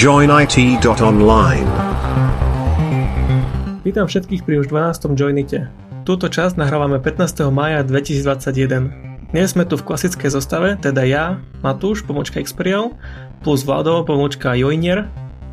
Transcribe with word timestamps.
joinit.online. 0.00 1.68
Vítam 3.84 4.08
všetkých 4.08 4.48
pri 4.48 4.64
už 4.64 4.72
12. 4.72 5.12
Joinite. 5.12 5.68
Túto 6.08 6.32
časť 6.32 6.56
nahrávame 6.56 6.96
15. 7.04 7.52
maja 7.52 7.84
2021. 7.84 9.28
Dnes 9.28 9.52
sme 9.52 9.68
tu 9.68 9.76
v 9.76 9.84
klasickej 9.84 10.32
zostave, 10.32 10.80
teda 10.80 11.04
ja, 11.04 11.24
Matúš, 11.60 12.08
pomočka 12.08 12.40
Xperial, 12.40 12.96
plus 13.44 13.60
Vlado, 13.68 14.00
pomočka 14.08 14.56
Joinier, 14.56 15.04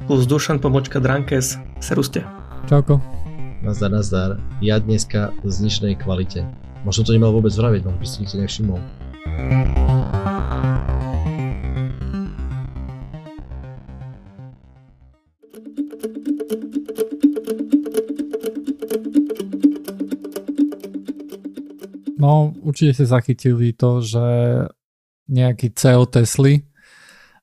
plus 0.07 0.23
Dušan, 0.23 0.63
pomočka 0.63 1.03
Drankes. 1.03 1.59
Seruste. 1.83 2.23
Čauko. 2.71 3.03
Nazdar, 3.59 3.91
nazdar. 3.91 4.39
Ja 4.63 4.79
dneska 4.79 5.35
v 5.43 5.51
zničnej 5.51 5.99
kvalite. 5.99 6.47
Možno 6.87 7.03
to 7.03 7.11
nemal 7.11 7.35
vôbec 7.35 7.51
vraviť, 7.51 7.83
možno 7.83 7.99
by 7.99 8.07
si 8.07 8.23
nikto 8.23 8.39
nevšimol. 8.39 8.79
Určite 22.67 22.91
ste 22.99 23.05
zachytili 23.07 23.71
to, 23.71 24.03
že 24.03 24.25
nejaký 25.31 25.71
CEO 25.71 26.03
Tesly 26.11 26.67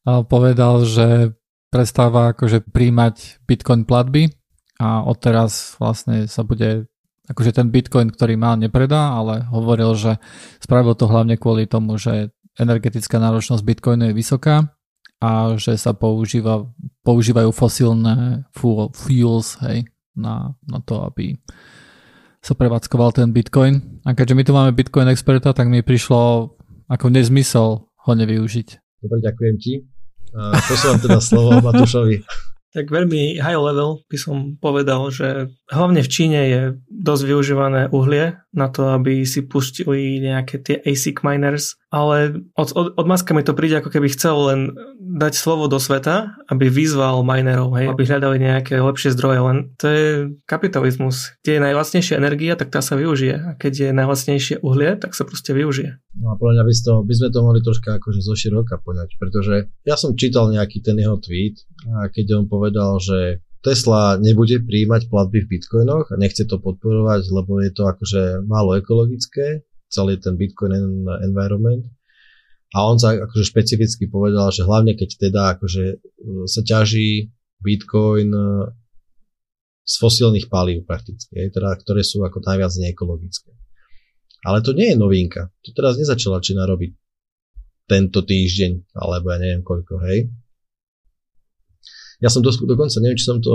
povedal, 0.04 0.84
že 0.84 1.32
prestáva 1.72 2.36
akože 2.36 2.68
príjmať 2.68 3.44
Bitcoin 3.48 3.88
platby 3.88 4.28
a 4.78 5.02
odteraz 5.02 5.80
vlastne 5.80 6.28
sa 6.28 6.44
bude 6.44 6.86
akože 7.24 7.56
ten 7.56 7.72
Bitcoin, 7.72 8.12
ktorý 8.12 8.36
mal, 8.36 8.60
nepredá, 8.60 9.16
ale 9.16 9.48
hovoril, 9.48 9.96
že 9.96 10.20
spravil 10.60 10.92
to 10.92 11.08
hlavne 11.08 11.40
kvôli 11.40 11.64
tomu, 11.64 11.96
že 11.96 12.36
energetická 12.60 13.16
náročnosť 13.16 13.64
Bitcoinu 13.64 14.12
je 14.12 14.14
vysoká 14.14 14.76
a 15.24 15.56
že 15.56 15.80
sa 15.80 15.96
používa, 15.96 16.68
používajú 17.00 17.48
fosílne 17.48 18.44
fuels 18.92 19.56
hej, 19.64 19.88
na, 20.12 20.52
na 20.68 20.78
to, 20.84 21.00
aby 21.00 21.40
sa 22.44 22.52
prevádzkoval 22.52 23.16
ten 23.16 23.32
Bitcoin. 23.32 24.04
A 24.04 24.12
keďže 24.12 24.36
my 24.36 24.42
tu 24.44 24.52
máme 24.52 24.76
Bitcoin 24.76 25.08
experta, 25.08 25.56
tak 25.56 25.72
mi 25.72 25.80
prišlo 25.80 26.52
ako 26.92 27.08
nezmysel 27.08 27.88
ho 27.88 28.12
nevyužiť. 28.12 28.68
Dobre, 29.00 29.18
ďakujem 29.24 29.56
ti. 29.56 29.72
Posúvam 30.68 31.00
teda 31.00 31.24
slovo 31.24 31.56
Matúšovi. 31.64 32.20
Tak 32.74 32.90
veľmi 32.90 33.38
high 33.38 33.54
level 33.54 34.02
by 34.10 34.18
som 34.18 34.58
povedal, 34.58 35.06
že 35.06 35.46
hlavne 35.70 36.02
v 36.02 36.10
Číne 36.10 36.40
je 36.50 36.62
dosť 36.90 37.22
využívané 37.30 37.94
uhlie 37.94 38.34
na 38.50 38.66
to, 38.66 38.90
aby 38.90 39.22
si 39.22 39.46
pustili 39.46 40.18
nejaké 40.18 40.58
tie 40.58 40.82
ASIC 40.82 41.22
miners, 41.22 41.78
ale 41.94 42.42
od, 42.58 42.74
od, 42.74 42.86
od 42.98 43.06
Maska 43.06 43.30
mi 43.30 43.46
to 43.46 43.54
príde 43.54 43.78
ako 43.78 43.94
keby 43.94 44.10
chcel 44.10 44.50
len 44.50 44.60
dať 44.98 45.38
slovo 45.38 45.70
do 45.70 45.78
sveta, 45.78 46.34
aby 46.50 46.66
vyzval 46.66 47.22
minerov, 47.22 47.70
hej, 47.78 47.94
aby 47.94 48.02
hľadali 48.02 48.42
nejaké 48.42 48.82
lepšie 48.82 49.14
zdroje, 49.14 49.38
len 49.38 49.56
to 49.78 49.86
je 49.86 50.06
kapitalizmus. 50.50 51.38
Kde 51.46 51.62
je 51.62 51.64
najlacnejšia 51.70 52.18
energia, 52.18 52.58
tak 52.58 52.74
tá 52.74 52.82
sa 52.82 52.98
využije. 52.98 53.34
A 53.38 53.50
keď 53.54 53.72
je 53.78 53.88
najlacnejšie 53.94 54.54
uhlie, 54.66 54.98
tak 54.98 55.14
sa 55.14 55.22
proste 55.22 55.54
využije. 55.54 56.02
No 56.18 56.34
a 56.34 56.34
podľa 56.34 56.58
mňa 56.58 56.64
by, 56.66 56.72
to, 56.74 56.94
by 57.06 57.14
sme 57.14 57.28
to 57.30 57.38
mohli 57.46 57.60
troška 57.62 57.90
akože 58.02 58.20
zo 58.26 58.34
široka 58.34 58.74
poňať, 58.82 59.10
pretože 59.14 59.54
ja 59.86 59.94
som 59.94 60.18
čítal 60.18 60.50
nejaký 60.50 60.82
ten 60.82 60.98
jeho 60.98 61.14
tweet 61.22 61.62
a 61.94 62.10
keď 62.10 62.42
on 62.42 62.44
povedal, 62.50 62.98
že 62.98 63.38
Tesla 63.64 64.20
nebude 64.20 64.60
príjmať 64.60 65.08
platby 65.08 65.46
v 65.46 65.50
bitcoinoch 65.56 66.12
a 66.12 66.20
nechce 66.20 66.44
to 66.44 66.60
podporovať, 66.60 67.22
lebo 67.32 67.64
je 67.64 67.72
to 67.72 67.88
akože 67.88 68.44
málo 68.44 68.76
ekologické, 68.76 69.64
celý 69.94 70.18
ten 70.18 70.34
bitcoin 70.34 70.74
environment. 71.22 71.86
A 72.74 72.90
on 72.90 72.98
sa 72.98 73.14
akože 73.14 73.54
špecificky 73.54 74.10
povedal, 74.10 74.50
že 74.50 74.66
hlavne 74.66 74.98
keď 74.98 75.30
teda 75.30 75.42
akože 75.54 75.84
e, 75.94 75.96
sa 76.50 76.60
ťaží 76.66 77.30
bitcoin 77.62 78.34
e, 78.34 78.74
z 79.86 79.94
fosílnych 80.02 80.50
palív 80.50 80.82
prakticky, 80.82 81.54
teda, 81.54 81.78
ktoré 81.78 82.02
sú 82.02 82.18
ako 82.26 82.42
najviac 82.42 82.74
neekologické. 82.82 83.54
Ale 84.42 84.58
to 84.60 84.74
nie 84.74 84.90
je 84.90 84.98
novinka. 84.98 85.54
To 85.64 85.70
teraz 85.70 85.94
nezačala 85.94 86.42
Čína 86.42 86.66
robiť 86.66 86.92
tento 87.86 88.26
týždeň, 88.26 88.96
alebo 88.96 89.30
ja 89.30 89.38
neviem 89.38 89.62
koľko, 89.62 90.00
hej. 90.08 90.32
Ja 92.18 92.32
som 92.32 92.40
dos- 92.40 92.60
dokonca, 92.60 92.96
neviem, 93.04 93.20
či 93.20 93.28
som 93.28 93.38
to 93.44 93.54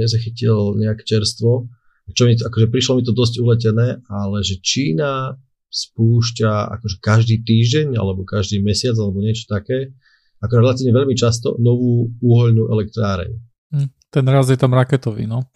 nezachytil 0.00 0.74
nejak 0.80 1.04
čerstvo, 1.04 1.68
čo 2.14 2.30
mi, 2.30 2.38
akože 2.38 2.66
prišlo 2.70 2.92
mi 2.98 3.02
to 3.02 3.10
dosť 3.10 3.34
uletené, 3.42 3.98
ale 4.06 4.38
že 4.46 4.62
Čína 4.62 5.34
spúšťa 5.66 6.78
akože 6.78 6.96
každý 7.02 7.42
týždeň 7.42 7.98
alebo 7.98 8.22
každý 8.22 8.62
mesiac 8.62 8.94
alebo 8.94 9.18
niečo 9.18 9.50
také, 9.50 9.92
ako 10.38 10.62
relatívne 10.62 10.94
veľmi 10.94 11.14
často 11.18 11.58
novú 11.58 12.12
uhoľnú 12.22 12.70
elektráreň. 12.70 13.30
Hm, 13.74 13.88
ten 14.12 14.24
raz 14.30 14.46
je 14.46 14.58
tam 14.58 14.72
raketový, 14.76 15.26
no. 15.26 15.50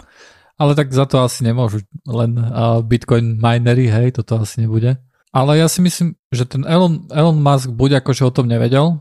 Ale 0.60 0.76
tak 0.76 0.92
za 0.92 1.08
to 1.08 1.24
asi 1.24 1.40
nemôžu 1.40 1.80
len 2.04 2.36
uh, 2.36 2.84
Bitcoin 2.84 3.40
minery, 3.40 3.88
hej, 3.88 4.20
toto 4.20 4.44
asi 4.44 4.66
nebude. 4.66 5.00
Ale 5.30 5.56
ja 5.56 5.70
si 5.70 5.80
myslím, 5.80 6.18
že 6.28 6.44
ten 6.44 6.66
Elon, 6.66 7.06
Elon 7.08 7.38
Musk 7.38 7.70
buď 7.70 8.02
akože 8.04 8.28
o 8.28 8.34
tom 8.34 8.50
nevedel, 8.50 9.00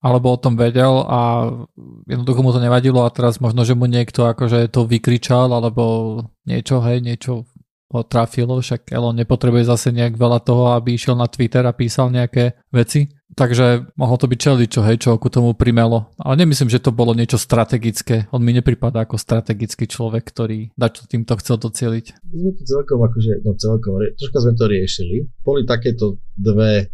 alebo 0.00 0.32
o 0.32 0.40
tom 0.40 0.56
vedel 0.56 1.04
a 1.04 1.52
jednoducho 2.08 2.40
mu 2.40 2.50
to 2.56 2.60
nevadilo 2.60 3.04
a 3.04 3.12
teraz 3.12 3.36
možno, 3.36 3.68
že 3.68 3.76
mu 3.76 3.84
niekto 3.84 4.24
akože 4.24 4.72
to 4.72 4.88
vykričal 4.88 5.52
alebo 5.52 5.84
niečo, 6.48 6.80
hej, 6.80 7.04
niečo 7.04 7.44
ho 7.90 8.06
trafilo, 8.06 8.62
však 8.62 8.94
Elon 8.94 9.18
nepotrebuje 9.18 9.66
zase 9.66 9.90
nejak 9.90 10.14
veľa 10.14 10.40
toho, 10.46 10.78
aby 10.78 10.94
išiel 10.94 11.18
na 11.18 11.26
Twitter 11.26 11.66
a 11.66 11.74
písal 11.74 12.14
nejaké 12.14 12.54
veci. 12.70 13.10
Takže 13.30 13.94
mohlo 13.94 14.18
to 14.18 14.26
byť 14.26 14.38
čeličo, 14.42 14.82
hej, 14.82 15.06
čo 15.06 15.14
ku 15.18 15.30
tomu 15.30 15.54
primelo. 15.54 16.10
Ale 16.18 16.34
nemyslím, 16.42 16.66
že 16.66 16.82
to 16.82 16.90
bolo 16.90 17.14
niečo 17.14 17.38
strategické. 17.38 18.26
On 18.34 18.42
mi 18.42 18.50
nepripadá 18.50 19.06
ako 19.06 19.18
strategický 19.18 19.86
človek, 19.86 20.26
ktorý 20.26 20.74
dačo 20.74 21.06
týmto 21.06 21.38
chcel 21.38 21.58
docieliť. 21.62 22.26
My 22.26 22.36
sme 22.42 22.50
to 22.58 22.62
celkom, 22.66 22.98
akože, 23.06 23.32
no 23.46 23.54
celkom, 23.54 23.92
troška 24.18 24.38
sme 24.38 24.54
to 24.58 24.64
riešili. 24.66 25.16
Boli 25.46 25.62
takéto 25.62 26.18
dve 26.34 26.90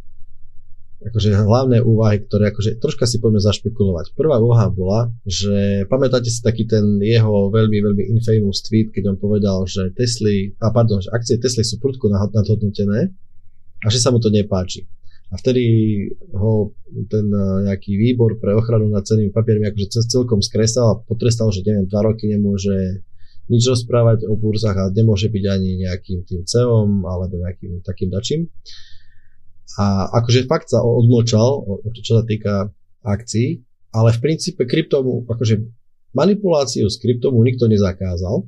akože 1.06 1.28
hlavné 1.38 1.78
úvahy, 1.86 2.26
ktoré 2.26 2.50
akože 2.50 2.82
troška 2.82 3.06
si 3.06 3.22
poďme 3.22 3.38
zašpekulovať. 3.38 4.18
Prvá 4.18 4.42
úvaha 4.42 4.66
bola, 4.68 5.00
že 5.22 5.86
pamätáte 5.86 6.26
si 6.26 6.42
taký 6.42 6.66
ten 6.66 6.98
jeho 6.98 7.48
veľmi, 7.54 7.78
veľmi 7.78 8.04
infamous 8.18 8.66
tweet, 8.66 8.90
keď 8.90 9.14
on 9.14 9.16
povedal, 9.18 9.62
že 9.70 9.94
Tesly, 9.94 10.58
a 10.58 10.74
pardon, 10.74 10.98
že 10.98 11.14
akcie 11.14 11.38
Tesly 11.38 11.62
sú 11.62 11.78
prudko 11.78 12.10
nadhodnotené 12.10 13.14
a 13.82 13.88
že 13.88 14.02
sa 14.02 14.10
mu 14.10 14.18
to 14.18 14.34
nepáči. 14.34 14.82
A 15.26 15.34
vtedy 15.34 15.62
ho 16.38 16.70
ten 17.10 17.26
eh, 17.26 17.70
nejaký 17.70 17.98
výbor 17.98 18.38
pre 18.38 18.54
ochranu 18.54 18.86
nad 18.86 19.02
cenými 19.02 19.34
papiermi 19.34 19.66
akože 19.66 20.06
celkom 20.06 20.38
skresal 20.38 20.86
a 20.90 20.98
potrestal, 21.02 21.50
že 21.50 21.66
neviem, 21.66 21.90
dva 21.90 22.06
roky 22.06 22.30
nemôže 22.30 23.02
nič 23.46 23.62
rozprávať 23.66 24.26
o 24.26 24.34
burzách 24.34 24.74
a 24.74 24.90
nemôže 24.90 25.30
byť 25.30 25.44
ani 25.46 25.86
nejakým 25.86 26.26
tým 26.26 26.42
ceom 26.46 27.06
alebo 27.06 27.42
nejakým 27.42 27.82
takým 27.82 28.10
dačím. 28.10 28.50
A 29.76 30.08
akože 30.22 30.46
fakt 30.46 30.70
sa 30.70 30.80
odmlčal, 30.80 31.66
čo 31.98 32.22
sa 32.22 32.24
týka 32.24 32.70
akcií, 33.02 33.66
ale 33.90 34.14
v 34.14 34.22
princípe 34.22 34.62
kryptomu, 34.64 35.26
akože 35.26 35.62
manipuláciu 36.14 36.86
s 36.88 36.96
kryptomu 37.02 37.42
nikto 37.42 37.68
nezakázal, 37.68 38.46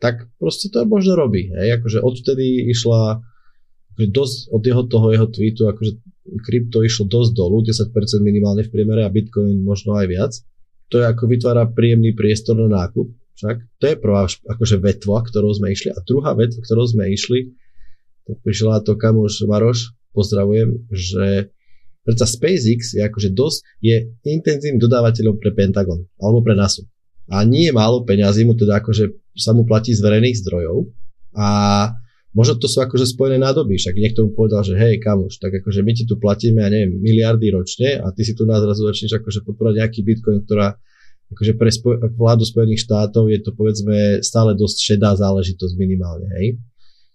tak 0.00 0.26
proste 0.40 0.72
to 0.72 0.82
možno 0.88 1.14
robí. 1.14 1.52
Hej? 1.52 1.78
Akože 1.78 1.98
odvtedy 2.00 2.72
išla 2.72 3.20
akože 3.94 4.08
dosť 4.16 4.36
od 4.48 4.62
jeho 4.64 4.82
toho 4.88 5.06
jeho 5.12 5.26
tweetu, 5.28 5.62
akože 5.68 5.92
krypto 6.40 6.80
išlo 6.80 7.04
dosť 7.10 7.30
dolu, 7.36 7.60
10% 7.60 7.92
minimálne 8.24 8.64
v 8.64 8.72
priemere 8.72 9.04
a 9.04 9.12
Bitcoin 9.12 9.60
možno 9.60 9.98
aj 10.00 10.06
viac. 10.08 10.32
To 10.90 10.98
je 10.98 11.06
ako 11.06 11.28
vytvára 11.28 11.68
príjemný 11.70 12.16
priestor 12.16 12.58
na 12.58 12.66
nákup. 12.66 13.12
Však 13.38 13.56
to 13.78 13.84
je 13.86 13.96
prvá 13.96 14.26
akože 14.26 14.76
vetva, 14.80 15.22
ktorou 15.22 15.52
sme 15.54 15.72
išli. 15.72 15.92
A 15.94 16.00
druhá 16.02 16.34
vetva, 16.34 16.60
ktorou 16.60 16.86
sme 16.88 17.12
išli, 17.12 17.52
prišiel 18.42 18.70
na 18.70 18.80
to 18.82 18.94
kamoš 18.94 19.42
Maroš, 19.46 19.94
pozdravujem, 20.14 20.86
že 20.90 21.50
predsa 22.06 22.26
SpaceX 22.26 22.96
je 22.96 23.02
akože 23.04 23.30
dosť, 23.34 23.58
je 23.82 23.96
intenzívnym 24.26 24.80
dodávateľom 24.80 25.36
pre 25.38 25.54
Pentagon 25.54 26.06
alebo 26.18 26.40
pre 26.42 26.54
NASA. 26.54 26.82
A 27.30 27.46
nie 27.46 27.70
je 27.70 27.76
málo 27.76 28.02
peňazí 28.02 28.42
mu 28.42 28.58
teda 28.58 28.82
akože 28.82 29.34
sa 29.38 29.54
mu 29.54 29.62
platí 29.62 29.94
z 29.94 30.02
verejných 30.02 30.40
zdrojov 30.42 30.90
a 31.38 31.48
možno 32.34 32.58
to 32.58 32.66
sú 32.66 32.82
akože 32.82 33.06
spojené 33.06 33.38
nádoby, 33.38 33.78
však 33.78 33.94
niekto 33.94 34.26
mu 34.26 34.30
povedal, 34.34 34.66
že 34.66 34.74
hej 34.74 34.98
kamoš, 34.98 35.38
tak 35.38 35.62
akože 35.62 35.86
my 35.86 35.92
ti 35.94 36.04
tu 36.06 36.18
platíme, 36.18 36.62
ja 36.62 36.70
neviem, 36.70 36.98
miliardy 36.98 37.54
ročne 37.54 38.02
a 38.02 38.10
ty 38.10 38.26
si 38.26 38.34
tu 38.34 38.46
nás 38.46 38.58
zrazu 38.58 38.86
začneš 38.86 39.22
akože 39.22 39.46
podporovať 39.46 39.76
nejaký 39.78 40.00
bitcoin, 40.02 40.42
ktorá 40.42 40.74
akože 41.30 41.52
pre 41.54 41.70
spoj- 41.70 41.98
vládu 42.18 42.42
Spojených 42.42 42.82
štátov 42.86 43.30
je 43.30 43.38
to 43.38 43.54
povedzme 43.54 44.18
stále 44.22 44.58
dosť 44.58 44.76
šedá 44.82 45.14
záležitosť 45.14 45.74
minimálne, 45.78 46.26
hej. 46.42 46.58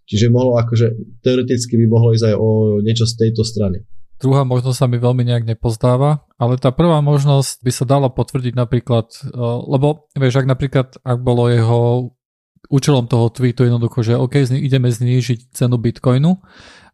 Čiže 0.06 0.30
mohlo 0.30 0.62
akože, 0.62 1.20
teoreticky 1.26 1.82
by 1.82 1.86
mohlo 1.90 2.14
ísť 2.14 2.26
aj 2.30 2.36
o 2.38 2.48
niečo 2.86 3.10
z 3.10 3.14
tejto 3.26 3.42
strany. 3.42 3.82
Druhá 4.16 4.48
možnosť 4.48 4.78
sa 4.80 4.88
mi 4.88 4.96
veľmi 4.96 5.28
nejak 5.28 5.44
nepozdáva, 5.44 6.24
ale 6.40 6.56
tá 6.56 6.72
prvá 6.72 7.04
možnosť 7.04 7.60
by 7.60 7.72
sa 7.74 7.84
dala 7.84 8.08
potvrdiť 8.08 8.54
napríklad, 8.56 9.12
e, 9.12 9.36
lebo 9.68 10.08
vieš, 10.16 10.40
ak 10.40 10.48
napríklad, 10.48 10.88
ak 11.04 11.20
bolo 11.20 11.52
jeho 11.52 11.80
účelom 12.72 13.12
toho 13.12 13.28
tweetu 13.30 13.68
jednoducho, 13.68 14.08
že 14.08 14.16
OK, 14.16 14.48
ideme 14.56 14.88
znížiť 14.88 15.52
cenu 15.52 15.76
Bitcoinu, 15.76 16.40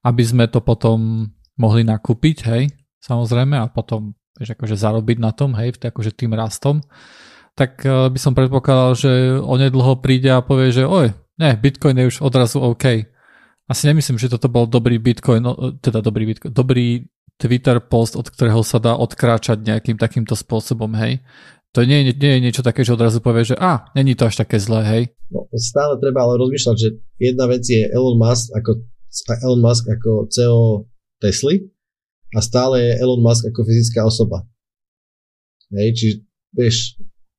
aby 0.02 0.24
sme 0.26 0.50
to 0.50 0.66
potom 0.66 1.30
mohli 1.62 1.86
nakúpiť, 1.86 2.38
hej, 2.50 2.64
samozrejme, 3.06 3.54
a 3.54 3.70
potom 3.70 4.18
vieš, 4.34 4.58
akože 4.58 4.76
zarobiť 4.76 5.18
na 5.22 5.30
tom, 5.30 5.54
hej, 5.54 5.78
akože 5.78 6.18
tým 6.18 6.34
rastom, 6.34 6.82
tak 7.54 7.84
by 7.86 8.18
som 8.18 8.34
predpokladal, 8.34 8.98
že 8.98 9.12
onedlho 9.38 10.00
príde 10.02 10.32
a 10.34 10.42
povie, 10.42 10.74
že 10.74 10.88
oj, 10.88 11.14
ne, 11.42 11.58
Bitcoin 11.58 11.98
je 11.98 12.06
už 12.14 12.18
odrazu 12.22 12.62
OK. 12.62 13.10
Asi 13.66 13.84
nemyslím, 13.90 14.22
že 14.22 14.30
toto 14.30 14.46
bol 14.52 14.70
dobrý 14.70 15.02
Bitcoin, 15.02 15.42
teda 15.82 16.06
dobrý 16.06 16.30
Bitcoin, 16.30 16.54
dobrý 16.54 17.10
Twitter 17.42 17.82
post, 17.82 18.14
od 18.14 18.30
ktorého 18.30 18.62
sa 18.62 18.78
dá 18.78 18.94
odkráčať 18.94 19.66
nejakým 19.66 19.98
takýmto 19.98 20.38
spôsobom, 20.38 20.94
hej. 21.02 21.26
To 21.74 21.82
nie, 21.88 22.04
nie, 22.04 22.14
nie 22.14 22.32
je 22.38 22.44
niečo 22.44 22.62
také, 22.62 22.84
že 22.84 22.94
odrazu 22.94 23.24
povie, 23.24 23.48
že 23.48 23.56
a, 23.58 23.90
není 23.96 24.14
to 24.14 24.28
až 24.28 24.44
také 24.44 24.62
zlé, 24.62 24.86
hej. 24.86 25.04
No, 25.32 25.48
stále 25.58 25.98
treba 25.98 26.28
ale 26.28 26.38
rozmýšľať, 26.38 26.76
že 26.78 26.90
jedna 27.18 27.48
vec 27.48 27.64
je 27.64 27.88
Elon 27.90 28.20
Musk 28.20 28.52
ako, 28.54 28.86
Elon 29.42 29.64
Musk 29.64 29.88
ako 29.88 30.28
CEO 30.28 30.86
Tesly 31.24 31.72
a 32.36 32.44
stále 32.44 32.76
je 32.84 32.92
Elon 33.00 33.24
Musk 33.24 33.48
ako 33.48 33.64
fyzická 33.64 34.04
osoba. 34.04 34.44
Hej, 35.72 35.90
čiže 35.96 36.16
vieš, 36.52 36.78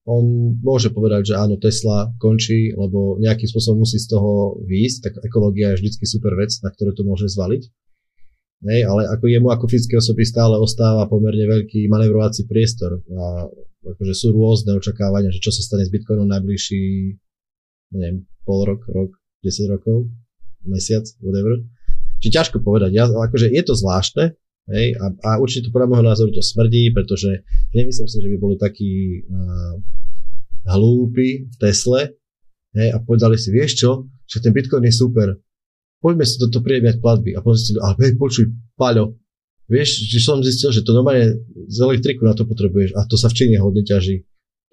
on 0.03 0.59
môže 0.59 0.91
povedať, 0.91 1.33
že 1.33 1.35
áno, 1.39 1.59
Tesla 1.63 2.11
končí, 2.19 2.75
lebo 2.75 3.23
nejakým 3.23 3.47
spôsobom 3.47 3.87
musí 3.87 4.03
z 4.03 4.11
toho 4.11 4.59
výjsť, 4.67 4.99
tak 5.07 5.13
ekológia 5.23 5.75
je 5.75 5.87
vždycky 5.87 6.05
super 6.11 6.35
vec, 6.35 6.51
na 6.67 6.75
ktorú 6.75 6.91
to 6.91 7.07
môže 7.07 7.31
zvaliť. 7.31 7.63
Hej, 8.63 8.87
ale 8.87 9.11
ako 9.11 9.27
jemu 9.27 9.49
ako 9.51 9.67
fyzické 9.67 9.99
osoby 9.99 10.23
stále 10.23 10.55
ostáva 10.55 11.11
pomerne 11.11 11.43
veľký 11.51 11.91
manevrovací 11.91 12.47
priestor 12.47 13.03
a 13.11 13.51
akože 13.83 14.15
sú 14.15 14.31
rôzne 14.31 14.79
očakávania, 14.79 15.35
že 15.35 15.43
čo 15.43 15.51
sa 15.51 15.67
stane 15.67 15.83
s 15.83 15.91
Bitcoinom 15.91 16.31
najbližší 16.31 17.19
neviem, 17.93 18.25
pol 18.49 18.65
rok, 18.65 18.83
rok, 18.89 19.13
10 19.45 19.73
rokov, 19.73 20.09
mesiac, 20.65 21.05
whatever. 21.21 21.61
Čiže 22.23 22.35
ťažko 22.39 22.57
povedať. 22.65 22.91
Ja, 22.95 23.07
akože 23.11 23.51
je 23.51 23.63
to 23.63 23.75
zvláštne, 23.77 24.39
hej, 24.71 24.95
a, 25.01 25.05
a 25.11 25.31
určite 25.43 25.75
podľa 25.75 25.89
môjho 25.91 26.07
názoru 26.07 26.31
to 26.31 26.43
smrdí, 26.45 26.95
pretože 26.95 27.43
nemyslím 27.75 28.07
si, 28.07 28.17
že 28.23 28.29
by 28.31 28.37
boli 28.39 28.57
takí 28.61 28.93
uh, 29.27 29.75
hlúpi 30.71 31.51
v 31.51 31.55
Tesle, 31.59 32.15
hej, 32.77 32.89
a 32.95 32.97
povedali 33.03 33.35
si, 33.35 33.51
vieš 33.51 33.83
čo, 33.83 33.91
že 34.29 34.39
ten 34.39 34.55
Bitcoin 34.55 34.87
je 34.87 34.95
super, 34.95 35.35
poďme 36.03 36.25
si 36.27 36.39
toto 36.39 36.63
priebiať 36.63 36.99
platby. 36.99 37.39
A 37.39 37.43
potom 37.43 37.59
zistili, 37.59 37.79
ale 37.79 37.95
hej, 38.03 38.15
počuj, 38.19 38.45
Paľo, 38.75 39.19
vieš, 39.71 40.11
že 40.11 40.19
som 40.19 40.43
zistil, 40.43 40.75
že 40.75 40.83
to 40.83 40.97
normálne 40.97 41.39
z 41.71 41.77
elektriku 41.79 42.27
na 42.27 42.35
to 42.35 42.43
potrebuješ 42.49 42.99
a 42.99 43.07
to 43.07 43.15
sa 43.15 43.31
v 43.31 43.37
Číne 43.39 43.63
hodne 43.63 43.87
ťaží. 43.87 44.27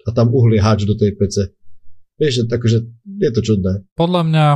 A 0.08 0.16
tam 0.16 0.32
uhlie 0.32 0.58
háč 0.58 0.88
do 0.88 0.96
tej 0.96 1.12
PC. 1.12 1.52
Vieš, 2.16 2.48
takže 2.48 2.88
je 3.20 3.30
to 3.32 3.40
čudné. 3.40 3.84
Podľa 3.96 4.22
mňa, 4.28 4.46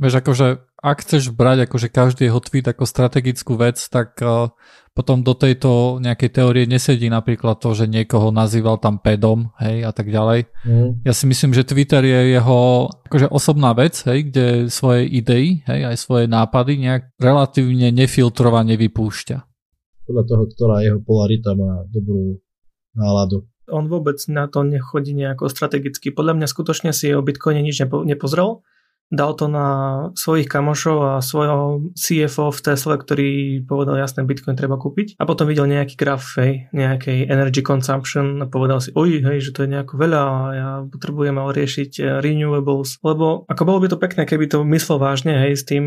vieš, 0.00 0.14
akože 0.20 0.73
ak 0.84 1.00
chceš 1.00 1.32
brať 1.32 1.64
akože 1.64 1.88
každý 1.88 2.28
jeho 2.28 2.44
tweet 2.44 2.68
ako 2.68 2.84
strategickú 2.84 3.56
vec, 3.56 3.80
tak 3.88 4.20
uh, 4.20 4.52
potom 4.92 5.24
do 5.24 5.32
tejto 5.32 5.96
nejakej 5.98 6.30
teórie 6.36 6.64
nesedí 6.68 7.08
napríklad 7.08 7.56
to, 7.56 7.72
že 7.72 7.88
niekoho 7.88 8.28
nazýval 8.28 8.76
tam 8.76 9.00
pedom, 9.00 9.50
hej, 9.64 9.82
a 9.88 9.90
tak 9.96 10.12
ďalej. 10.12 10.44
Mm. 10.62 11.00
Ja 11.08 11.16
si 11.16 11.24
myslím, 11.24 11.56
že 11.56 11.64
Twitter 11.64 12.04
je 12.04 12.36
jeho 12.36 12.92
akože 13.08 13.32
osobná 13.32 13.72
vec, 13.72 13.96
hej, 14.04 14.28
kde 14.28 14.46
svoje 14.68 15.08
idei, 15.08 15.64
hej, 15.64 15.80
aj 15.88 15.96
svoje 15.96 16.28
nápady 16.28 16.84
nejak 16.84 17.16
relatívne 17.16 17.88
nefiltrovane 17.88 18.76
vypúšťa. 18.76 19.36
Podľa 20.04 20.24
toho, 20.28 20.44
ktorá 20.52 20.76
jeho 20.84 21.00
polarita 21.00 21.56
má 21.56 21.88
dobrú 21.88 22.44
náladu. 22.92 23.48
On 23.72 23.88
vôbec 23.88 24.20
na 24.28 24.44
to 24.52 24.60
nechodí 24.60 25.16
nejako 25.16 25.48
strategicky. 25.48 26.12
Podľa 26.12 26.36
mňa 26.36 26.46
skutočne 26.46 26.92
si 26.92 27.08
o 27.16 27.24
Bitcoine 27.24 27.64
nič 27.64 27.80
nepo, 27.80 28.04
nepozrel 28.04 28.60
dal 29.12 29.36
to 29.36 29.46
na 29.46 29.68
svojich 30.16 30.48
kamošov 30.48 30.96
a 31.04 31.12
svojho 31.20 31.92
CFO 31.92 32.48
v 32.50 32.60
Tesla, 32.60 32.94
ktorý 32.96 33.30
povedal 33.64 34.00
jasné, 34.00 34.24
Bitcoin 34.24 34.56
treba 34.56 34.80
kúpiť 34.80 35.20
a 35.20 35.28
potom 35.28 35.46
videl 35.46 35.68
nejaký 35.68 35.94
graf 35.94 36.36
hej, 36.40 36.72
nejakej 36.72 37.28
energy 37.28 37.60
consumption 37.60 38.40
a 38.40 38.46
povedal 38.48 38.80
si, 38.80 38.90
oj, 38.96 39.20
hej, 39.20 39.38
že 39.44 39.54
to 39.54 39.64
je 39.64 39.72
nejako 39.76 39.94
veľa 40.00 40.20
a 40.20 40.36
ja 40.54 40.68
potrebujem 40.88 41.36
ale 41.36 41.52
riešiť 41.52 41.90
eh, 42.00 42.04
renewables, 42.24 42.98
lebo 43.04 43.44
ako 43.46 43.62
bolo 43.64 43.78
by 43.84 43.88
to 43.92 43.98
pekné, 44.00 44.22
keby 44.24 44.48
to 44.48 44.64
myslel 44.64 44.96
vážne, 44.96 45.36
hej, 45.48 45.54
s 45.60 45.64
tým 45.64 45.84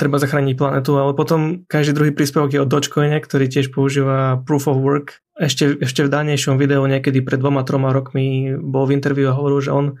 treba 0.00 0.16
zachrániť 0.16 0.54
planetu, 0.56 0.96
ale 0.96 1.12
potom 1.12 1.68
každý 1.68 1.92
druhý 1.94 2.12
príspevok 2.16 2.50
je 2.52 2.62
od 2.64 2.70
Dogecoine, 2.70 3.16
ktorý 3.20 3.46
tiež 3.48 3.70
používa 3.70 4.40
proof 4.42 4.66
of 4.66 4.80
work. 4.80 5.20
Ešte, 5.34 5.82
ešte 5.82 6.06
v 6.06 6.12
danejšom 6.14 6.62
videu 6.62 6.86
niekedy 6.86 7.18
pred 7.18 7.42
dvoma, 7.42 7.66
troma 7.66 7.90
rokmi 7.90 8.54
bol 8.54 8.86
v 8.86 8.94
interviu 8.94 9.34
a 9.34 9.36
hovoril, 9.36 9.60
že 9.66 9.74
on 9.74 9.98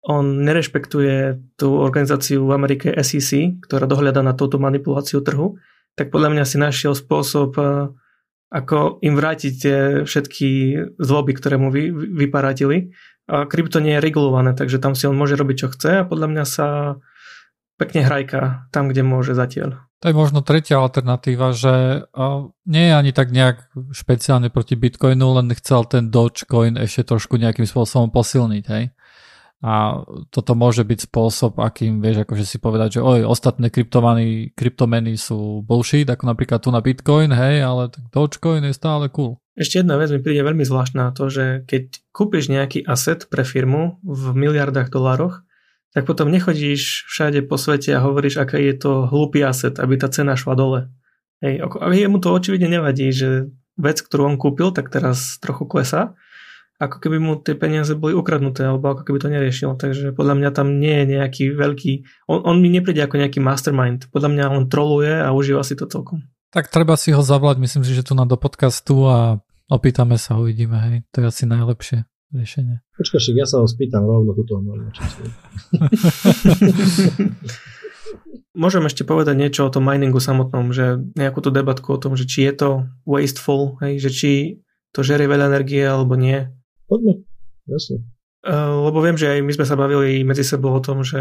on 0.00 0.44
nerešpektuje 0.48 1.36
tú 1.60 1.76
organizáciu 1.76 2.48
v 2.48 2.56
Amerike 2.56 2.88
SEC, 3.04 3.60
ktorá 3.60 3.84
dohľada 3.84 4.24
na 4.24 4.32
túto 4.32 4.56
manipuláciu 4.56 5.20
trhu, 5.20 5.60
tak 5.92 6.08
podľa 6.08 6.32
mňa 6.32 6.44
si 6.48 6.56
našiel 6.56 6.96
spôsob, 6.96 7.50
eh, 7.60 7.92
ako 8.50 8.98
im 9.04 9.14
vrátiť 9.14 9.52
tie 9.54 9.78
všetky 10.02 10.48
zloby, 10.98 11.32
ktoré 11.38 11.54
mu 11.60 11.70
vy, 11.70 11.92
vyparatili. 11.92 12.90
A 13.30 13.46
krypto 13.46 13.78
nie 13.78 13.94
je 13.94 14.02
regulované, 14.02 14.58
takže 14.58 14.82
tam 14.82 14.98
si 14.98 15.06
on 15.06 15.14
môže 15.14 15.38
robiť, 15.38 15.56
čo 15.56 15.68
chce 15.70 15.90
a 16.02 16.08
podľa 16.08 16.28
mňa 16.34 16.44
sa 16.48 16.66
pekne 17.78 18.02
hrajka 18.02 18.68
tam, 18.74 18.90
kde 18.90 19.06
môže 19.06 19.38
zatiaľ. 19.38 19.86
To 20.00 20.08
je 20.08 20.16
možno 20.16 20.40
tretia 20.40 20.80
alternatíva, 20.80 21.52
že 21.52 22.08
nie 22.64 22.84
je 22.88 22.94
ani 22.96 23.12
tak 23.12 23.30
nejak 23.30 23.68
špeciálne 23.92 24.48
proti 24.48 24.74
Bitcoinu, 24.74 25.36
len 25.36 25.52
chcel 25.60 25.84
ten 25.86 26.08
Dogecoin 26.08 26.80
ešte 26.80 27.06
trošku 27.06 27.36
nejakým 27.36 27.68
spôsobom 27.68 28.08
posilniť, 28.08 28.64
hej? 28.66 28.84
A 29.60 30.00
toto 30.32 30.56
môže 30.56 30.88
byť 30.88 31.12
spôsob, 31.12 31.60
akým 31.60 32.00
vieš 32.00 32.24
akože 32.24 32.48
si 32.48 32.56
povedať, 32.56 32.96
že 32.96 33.00
oj, 33.04 33.28
ostatné 33.28 33.68
kryptomeny, 33.68 34.56
kryptomeny 34.56 35.20
sú 35.20 35.60
bullshit, 35.60 36.08
ako 36.08 36.32
napríklad 36.32 36.64
tu 36.64 36.72
na 36.72 36.80
Bitcoin, 36.80 37.28
hej, 37.28 37.60
ale 37.60 37.92
Dogecoin 38.08 38.64
je 38.64 38.72
stále 38.72 39.12
cool. 39.12 39.36
Ešte 39.60 39.84
jedna 39.84 40.00
vec 40.00 40.08
mi 40.08 40.24
príde 40.24 40.40
veľmi 40.40 40.64
zvláštna 40.64 41.12
to, 41.12 41.28
že 41.28 41.68
keď 41.68 41.92
kúpiš 42.08 42.48
nejaký 42.48 42.88
asset 42.88 43.28
pre 43.28 43.44
firmu 43.44 44.00
v 44.00 44.32
miliardách 44.32 44.88
dolároch, 44.88 45.44
tak 45.92 46.08
potom 46.08 46.32
nechodíš 46.32 47.04
všade 47.12 47.44
po 47.44 47.60
svete 47.60 47.92
a 47.92 48.00
hovoríš, 48.00 48.40
aká 48.40 48.56
je 48.56 48.72
to 48.80 49.12
hlúpy 49.12 49.44
asset, 49.44 49.76
aby 49.76 50.00
tá 50.00 50.08
cena 50.08 50.40
šla 50.40 50.56
dole. 50.56 50.80
Hej, 51.44 51.68
a 51.68 51.84
jemu 51.92 52.16
to 52.16 52.32
očividne 52.32 52.80
nevadí, 52.80 53.12
že 53.12 53.52
vec, 53.76 54.00
ktorú 54.00 54.24
on 54.24 54.36
kúpil, 54.40 54.72
tak 54.72 54.88
teraz 54.88 55.36
trochu 55.36 55.68
klesá 55.68 56.16
ako 56.80 56.96
keby 56.96 57.20
mu 57.20 57.36
tie 57.36 57.52
peniaze 57.52 57.92
boli 57.92 58.16
ukradnuté, 58.16 58.64
alebo 58.64 58.96
ako 58.96 59.04
keby 59.04 59.20
to 59.20 59.28
neriešil. 59.28 59.76
Takže 59.76 60.16
podľa 60.16 60.34
mňa 60.40 60.50
tam 60.56 60.80
nie 60.80 61.04
je 61.04 61.20
nejaký 61.20 61.52
veľký... 61.52 61.92
On, 62.32 62.40
on 62.40 62.56
mi 62.56 62.72
nepríde 62.72 63.04
ako 63.04 63.20
nejaký 63.20 63.36
mastermind. 63.36 64.08
Podľa 64.08 64.32
mňa 64.32 64.44
on 64.48 64.64
troluje 64.72 65.12
a 65.12 65.28
užíva 65.36 65.60
si 65.60 65.76
to 65.76 65.84
celkom. 65.84 66.24
Tak 66.56 66.72
treba 66.72 66.96
si 66.96 67.12
ho 67.12 67.20
zavolať, 67.20 67.60
myslím 67.60 67.84
si, 67.84 67.92
že 67.92 68.00
tu 68.02 68.16
na 68.16 68.24
do 68.24 68.40
podcastu 68.40 69.04
a 69.04 69.44
opýtame 69.68 70.16
sa, 70.16 70.40
uvidíme, 70.40 70.80
hej. 70.88 70.96
To 71.12 71.20
je 71.20 71.28
asi 71.28 71.44
najlepšie 71.44 72.08
riešenie. 72.32 72.80
Počkaj, 72.96 73.36
ja 73.36 73.44
sa 73.44 73.60
ho 73.60 73.68
spýtam 73.68 74.08
rovno 74.08 74.32
tuto. 74.32 74.58
Môžem 78.50 78.82
ešte 78.88 79.06
povedať 79.06 79.38
niečo 79.38 79.68
o 79.68 79.72
tom 79.72 79.86
miningu 79.86 80.18
samotnom, 80.18 80.74
že 80.74 80.98
nejakú 81.14 81.38
tú 81.38 81.54
debatku 81.54 81.94
o 81.94 82.00
tom, 82.02 82.18
že 82.18 82.26
či 82.26 82.50
je 82.50 82.54
to 82.56 82.70
wasteful, 83.06 83.78
hej, 83.78 84.02
že 84.02 84.10
či 84.10 84.32
to 84.90 85.06
žerie 85.06 85.30
veľa 85.30 85.46
energie 85.54 85.86
alebo 85.86 86.18
nie. 86.18 86.50
Poďme, 86.90 87.22
jasne. 87.70 88.02
Uh, 88.42 88.90
lebo 88.90 88.98
viem, 88.98 89.14
že 89.14 89.30
aj 89.30 89.40
my 89.46 89.52
sme 89.54 89.66
sa 89.68 89.78
bavili 89.78 90.26
medzi 90.26 90.42
sebou 90.42 90.74
o 90.74 90.82
tom, 90.82 91.06
že 91.06 91.20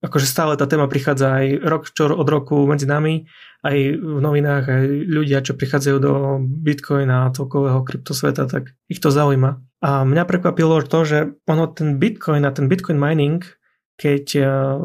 akože 0.00 0.24
stále 0.24 0.54
tá 0.56 0.64
téma 0.64 0.88
prichádza 0.88 1.42
aj 1.42 1.46
rok 1.66 1.82
čo 1.90 2.08
od 2.08 2.28
roku 2.28 2.64
medzi 2.64 2.88
nami, 2.88 3.28
aj 3.60 3.76
v 3.98 4.18
novinách, 4.22 4.64
aj 4.64 4.84
ľudia, 5.10 5.44
čo 5.44 5.58
prichádzajú 5.58 5.96
do 6.00 6.12
Bitcoina 6.40 7.28
a 7.28 7.32
celkového 7.34 7.82
kryptosveta, 7.82 8.48
tak 8.48 8.72
ich 8.88 9.02
to 9.02 9.12
zaujíma. 9.12 9.60
A 9.84 10.06
mňa 10.06 10.24
prekvapilo 10.24 10.80
to, 10.86 11.04
že 11.04 11.18
ono 11.44 11.68
ten 11.68 12.00
Bitcoin 12.00 12.46
a 12.48 12.54
ten 12.54 12.70
Bitcoin 12.70 12.96
mining, 12.96 13.44
keď 14.00 14.24
uh, 14.40 14.80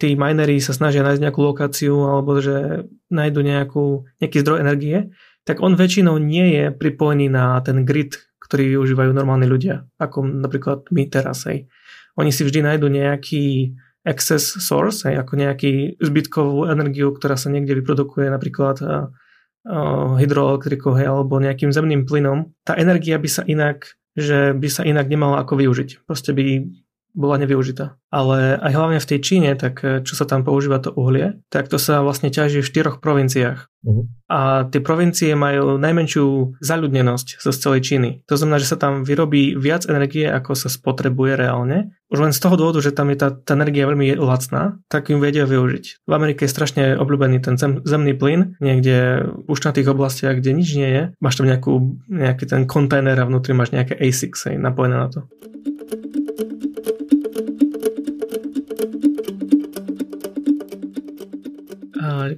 tí 0.00 0.16
minery 0.16 0.58
sa 0.64 0.72
snažia 0.76 1.04
nájsť 1.04 1.22
nejakú 1.22 1.40
lokáciu 1.44 1.96
alebo 2.06 2.38
že 2.38 2.86
nájdu 3.12 3.40
nejakú, 3.44 4.04
nejaký 4.20 4.36
zdroj 4.40 4.62
energie, 4.62 5.12
tak 5.44 5.64
on 5.64 5.76
väčšinou 5.76 6.20
nie 6.20 6.56
je 6.56 6.64
pripojený 6.72 7.32
na 7.32 7.58
ten 7.64 7.88
grid, 7.88 8.16
ktorý 8.50 8.74
využívajú 8.74 9.14
normálni 9.14 9.46
ľudia, 9.46 9.86
ako 10.02 10.26
napríklad 10.26 10.90
my 10.90 11.06
teraz. 11.06 11.46
Hej. 11.46 11.70
Oni 12.18 12.34
si 12.34 12.42
vždy 12.42 12.66
nájdu 12.66 12.90
nejaký 12.90 13.78
excess 14.02 14.58
source, 14.58 15.06
hej, 15.06 15.22
ako 15.22 15.38
nejaký 15.38 16.02
zbytkovú 16.02 16.66
energiu, 16.66 17.14
ktorá 17.14 17.38
sa 17.38 17.46
niekde 17.46 17.78
vyprodukuje 17.78 18.26
napríklad 18.26 18.82
uh, 18.82 19.06
uh, 19.70 20.18
hydroelektrikou 20.18 20.98
hej, 20.98 21.06
alebo 21.06 21.38
nejakým 21.38 21.70
zemným 21.70 22.02
plynom. 22.10 22.50
Tá 22.66 22.74
energia 22.74 23.22
by 23.22 23.28
sa 23.30 23.46
inak, 23.46 23.94
že 24.18 24.50
by 24.58 24.66
sa 24.66 24.82
inak 24.82 25.06
nemala 25.06 25.46
ako 25.46 25.62
využiť. 25.62 26.02
Proste 26.10 26.34
by 26.34 26.66
bola 27.14 27.38
nevyužitá. 27.38 27.98
Ale 28.10 28.58
aj 28.58 28.72
hlavne 28.74 28.98
v 28.98 29.08
tej 29.08 29.20
Číne, 29.22 29.50
tak 29.54 29.82
eh, 29.86 30.02
čo 30.02 30.18
sa 30.18 30.26
tam 30.26 30.42
používa 30.42 30.82
to 30.82 30.90
uhlie, 30.90 31.38
tak 31.50 31.70
to 31.70 31.78
sa 31.78 32.02
vlastne 32.02 32.30
ťaží 32.30 32.62
v 32.62 32.70
štyroch 32.70 32.98
provinciách. 32.98 33.70
Uh-huh. 33.80 34.04
A 34.28 34.68
tie 34.68 34.84
provincie 34.84 35.32
majú 35.32 35.80
najmenšiu 35.80 36.58
zaľudnenosť 36.60 37.40
zo 37.40 37.50
celej 37.54 37.80
Číny. 37.86 38.10
To 38.28 38.36
znamená, 38.36 38.60
že 38.60 38.68
sa 38.68 38.76
tam 38.76 39.08
vyrobí 39.08 39.56
viac 39.56 39.88
energie, 39.88 40.28
ako 40.28 40.52
sa 40.52 40.68
spotrebuje 40.68 41.40
reálne. 41.40 41.96
Už 42.12 42.18
len 42.20 42.34
z 42.34 42.42
toho 42.42 42.58
dôvodu, 42.58 42.82
že 42.82 42.92
tam 42.92 43.08
je 43.08 43.22
tá, 43.22 43.30
tá 43.30 43.54
energia 43.56 43.86
veľmi 43.86 44.18
lacná, 44.18 44.82
tak 44.90 45.08
im 45.14 45.22
vedia 45.22 45.46
využiť. 45.46 46.04
V 46.04 46.12
Amerike 46.12 46.44
je 46.44 46.52
strašne 46.52 46.98
obľúbený 46.98 47.40
ten 47.40 47.54
zem, 47.56 47.80
zemný 47.86 48.18
plyn, 48.18 48.58
niekde 48.60 49.24
už 49.46 49.62
na 49.62 49.72
tých 49.72 49.88
oblastiach, 49.88 50.36
kde 50.36 50.50
nič 50.58 50.68
nie 50.76 50.90
je. 50.90 51.02
Máš 51.22 51.40
tam 51.40 51.48
nejakú, 51.48 52.02
nejaký 52.10 52.44
ten 52.50 52.66
kontajner 52.66 53.16
a 53.16 53.24
vnútri 53.30 53.54
máš 53.56 53.72
nejaké 53.72 53.96
ASICs 53.96 54.50
napojené 54.58 54.96
na 54.98 55.08
to. 55.08 55.20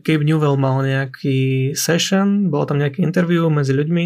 Gabe 0.03 0.25
Newell 0.27 0.61
mal 0.61 0.83
nejaký 0.85 1.73
session, 1.75 2.53
bolo 2.53 2.69
tam 2.69 2.79
nejaké 2.79 3.03
interview 3.03 3.51
medzi 3.51 3.75
ľuďmi. 3.75 4.05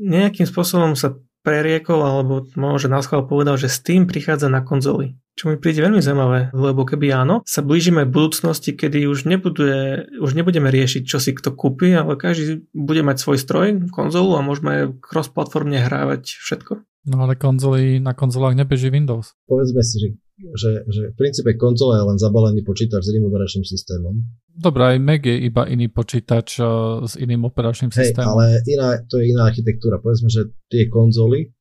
Nejakým 0.00 0.48
spôsobom 0.48 0.96
sa 0.96 1.16
preriekol, 1.40 2.00
alebo 2.04 2.44
možno 2.56 2.96
na 2.96 3.00
schvál 3.00 3.24
povedal, 3.24 3.56
že 3.56 3.72
Steam 3.72 4.04
prichádza 4.04 4.52
na 4.52 4.60
konzoly. 4.60 5.16
Čo 5.36 5.48
mi 5.48 5.56
príde 5.56 5.80
veľmi 5.80 6.04
zaujímavé, 6.04 6.52
lebo 6.52 6.84
keby 6.84 7.16
áno, 7.16 7.40
sa 7.48 7.64
blížime 7.64 8.04
v 8.04 8.12
budúcnosti, 8.12 8.76
kedy 8.76 9.08
už, 9.08 9.24
nebude, 9.24 10.04
už 10.20 10.36
nebudeme 10.36 10.68
riešiť, 10.68 11.08
čo 11.08 11.16
si 11.16 11.32
kto 11.32 11.56
kúpi, 11.56 11.96
ale 11.96 12.20
každý 12.20 12.68
bude 12.76 13.00
mať 13.00 13.24
svoj 13.24 13.38
stroj, 13.40 13.66
konzolu 13.88 14.36
a 14.36 14.44
môžeme 14.44 15.00
cross-platformne 15.00 15.80
hrávať 15.80 16.36
všetko. 16.44 16.84
No 17.08 17.24
ale 17.24 17.40
konzoly, 17.40 18.04
na 18.04 18.12
konzolách 18.12 18.52
nebeží 18.52 18.92
Windows. 18.92 19.32
Povedzme 19.48 19.80
si, 19.80 19.96
že, 19.96 20.08
že, 20.40 20.84
že 20.88 21.02
v 21.12 21.16
princípe 21.16 21.52
konzola 21.60 22.00
je 22.00 22.04
len 22.08 22.18
zabalený 22.18 22.60
počítač 22.64 23.04
s 23.04 23.12
iným 23.12 23.28
operačným 23.28 23.66
systémom. 23.66 24.14
Dobre, 24.50 24.96
aj 24.96 24.98
Mac 24.98 25.22
je 25.24 25.36
iba 25.36 25.68
iný 25.68 25.92
počítač 25.92 26.60
uh, 26.60 27.04
s 27.04 27.14
iným 27.20 27.48
operačným 27.48 27.92
Hej, 27.92 28.12
systémom. 28.12 28.36
ale 28.36 28.64
iná, 28.64 28.96
to 29.04 29.20
je 29.20 29.32
iná 29.32 29.48
architektúra. 29.48 30.00
Povedzme, 30.00 30.32
že 30.32 30.48
tie 30.72 30.88
konzoly, 30.88 31.52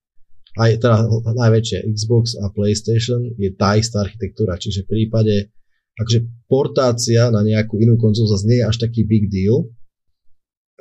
aj 0.57 0.81
teda 0.81 1.07
najväčšie 1.35 1.85
Xbox 1.93 2.35
a 2.39 2.49
PlayStation 2.49 3.21
je 3.37 3.53
tá 3.53 3.77
istá 3.77 4.01
architektúra, 4.03 4.57
čiže 4.57 4.87
v 4.87 4.91
prípade 4.91 5.53
akože 5.99 6.47
portácia 6.47 7.27
na 7.29 7.43
nejakú 7.43 7.75
inú 7.77 7.99
konzolu 7.99 8.31
zase 8.31 8.47
nie 8.47 8.59
je 8.63 8.65
až 8.65 8.77
taký 8.79 9.03
big 9.03 9.27
deal, 9.27 9.67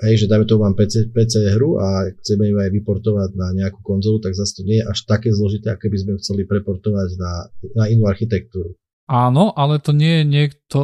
hej, 0.07 0.25
že 0.25 0.27
dajme 0.31 0.47
tomu 0.47 0.67
mám 0.67 0.79
PC, 0.79 1.11
PC 1.11 1.55
hru 1.55 1.79
a 1.81 2.11
chceme 2.23 2.51
ju 2.51 2.57
aj 2.59 2.71
vyportovať 2.71 3.31
na 3.35 3.51
nejakú 3.55 3.83
konzolu, 3.83 4.23
tak 4.23 4.39
zase 4.39 4.61
to 4.61 4.63
nie 4.67 4.79
je 4.79 4.87
až 4.87 4.99
také 5.07 5.35
zložité, 5.35 5.75
aké 5.75 5.91
by 5.91 5.99
sme 5.99 6.13
chceli 6.23 6.43
preportovať 6.47 7.09
na, 7.19 7.33
na 7.75 7.85
inú 7.91 8.07
architektúru. 8.07 8.79
Áno, 9.09 9.57
ale 9.57 9.81
to 9.81 9.97
nie 9.97 10.23
je 10.23 10.25
niekto, 10.25 10.79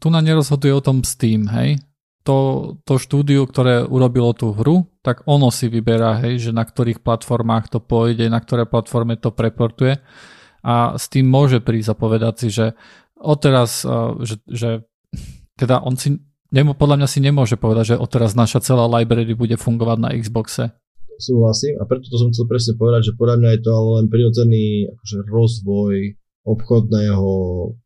tu 0.00 0.06
na 0.08 0.24
nerozhoduje 0.24 0.72
o 0.72 0.84
tom 0.84 1.04
Steam, 1.04 1.46
hej. 1.52 1.78
To, 2.22 2.78
to 2.86 3.02
štúdio, 3.02 3.50
ktoré 3.50 3.82
urobilo 3.82 4.30
tú 4.30 4.54
hru, 4.54 4.86
tak 5.02 5.26
ono 5.26 5.50
si 5.50 5.66
vyberá, 5.66 6.22
hej, 6.22 6.38
že 6.38 6.50
na 6.54 6.62
ktorých 6.62 7.02
platformách 7.02 7.66
to 7.66 7.78
pôjde, 7.82 8.30
na 8.30 8.38
ktoré 8.38 8.62
platforme 8.62 9.18
to 9.18 9.34
preportuje 9.34 9.98
a 10.62 10.94
s 10.94 11.10
tým 11.10 11.26
môže 11.26 11.58
prísť 11.58 11.92
a 11.92 11.98
povedať 11.98 12.34
si, 12.46 12.48
že 12.54 12.78
odteraz, 13.18 13.82
že, 14.22 14.38
že 14.46 14.70
teda 15.60 15.82
on 15.82 15.98
si 15.98 16.22
nemo, 16.52 16.76
podľa 16.76 17.02
mňa 17.02 17.08
si 17.08 17.18
nemôže 17.24 17.56
povedať, 17.56 17.96
že 17.96 18.00
odteraz 18.00 18.36
naša 18.36 18.60
celá 18.60 18.84
library 18.86 19.32
bude 19.32 19.56
fungovať 19.56 19.98
na 19.98 20.10
Xboxe. 20.12 20.76
Súhlasím 21.16 21.80
a 21.80 21.86
preto 21.88 22.08
to 22.08 22.16
som 22.18 22.30
chcel 22.30 22.46
presne 22.48 22.76
povedať, 22.76 23.12
že 23.12 23.16
podľa 23.16 23.36
mňa 23.40 23.50
je 23.56 23.60
to 23.62 23.70
ale 23.72 23.88
len 24.02 24.06
prirodzený 24.10 24.64
akože 24.90 25.18
rozvoj 25.28 25.94
obchodného 26.42 27.30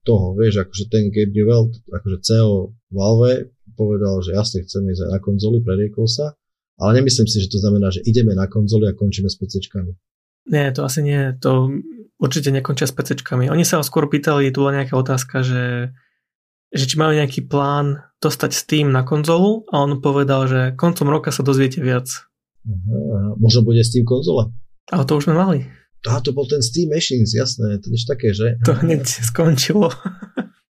toho, 0.02 0.26
vieš, 0.40 0.64
akože 0.64 0.85
ten 0.88 1.12
Gabe 1.12 1.32
Newell, 1.37 1.68
akože 1.92 2.16
CEO 2.25 2.73
Valve 2.88 3.52
povedal, 3.76 4.25
že 4.25 4.32
jasne 4.32 4.64
chceme 4.64 4.96
ísť 4.96 5.04
aj 5.04 5.11
na 5.12 5.20
konzoli, 5.20 5.61
preriekol 5.61 6.08
sa, 6.08 6.32
ale 6.80 7.04
nemyslím 7.04 7.28
si, 7.28 7.44
že 7.44 7.52
to 7.52 7.61
znamená, 7.61 7.92
že 7.92 8.00
ideme 8.08 8.32
na 8.32 8.49
konzoli 8.49 8.88
a 8.88 8.96
končíme 8.96 9.28
s 9.28 9.37
PCčkami. 9.37 9.92
Nie, 10.49 10.73
to 10.73 10.88
asi 10.88 11.04
nie, 11.04 11.37
to 11.37 11.68
určite 12.16 12.49
nekončia 12.49 12.88
s 12.88 12.96
PCčkami. 12.96 13.52
Oni 13.52 13.68
sa 13.68 13.85
skôr 13.85 14.08
pýtali, 14.08 14.49
tu 14.49 14.64
bola 14.64 14.80
nejaká 14.80 14.96
otázka, 14.96 15.44
že 15.44 15.92
že 16.76 16.88
či 16.88 16.97
majú 17.00 17.16
nejaký 17.16 17.49
plán 17.49 18.04
dostať 18.21 18.50
Steam 18.52 18.88
na 18.92 19.04
konzolu 19.04 19.64
a 19.73 19.85
on 19.85 20.00
povedal, 20.00 20.49
že 20.49 20.61
koncom 20.76 21.09
roka 21.09 21.33
sa 21.33 21.45
dozviete 21.45 21.80
viac. 21.80 22.09
Aha, 22.66 23.37
možno 23.37 23.64
bude 23.64 23.83
Steam 23.85 24.04
konzola. 24.04 24.52
Ale 24.90 25.04
to 25.04 25.18
už 25.18 25.28
sme 25.28 25.37
mali. 25.37 25.59
Á, 26.06 26.23
to 26.23 26.30
bol 26.30 26.47
ten 26.47 26.62
Steam 26.62 26.95
Machines, 26.95 27.35
jasné, 27.35 27.83
to 27.83 27.90
niečo 27.90 28.06
také, 28.06 28.30
že? 28.30 28.62
To 28.62 28.78
hneď 28.78 29.02
skončilo. 29.33 29.90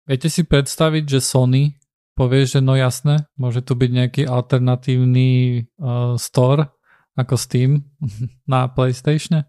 Viete 0.07 0.29
si 0.31 0.47
predstaviť, 0.47 1.05
že 1.09 1.21
Sony 1.25 1.75
povie, 2.15 2.47
že 2.47 2.63
no 2.63 2.79
jasné, 2.79 3.27
môže 3.35 3.65
tu 3.67 3.75
byť 3.75 3.91
nejaký 3.91 4.23
alternatívny 4.31 5.65
uh, 5.83 6.15
store 6.15 6.71
ako 7.19 7.35
Steam 7.35 7.83
na 8.53 8.71
PlayStation? 8.71 9.43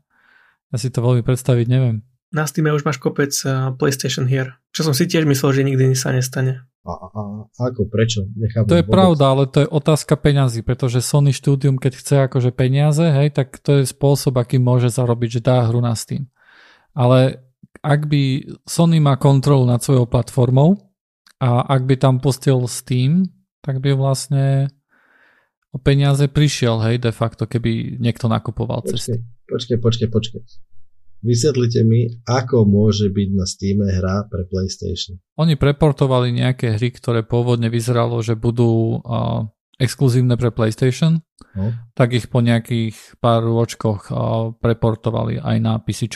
Ja 0.74 0.78
si 0.82 0.90
to 0.90 1.06
veľmi 1.06 1.22
predstaviť 1.22 1.68
neviem 1.70 2.02
na 2.36 2.44
Steam 2.44 2.68
už 2.68 2.84
máš 2.84 3.00
kopec 3.00 3.32
uh, 3.48 3.72
PlayStation 3.80 4.27
hier, 4.27 4.60
čo 4.75 4.84
som 4.84 4.92
si 4.92 5.08
tiež 5.08 5.24
myslel, 5.24 5.56
že 5.56 5.62
nikdy 5.63 5.96
sa 5.96 6.12
nestane. 6.12 6.68
A, 6.86 6.92
a, 6.92 7.08
a 7.50 7.60
ako, 7.72 7.89
prečo? 7.89 8.27
Nechápam 8.36 8.70
to 8.70 8.77
je 8.77 8.86
vôbec. 8.86 8.94
pravda, 8.94 9.24
ale 9.32 9.44
to 9.50 9.63
je 9.63 9.72
otázka 9.72 10.13
peňazí, 10.20 10.62
pretože 10.62 11.01
Sony 11.01 11.34
Studium, 11.34 11.80
keď 11.80 11.94
chce 11.98 12.15
akože 12.30 12.51
peniaze, 12.54 13.01
hej, 13.01 13.34
tak 13.34 13.58
to 13.63 13.82
je 13.82 13.89
spôsob, 13.89 14.38
aký 14.38 14.62
môže 14.62 14.94
zarobiť, 14.94 15.39
že 15.39 15.46
dá 15.48 15.65
hru 15.65 15.82
na 15.82 15.96
Steam. 15.98 16.30
Ale 16.94 17.42
ak 17.82 18.06
by 18.06 18.54
Sony 18.70 19.01
má 19.01 19.18
kontrolu 19.18 19.65
nad 19.65 19.82
svojou 19.82 20.06
platformou 20.06 20.77
a 21.42 21.65
ak 21.65 21.89
by 21.89 21.96
tam 21.98 22.22
pustil 22.22 22.70
Steam, 22.70 23.25
tak 23.65 23.82
by 23.82 23.98
vlastne 23.98 24.70
o 25.74 25.82
peniaze 25.82 26.30
prišiel, 26.30 26.86
hej, 26.86 27.01
de 27.01 27.10
facto, 27.10 27.50
keby 27.50 27.98
niekto 27.98 28.30
nakupoval 28.30 28.86
počkej, 28.86 28.94
cesty. 28.94 29.18
Počkej, 29.50 29.77
počkej, 29.82 30.08
počkej. 30.13 30.42
Vysvetlite 31.24 31.82
mi, 31.88 32.10
ako 32.28 32.68
môže 32.68 33.10
byť 33.10 33.30
na 33.34 33.46
Steam 33.48 33.82
hra 33.82 34.28
pre 34.28 34.46
PlayStation. 34.46 35.18
Oni 35.40 35.56
preportovali 35.56 36.36
nejaké 36.36 36.76
hry, 36.76 36.92
ktoré 36.94 37.24
pôvodne 37.26 37.72
vyzeralo, 37.72 38.22
že 38.22 38.38
budú 38.38 39.02
uh, 39.02 39.48
exkluzívne 39.80 40.36
pre 40.38 40.52
PlayStation, 40.52 41.24
no. 41.58 41.74
tak 41.98 42.14
ich 42.16 42.28
po 42.32 42.40
nejakých 42.40 43.20
pár 43.20 43.44
ročkoch 43.44 44.12
uh, 44.12 44.54
preportovali 44.60 45.42
aj 45.42 45.58
na 45.60 45.74
PC. 45.82 46.14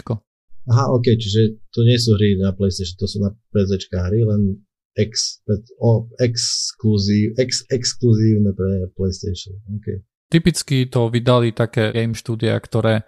Aha, 0.70 0.86
ok, 0.94 1.06
čiže 1.18 1.58
to 1.74 1.82
nie 1.82 1.98
sú 1.98 2.14
hry 2.14 2.38
na 2.38 2.54
PlayStation, 2.54 2.98
to 3.00 3.08
sú 3.10 3.18
na 3.24 3.34
PC 3.50 3.90
hry, 3.90 4.22
len 4.22 4.62
ex, 5.00 5.42
o, 5.82 6.06
exkluzív, 6.22 7.34
ex, 7.40 7.66
exkluzívne 7.72 8.54
pre 8.54 8.86
PlayStation. 8.94 9.58
Okay. 9.82 10.04
Typicky 10.30 10.86
to 10.86 11.10
vydali 11.10 11.58
také 11.58 11.90
game 11.90 12.14
štúdia, 12.14 12.54
ktoré 12.62 13.02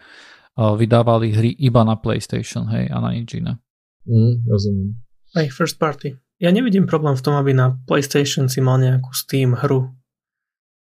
vydávali 0.58 1.32
hry 1.32 1.52
iba 1.56 1.82
na 1.88 1.96
PlayStation, 1.96 2.68
hej, 2.72 2.92
a 2.92 2.98
na 3.00 3.16
nič 3.16 3.40
iné. 3.40 3.58
Mm, 4.08 4.44
rozumiem. 4.50 4.90
Aj 5.38 5.48
first 5.48 5.80
party. 5.80 6.20
Ja 6.42 6.50
nevidím 6.50 6.90
problém 6.90 7.14
v 7.14 7.24
tom, 7.24 7.38
aby 7.38 7.54
na 7.54 7.78
PlayStation 7.86 8.50
si 8.50 8.60
mal 8.60 8.82
nejakú 8.82 9.14
Steam 9.14 9.54
hru. 9.54 9.94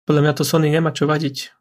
Podľa 0.08 0.22
mňa 0.24 0.34
to 0.34 0.44
Sony 0.48 0.72
nemá 0.72 0.90
čo 0.90 1.04
vadiť. 1.06 1.52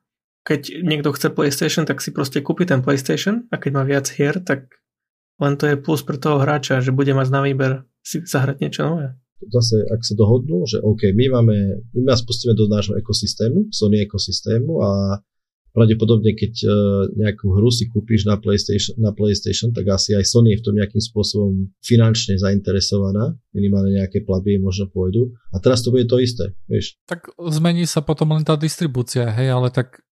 Keď 0.42 0.82
niekto 0.82 1.14
chce 1.14 1.30
PlayStation, 1.30 1.84
tak 1.86 2.02
si 2.02 2.10
proste 2.10 2.42
kúpi 2.42 2.66
ten 2.66 2.82
PlayStation 2.82 3.46
a 3.54 3.62
keď 3.62 3.72
má 3.78 3.84
viac 3.86 4.10
hier, 4.10 4.42
tak 4.42 4.74
len 5.38 5.54
to 5.60 5.70
je 5.70 5.76
plus 5.78 6.02
pre 6.02 6.18
toho 6.18 6.42
hráča, 6.42 6.82
že 6.82 6.96
bude 6.96 7.14
mať 7.14 7.28
na 7.30 7.46
výber 7.46 7.86
si 8.02 8.26
zahrať 8.26 8.66
niečo 8.66 8.82
nové. 8.88 9.14
Zase, 9.42 9.82
ak 9.90 10.02
sa 10.06 10.14
dohodnú, 10.14 10.66
že 10.70 10.82
OK, 10.82 11.14
my 11.18 11.26
máme, 11.34 11.56
my 11.98 12.02
vás 12.06 12.22
pustíme 12.22 12.54
do 12.54 12.70
nášho 12.70 12.94
ekosystému, 12.98 13.74
Sony 13.74 14.06
ekosystému 14.06 14.72
a 14.82 14.90
pravdepodobne, 15.72 16.36
keď 16.36 16.54
uh, 16.64 16.72
nejakú 17.16 17.52
hru 17.56 17.72
si 17.72 17.88
kúpiš 17.88 18.28
na 18.28 18.36
PlayStation, 18.36 18.96
na 19.00 19.16
PlayStation, 19.16 19.72
tak 19.72 19.88
asi 19.88 20.16
aj 20.16 20.28
Sony 20.28 20.56
je 20.56 20.60
v 20.60 20.66
tom 20.68 20.76
nejakým 20.76 21.00
spôsobom 21.00 21.72
finančne 21.80 22.36
zainteresovaná, 22.36 23.36
minimálne 23.56 23.96
nejaké 23.96 24.24
platby 24.28 24.60
možno 24.60 24.92
pôjdu. 24.92 25.32
A 25.56 25.64
teraz 25.64 25.84
to 25.84 25.96
bude 25.96 26.12
to 26.12 26.20
isté, 26.20 26.52
vieš. 26.68 27.00
Tak 27.08 27.32
zmení 27.40 27.88
sa 27.88 28.04
potom 28.04 28.36
len 28.36 28.44
tá 28.44 28.60
distribúcia, 28.60 29.32
hej, 29.32 29.52
ale 29.52 29.72
tak 29.72 30.04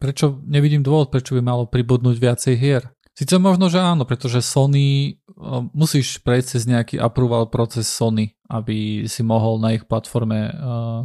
prečo, 0.00 0.40
nevidím 0.48 0.82
dôvod, 0.82 1.12
prečo 1.12 1.36
by 1.36 1.42
malo 1.44 1.68
pribudnúť 1.68 2.16
viacej 2.18 2.54
hier. 2.58 2.82
Sice 3.12 3.36
možno, 3.36 3.68
že 3.68 3.76
áno, 3.76 4.08
pretože 4.08 4.40
Sony, 4.40 5.20
uh, 5.36 5.60
musíš 5.76 6.16
prejsť 6.24 6.48
cez 6.56 6.62
nejaký 6.64 6.96
approval 6.96 7.52
proces 7.52 7.84
Sony, 7.84 8.32
aby 8.48 9.04
si 9.04 9.20
mohol 9.20 9.60
na 9.60 9.76
ich 9.76 9.84
platforme 9.84 10.48
uh, 10.48 11.04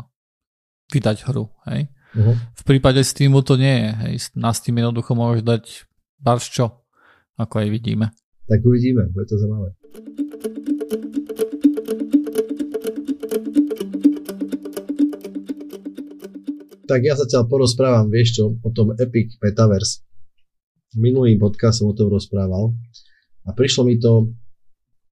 vydať 0.96 1.28
hru, 1.28 1.52
hej. 1.68 1.92
Uh-huh. 2.18 2.34
V 2.34 2.64
prípade 2.66 2.98
Steamu 3.06 3.46
to 3.46 3.62
nie 3.62 3.86
je. 3.86 3.90
Hej. 3.94 4.14
Na 4.34 4.50
Steam 4.50 4.82
jednoducho 4.82 5.14
môžeš 5.14 5.46
dať 5.46 5.64
barš 6.18 6.50
čo, 6.50 6.66
ako 7.38 7.62
aj 7.62 7.68
vidíme. 7.70 8.10
Tak 8.50 8.66
uvidíme, 8.66 9.06
bude 9.14 9.30
to 9.30 9.38
zaujímavé. 9.38 9.70
Tak 16.88 17.04
ja 17.04 17.20
zatiaľ 17.20 17.52
porozprávam, 17.52 18.08
vieš 18.08 18.40
čo, 18.40 18.56
o 18.64 18.70
tom 18.72 18.96
Epic 18.96 19.36
Metaverse. 19.44 20.02
Minulý 20.96 21.36
podcast 21.36 21.84
som 21.84 21.92
o 21.92 21.94
tom 21.94 22.08
rozprával 22.08 22.72
a 23.46 23.52
prišlo 23.52 23.86
mi 23.86 24.00
to 24.00 24.32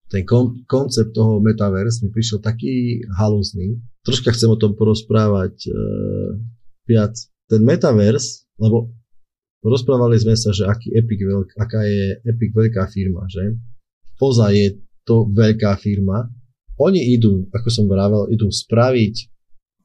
ten 0.08 0.24
kon- 0.24 0.64
koncept 0.66 1.12
toho 1.12 1.44
metaverse 1.44 2.06
mi 2.06 2.10
prišiel 2.16 2.40
taký 2.40 3.04
halúzny. 3.20 3.82
Troška 4.08 4.32
chcem 4.32 4.48
o 4.48 4.56
tom 4.56 4.78
porozprávať 4.78 5.56
e, 5.68 5.72
viac. 6.86 7.13
Ten 7.46 7.62
metaverse, 7.62 8.50
lebo 8.58 8.94
rozprávali 9.62 10.18
sme 10.18 10.34
sa, 10.38 10.54
že 10.54 10.65
aký 10.65 10.94
Epic 10.94 11.22
veľk, 11.22 11.58
aká 11.58 11.82
je 11.86 12.22
Epic 12.25 12.54
veľká 12.54 12.89
firma, 12.89 13.25
že? 13.30 13.58
Poza 14.15 14.50
je 14.54 14.80
to 15.06 15.30
veľká 15.30 15.77
firma. 15.77 16.25
Oni 16.82 17.13
idú, 17.13 17.46
ako 17.54 17.70
som 17.70 17.86
vravel, 17.86 18.32
idú 18.34 18.50
spraviť 18.50 19.15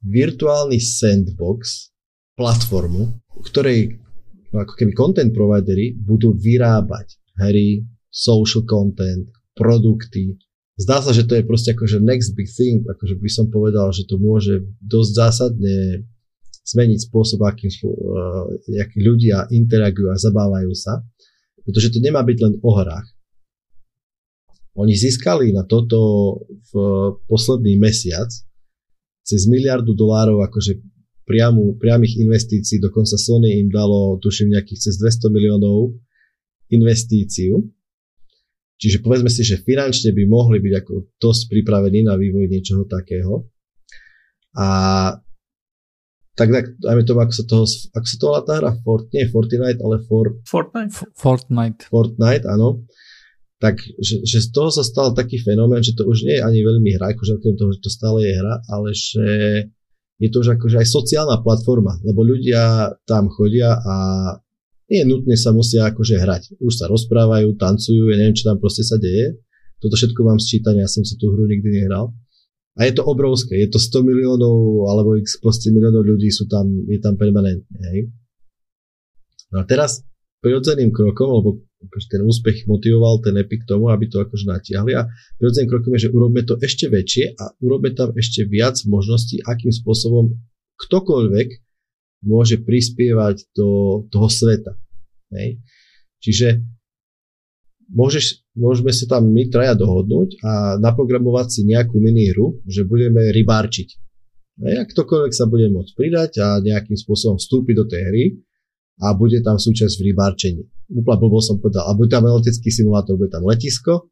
virtuálny 0.01 0.81
sandbox, 0.81 1.93
platformu, 2.41 3.21
ktorej 3.45 4.01
ako 4.51 4.75
keby 4.75 4.93
content 4.97 5.31
providery 5.31 5.93
budú 5.95 6.33
vyrábať 6.35 7.21
hry, 7.39 7.85
social 8.11 8.67
content, 8.67 9.29
produkty. 9.55 10.35
Zdá 10.81 11.05
sa, 11.05 11.13
že 11.13 11.29
to 11.29 11.37
je 11.37 11.45
proste 11.45 11.77
akože 11.77 12.01
next 12.01 12.33
big 12.33 12.49
thing, 12.49 12.83
akože 12.89 13.21
by 13.21 13.31
som 13.31 13.47
povedal, 13.53 13.93
že 13.93 14.09
to 14.09 14.17
môže 14.17 14.65
dosť 14.81 15.11
zásadne 15.13 16.09
zmeniť 16.71 17.11
spôsob, 17.11 17.43
akým 17.43 17.71
uh, 17.71 18.47
ľudia 18.99 19.51
interagujú 19.51 20.11
a 20.11 20.21
zabávajú 20.21 20.73
sa, 20.75 21.03
pretože 21.67 21.95
to 21.95 21.99
nemá 21.99 22.23
byť 22.23 22.39
len 22.41 22.55
o 22.63 22.71
hrách. 22.75 23.09
Oni 24.79 24.95
získali 24.95 25.51
na 25.51 25.67
toto 25.67 25.99
v 26.71 26.73
posledný 27.27 27.75
mesiac 27.77 28.31
cez 29.27 29.47
miliardu 29.51 29.93
dolárov 29.93 30.41
akože 30.47 30.79
priamu, 31.27 31.79
priamých 31.79 32.19
investícií, 32.19 32.83
dokonca 32.83 33.15
Sony 33.15 33.63
im 33.63 33.71
dalo, 33.71 34.19
tuším, 34.19 34.51
nejakých 34.51 34.91
cez 34.91 34.95
200 34.99 35.31
miliónov 35.31 35.95
investíciu. 36.75 37.63
Čiže 38.81 39.05
povedzme 39.05 39.29
si, 39.29 39.45
že 39.45 39.61
finančne 39.61 40.11
by 40.17 40.25
mohli 40.27 40.59
byť 40.59 40.75
ako 40.83 40.93
dosť 41.21 41.43
pripravení 41.53 42.03
na 42.03 42.17
vývoj 42.17 42.49
niečoho 42.49 42.89
takého. 42.89 43.45
A 44.57 44.69
tak, 46.41 46.49
tak 46.49 46.65
dajme 46.81 47.05
tomu, 47.05 47.21
ako 47.21 47.35
sa 47.37 47.45
toho, 47.45 47.65
ako 47.69 48.07
sa 48.09 48.17
to 48.17 48.25
volá 48.25 48.41
tá 48.41 48.55
hra? 48.57 48.71
Fort, 48.81 49.13
nie 49.13 49.29
Fortnite, 49.29 49.81
ale 49.85 50.01
for, 50.09 50.41
Fortnite. 50.49 50.97
Fortnite. 51.13 51.85
Fortnite, 51.93 52.49
áno. 52.49 52.89
Tak, 53.61 53.77
že, 54.01 54.25
že 54.25 54.41
z 54.41 54.49
toho 54.49 54.73
sa 54.73 54.81
stal 54.81 55.13
taký 55.13 55.37
fenomén, 55.37 55.85
že 55.85 55.93
to 55.93 56.09
už 56.09 56.25
nie 56.25 56.41
je 56.41 56.47
ani 56.49 56.65
veľmi 56.65 56.97
hra, 56.97 57.13
akože 57.13 57.37
okrem 57.37 57.61
toho, 57.61 57.77
že 57.77 57.85
to 57.85 57.93
stále 57.93 58.25
je 58.25 58.33
hra, 58.33 58.57
ale 58.73 58.89
že 58.97 59.27
je 60.17 60.29
to 60.33 60.41
už 60.41 60.57
akože 60.57 60.81
aj 60.81 60.89
sociálna 60.89 61.45
platforma, 61.45 62.01
lebo 62.09 62.25
ľudia 62.25 62.89
tam 63.05 63.29
chodia 63.29 63.77
a 63.77 63.95
nie 64.89 65.05
nutne 65.05 65.37
sa 65.37 65.53
musia 65.53 65.93
akože 65.93 66.17
hrať. 66.17 66.57
Už 66.57 66.73
sa 66.73 66.89
rozprávajú, 66.89 67.53
tancujú, 67.61 68.09
ja 68.09 68.17
neviem, 68.17 68.33
čo 68.33 68.49
tam 68.49 68.57
proste 68.57 68.81
sa 68.81 68.97
deje. 68.97 69.37
Toto 69.77 69.93
všetko 69.93 70.21
mám 70.25 70.41
sčítanie, 70.41 70.81
ja 70.81 70.89
som 70.89 71.05
sa 71.05 71.21
tú 71.21 71.29
hru 71.29 71.45
nikdy 71.45 71.85
nehral. 71.85 72.17
A 72.81 72.89
je 72.89 72.97
to 72.97 73.05
obrovské, 73.05 73.61
je 73.61 73.69
to 73.69 73.77
100 73.77 74.09
miliónov 74.09 74.89
alebo 74.89 75.21
x 75.21 75.37
proste 75.37 75.69
miliónov 75.69 76.01
ľudí 76.01 76.33
sú 76.33 76.49
tam, 76.49 76.65
je 76.89 76.97
tam 76.97 77.21
permanentne. 77.21 77.77
Hej. 77.93 78.09
No 79.53 79.61
a 79.61 79.65
teraz 79.69 80.01
prirodzeným 80.41 80.89
krokom, 80.89 81.29
lebo 81.29 81.61
akože 81.85 82.07
ten 82.09 82.23
úspech 82.25 82.65
motivoval 82.65 83.21
ten 83.21 83.37
Epic 83.37 83.69
tomu, 83.69 83.93
aby 83.93 84.09
to 84.09 84.25
akože 84.25 84.49
natiahli 84.49 84.97
a 84.97 85.05
prirodzeným 85.37 85.69
krokom 85.69 85.93
je, 85.97 86.09
že 86.09 86.13
urobme 86.17 86.41
to 86.41 86.57
ešte 86.57 86.89
väčšie 86.89 87.37
a 87.37 87.53
urobme 87.61 87.93
tam 87.93 88.17
ešte 88.17 88.49
viac 88.49 88.81
možností, 88.89 89.45
akým 89.45 89.73
spôsobom 89.73 90.41
ktokoľvek 90.81 91.49
môže 92.25 92.65
prispievať 92.65 93.49
do 93.53 94.01
toho 94.09 94.29
sveta. 94.33 94.73
Hej. 95.37 95.61
Čiže 96.21 96.65
môžeš, 97.93 98.40
môžeme 98.57 98.91
si 98.91 99.07
tam 99.07 99.31
my 99.31 99.47
traja 99.51 99.75
dohodnúť 99.79 100.41
a 100.43 100.53
naprogramovať 100.79 101.47
si 101.51 101.61
nejakú 101.67 101.99
minihru, 101.99 102.63
že 102.67 102.87
budeme 102.87 103.31
rybárčiť. 103.31 103.89
A 104.61 104.85
ktokoľvek 104.85 105.33
sa 105.33 105.49
bude 105.49 105.73
môcť 105.73 105.93
pridať 105.97 106.33
a 106.41 106.61
nejakým 106.61 106.97
spôsobom 106.97 107.41
vstúpiť 107.41 107.75
do 107.75 107.85
tej 107.89 108.03
hry 108.13 108.25
a 109.01 109.17
bude 109.17 109.41
tam 109.41 109.57
súčasť 109.57 109.95
v 109.97 110.07
rybárčení 110.13 110.65
úplne 110.91 111.19
blbo 111.23 111.39
som 111.39 111.57
povedal. 111.63 111.87
A 111.87 111.95
bude 111.95 112.11
tam 112.11 112.27
letecký 112.27 112.69
simulátor, 112.69 113.15
bude 113.15 113.31
tam 113.31 113.47
letisko 113.47 114.11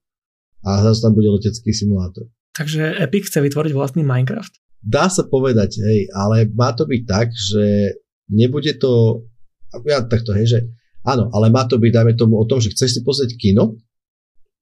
a 0.62 0.82
zase 0.86 1.02
tam 1.02 1.12
bude 1.14 1.28
letecký 1.28 1.74
simulátor. 1.74 2.30
Takže 2.54 2.98
Epic 3.02 3.30
chce 3.30 3.38
vytvoriť 3.42 3.72
vlastný 3.74 4.02
Minecraft? 4.02 4.54
Dá 4.78 5.10
sa 5.10 5.26
povedať, 5.26 5.82
hej, 5.82 6.06
ale 6.14 6.46
má 6.54 6.70
to 6.70 6.86
byť 6.86 7.02
tak, 7.06 7.34
že 7.34 7.98
nebude 8.30 8.78
to, 8.78 9.26
ja 9.86 10.06
takto, 10.06 10.30
hej, 10.34 10.46
že 10.46 10.58
áno, 11.02 11.30
ale 11.34 11.50
má 11.50 11.66
to 11.66 11.82
byť, 11.82 11.90
dajme 11.90 12.14
tomu 12.14 12.38
o 12.38 12.46
tom, 12.46 12.62
že 12.62 12.70
chceš 12.70 12.98
si 12.98 13.00
pozrieť 13.02 13.34
kino 13.34 13.74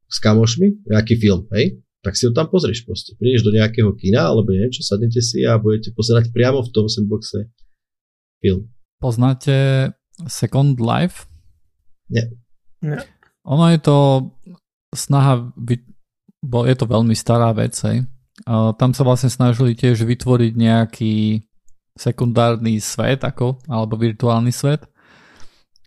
s 0.06 0.22
kamošmi, 0.22 0.86
nejaký 0.86 1.18
film, 1.18 1.50
hej, 1.54 1.82
tak 2.02 2.14
si 2.14 2.26
ho 2.26 2.32
tam 2.34 2.46
pozrieš 2.46 2.86
proste. 2.86 3.18
Prídeš 3.18 3.42
do 3.42 3.50
nejakého 3.50 3.90
kina, 3.98 4.30
alebo 4.30 4.54
niečo, 4.54 4.86
sadnete 4.86 5.18
si 5.18 5.42
a 5.42 5.58
budete 5.58 5.90
pozerať 5.90 6.30
priamo 6.30 6.62
v 6.62 6.70
tom 6.70 6.86
sandboxe 6.86 7.50
film. 8.38 8.70
Poznáte 9.02 9.90
Second 10.30 10.78
Life? 10.78 11.26
Nie. 12.06 12.30
Nie. 12.78 13.02
Ono 13.42 13.66
je 13.74 13.78
to 13.82 13.96
snaha, 14.94 15.50
bo 16.46 16.58
je 16.62 16.74
to 16.78 16.86
veľmi 16.86 17.18
stará 17.18 17.50
vec, 17.50 17.74
hej. 17.82 18.06
Tam 18.78 18.90
sa 18.94 19.02
vlastne 19.02 19.32
snažili 19.32 19.74
tiež 19.74 20.06
vytvoriť 20.06 20.52
nejaký 20.54 21.42
sekundárny 21.96 22.78
svet, 22.78 23.24
ako, 23.24 23.58
alebo 23.66 23.98
virtuálny 23.98 24.52
svet. 24.54 24.86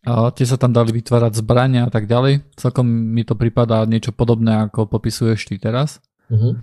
A 0.07 0.31
tie 0.31 0.47
sa 0.47 0.55
tam 0.55 0.71
dali 0.71 0.95
vytvárať 0.95 1.43
zbrania 1.43 1.88
a 1.88 1.91
tak 1.91 2.07
ďalej. 2.07 2.55
Celkom 2.55 2.88
mi 2.88 3.27
to 3.27 3.35
pripadá 3.35 3.83
niečo 3.83 4.15
podobné, 4.15 4.69
ako 4.71 4.88
popisuješ 4.88 5.51
ty 5.51 5.59
teraz. 5.59 5.99
Uh-huh. 6.31 6.55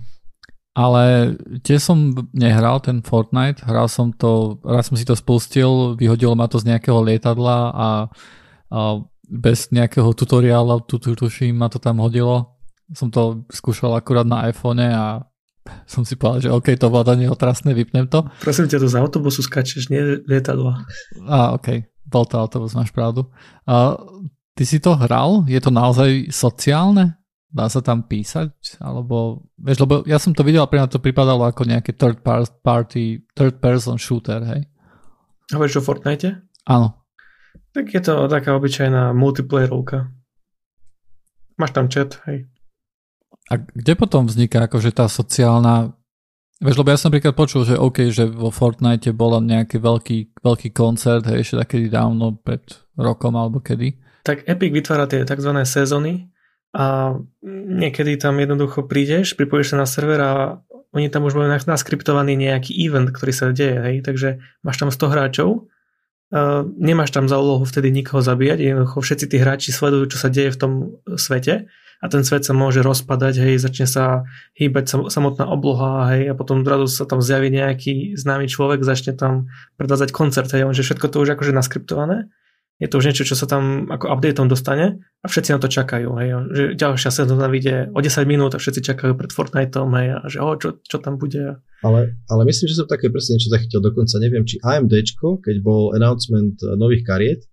Ale 0.77 1.33
tiež 1.65 1.81
som 1.81 2.13
nehral 2.37 2.81
ten 2.81 3.01
Fortnite, 3.01 3.65
hral 3.65 3.89
som 3.89 4.13
to, 4.13 4.61
raz 4.61 4.89
som 4.89 4.97
si 4.97 5.05
to 5.05 5.17
spustil, 5.17 5.97
vyhodilo 5.97 6.37
ma 6.37 6.45
to 6.45 6.61
z 6.61 6.69
nejakého 6.69 7.01
lietadla 7.01 7.57
a, 7.73 7.89
a 8.69 8.79
bez 9.25 9.73
nejakého 9.73 10.13
tutoriála, 10.13 10.85
tu, 10.85 11.01
tu, 11.01 11.17
tuším, 11.17 11.57
ma 11.57 11.67
to 11.69 11.81
tam 11.81 11.97
hodilo. 11.97 12.57
Som 12.93 13.09
to 13.09 13.43
skúšal 13.49 13.97
akurát 13.97 14.29
na 14.29 14.45
iPhone 14.53 14.85
a 14.85 15.25
som 15.89 16.05
si 16.05 16.13
povedal, 16.13 16.45
že 16.45 16.53
OK, 16.53 16.77
to 16.77 16.93
vládanie 16.93 17.25
otrasné, 17.25 17.73
vypnem 17.73 18.05
to. 18.05 18.29
Prosím 18.45 18.69
ťa, 18.69 18.77
to 18.81 18.87
z 18.89 19.01
autobusu 19.01 19.41
skačeš, 19.41 19.89
nie 19.89 20.21
lietadlo. 20.29 20.77
A 21.25 21.57
OK, 21.57 21.89
to 22.11 22.35
autobus, 22.39 22.73
máš 22.73 22.91
pravdu. 22.91 23.27
A 23.67 23.95
ty 24.55 24.63
si 24.65 24.79
to 24.79 24.95
hral? 24.95 25.43
Je 25.45 25.59
to 25.59 25.69
naozaj 25.69 26.31
sociálne? 26.31 27.19
Dá 27.47 27.71
sa 27.71 27.79
tam 27.79 28.03
písať? 28.03 28.79
Alebo, 28.83 29.47
vieš, 29.55 29.83
lebo 29.83 30.03
ja 30.03 30.19
som 30.19 30.35
to 30.35 30.43
videl 30.43 30.63
a 30.63 30.69
pre 30.69 30.83
to 30.87 30.99
pripadalo 30.99 31.47
ako 31.47 31.63
nejaké 31.63 31.95
third 31.95 32.19
party, 32.63 33.23
third 33.33 33.63
person 33.63 33.95
shooter, 33.95 34.43
hej? 34.43 34.61
Hovoríš 35.55 35.79
o 35.79 35.83
Fortnite? 35.83 36.43
Áno. 36.67 37.07
Tak 37.71 37.87
je 37.87 38.01
to 38.03 38.27
taká 38.27 38.51
obyčajná 38.57 39.15
multiplayerovka. 39.15 40.11
Máš 41.57 41.71
tam 41.73 41.87
chat, 41.89 42.19
hej. 42.29 42.45
A 43.47 43.57
kde 43.57 43.93
potom 43.95 44.27
vzniká 44.27 44.67
akože 44.67 44.91
tá 44.91 45.07
sociálna 45.07 45.96
Vieš, 46.57 46.77
lebo 46.81 46.89
ja 46.89 46.97
som 46.97 47.13
napríklad 47.13 47.37
počul, 47.37 47.61
že 47.69 47.77
OK, 47.77 48.09
že 48.09 48.25
vo 48.25 48.49
Fortnite 48.49 49.13
bol 49.13 49.37
nejaký 49.37 49.77
veľký, 49.77 50.41
veľký 50.41 50.69
koncert, 50.73 51.29
hej, 51.29 51.45
ešte 51.45 51.61
takedy 51.61 51.85
dávno, 51.85 52.33
pred 52.33 52.65
rokom 52.97 53.37
alebo 53.37 53.61
kedy. 53.61 53.93
Tak 54.25 54.49
Epic 54.49 54.73
vytvára 54.73 55.05
tie 55.05 55.21
tzv. 55.21 55.53
sezóny 55.61 56.33
a 56.73 57.13
niekedy 57.45 58.17
tam 58.17 58.41
jednoducho 58.41 58.89
prídeš, 58.89 59.37
pripojíš 59.37 59.77
sa 59.77 59.85
na 59.85 59.87
server 59.87 60.21
a 60.21 60.31
oni 60.97 61.13
tam 61.13 61.29
už 61.29 61.37
majú 61.37 61.45
naskriptovaný 61.45 62.33
nejaký 62.33 62.73
event, 62.73 63.13
ktorý 63.13 63.31
sa 63.31 63.53
deje, 63.53 63.77
hej, 63.77 63.95
takže 64.01 64.41
máš 64.65 64.81
tam 64.81 64.89
100 64.89 65.13
hráčov 65.13 65.69
Uh, 66.27 66.67
nemáš 66.75 67.15
tam 67.15 67.31
za 67.31 67.39
úlohu 67.39 67.63
vtedy 67.63 67.87
nikoho 67.87 68.19
zabíjať, 68.19 68.59
jednoducho 68.59 68.99
všetci 68.99 69.31
tí 69.31 69.39
hráči 69.39 69.71
sledujú, 69.71 70.11
čo 70.11 70.19
sa 70.19 70.27
deje 70.27 70.51
v 70.51 70.59
tom 70.59 70.71
svete 71.15 71.71
a 71.97 72.05
ten 72.07 72.21
svet 72.21 72.45
sa 72.45 72.53
môže 72.53 72.85
rozpadať, 72.85 73.41
hej, 73.41 73.61
začne 73.61 73.87
sa 73.89 74.27
hýbať 74.57 75.09
samotná 75.09 75.49
obloha, 75.49 76.13
hej, 76.13 76.29
a 76.29 76.33
potom 76.37 76.61
zrazu 76.61 76.87
sa 76.89 77.05
tam 77.09 77.21
zjaví 77.23 77.49
nejaký 77.49 78.13
známy 78.17 78.45
človek, 78.45 78.85
začne 78.85 79.17
tam 79.17 79.49
predvádzať 79.81 80.09
koncert, 80.13 80.49
hej, 80.53 80.65
že 80.73 80.85
všetko 80.85 81.09
to 81.09 81.17
už 81.25 81.33
akože 81.33 81.53
naskriptované 81.53 82.29
je 82.77 82.85
to 82.85 83.01
už 83.01 83.09
niečo, 83.09 83.25
čo 83.25 83.33
sa 83.33 83.49
tam 83.49 83.89
ako 83.89 84.13
updateom 84.13 84.45
dostane 84.45 85.01
a 85.01 85.25
všetci 85.25 85.49
na 85.49 85.59
to 85.59 85.65
čakajú. 85.65 86.13
Hej, 86.21 86.29
že 86.53 86.63
ďalšia 86.77 87.09
sezóna 87.09 87.49
vyjde 87.49 87.89
o 87.89 87.99
10 87.99 88.29
minút 88.29 88.53
a 88.53 88.61
všetci 88.61 88.85
čakajú 88.93 89.17
pred 89.17 89.33
Fortniteom 89.33 89.89
hej, 89.97 90.07
a 90.13 90.25
že 90.29 90.37
o, 90.37 90.53
čo, 90.53 90.77
čo 90.85 91.01
tam 91.01 91.17
bude. 91.17 91.57
Ale, 91.81 91.99
ale 92.29 92.41
myslím, 92.45 92.69
že 92.69 92.77
som 92.77 92.85
také 92.85 93.09
presne 93.09 93.41
niečo 93.41 93.49
zachytil 93.49 93.81
dokonca. 93.81 94.21
Neviem, 94.21 94.45
či 94.45 94.61
AMDčko, 94.61 95.41
keď 95.41 95.55
bol 95.65 95.97
announcement 95.97 96.53
nových 96.77 97.01
kariet, 97.01 97.49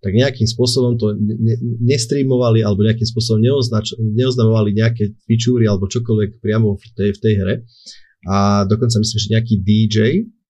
tak 0.00 0.16
nejakým 0.16 0.48
spôsobom 0.48 0.96
to 0.96 1.12
ne, 1.12 1.56
nestreamovali 1.84 2.64
alebo 2.64 2.84
nejakým 2.84 3.04
spôsobom 3.04 3.40
neoznač, 3.44 3.92
neoznamovali 4.00 4.72
nejaké 4.72 5.12
fičúry 5.28 5.68
alebo 5.68 5.88
čokoľvek 5.92 6.40
priamo 6.40 6.76
v 6.76 6.84
tej, 6.96 7.10
v 7.12 7.20
tej 7.20 7.34
hre. 7.36 7.54
A 8.28 8.64
dokonca 8.64 9.00
myslím, 9.00 9.18
že 9.20 9.32
nejaký 9.36 9.54
DJ 9.60 9.96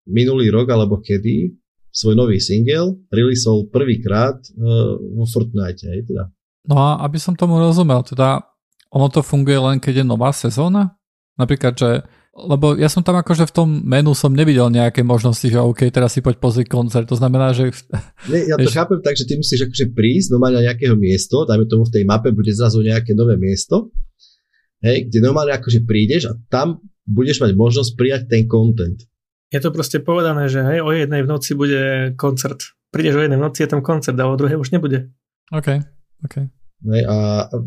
minulý 0.07 0.51
rok 0.51 0.71
alebo 0.71 1.03
kedy 1.03 1.51
svoj 1.91 2.15
nový 2.15 2.39
single 2.39 2.95
releaseol 3.11 3.67
prvýkrát 3.67 4.39
uh, 4.55 4.95
vo 4.95 5.27
Fortnite. 5.27 5.83
Hej, 5.83 6.07
teda. 6.07 6.31
No 6.71 6.75
a 6.79 7.03
aby 7.03 7.19
som 7.19 7.35
tomu 7.35 7.59
rozumel, 7.59 7.99
teda 8.07 8.39
ono 8.91 9.07
to 9.11 9.19
funguje 9.19 9.59
len 9.59 9.77
keď 9.83 10.03
je 10.03 10.05
nová 10.07 10.31
sezóna? 10.31 10.95
Napríklad, 11.35 11.75
že 11.75 11.89
lebo 12.31 12.79
ja 12.79 12.87
som 12.87 13.03
tam 13.03 13.19
akože 13.19 13.43
v 13.43 13.53
tom 13.53 13.67
menu 13.83 14.15
som 14.15 14.31
nevidel 14.31 14.71
nejaké 14.71 15.03
možnosti, 15.03 15.43
že 15.43 15.59
OK, 15.59 15.91
teraz 15.91 16.15
si 16.15 16.23
poď 16.23 16.39
pozrieť 16.39 16.71
koncert. 16.71 17.03
To 17.11 17.19
znamená, 17.19 17.51
že... 17.51 17.75
Nie, 18.31 18.47
ja 18.47 18.55
to 18.55 18.63
vieš... 18.63 18.75
chápem 18.79 18.99
tak, 19.03 19.19
že 19.19 19.27
ty 19.27 19.35
musíš 19.35 19.67
akože 19.67 19.91
prísť 19.91 20.31
normálne 20.31 20.63
na 20.63 20.71
nejakého 20.71 20.95
miesto, 20.95 21.43
dajme 21.43 21.67
tomu 21.67 21.83
v 21.83 21.93
tej 21.99 22.03
mape 22.07 22.31
bude 22.31 22.51
zrazu 22.55 22.79
nejaké 22.79 23.11
nové 23.19 23.35
miesto, 23.35 23.91
hej, 24.79 25.11
kde 25.11 25.19
normálne 25.19 25.51
akože 25.59 25.83
prídeš 25.83 26.31
a 26.31 26.39
tam 26.47 26.79
budeš 27.03 27.43
mať 27.43 27.51
možnosť 27.51 27.91
prijať 27.99 28.21
ten 28.31 28.47
content. 28.47 29.03
Je 29.51 29.59
to 29.59 29.75
proste 29.75 29.99
povedané, 29.99 30.47
že 30.47 30.63
hej, 30.63 30.79
o 30.79 30.95
jednej 30.95 31.27
v 31.27 31.31
noci 31.35 31.51
bude 31.51 32.15
koncert. 32.15 32.63
Prídeš 32.95 33.19
o 33.19 33.23
jednej 33.27 33.35
v 33.35 33.43
noci, 33.43 33.67
je 33.67 33.69
tam 33.75 33.83
koncert 33.83 34.15
a 34.15 34.31
o 34.31 34.39
druhej 34.39 34.55
už 34.55 34.71
nebude. 34.71 35.11
OK, 35.51 35.83
OK. 36.23 36.47
Hej, 36.81 37.03
a... 37.11 37.15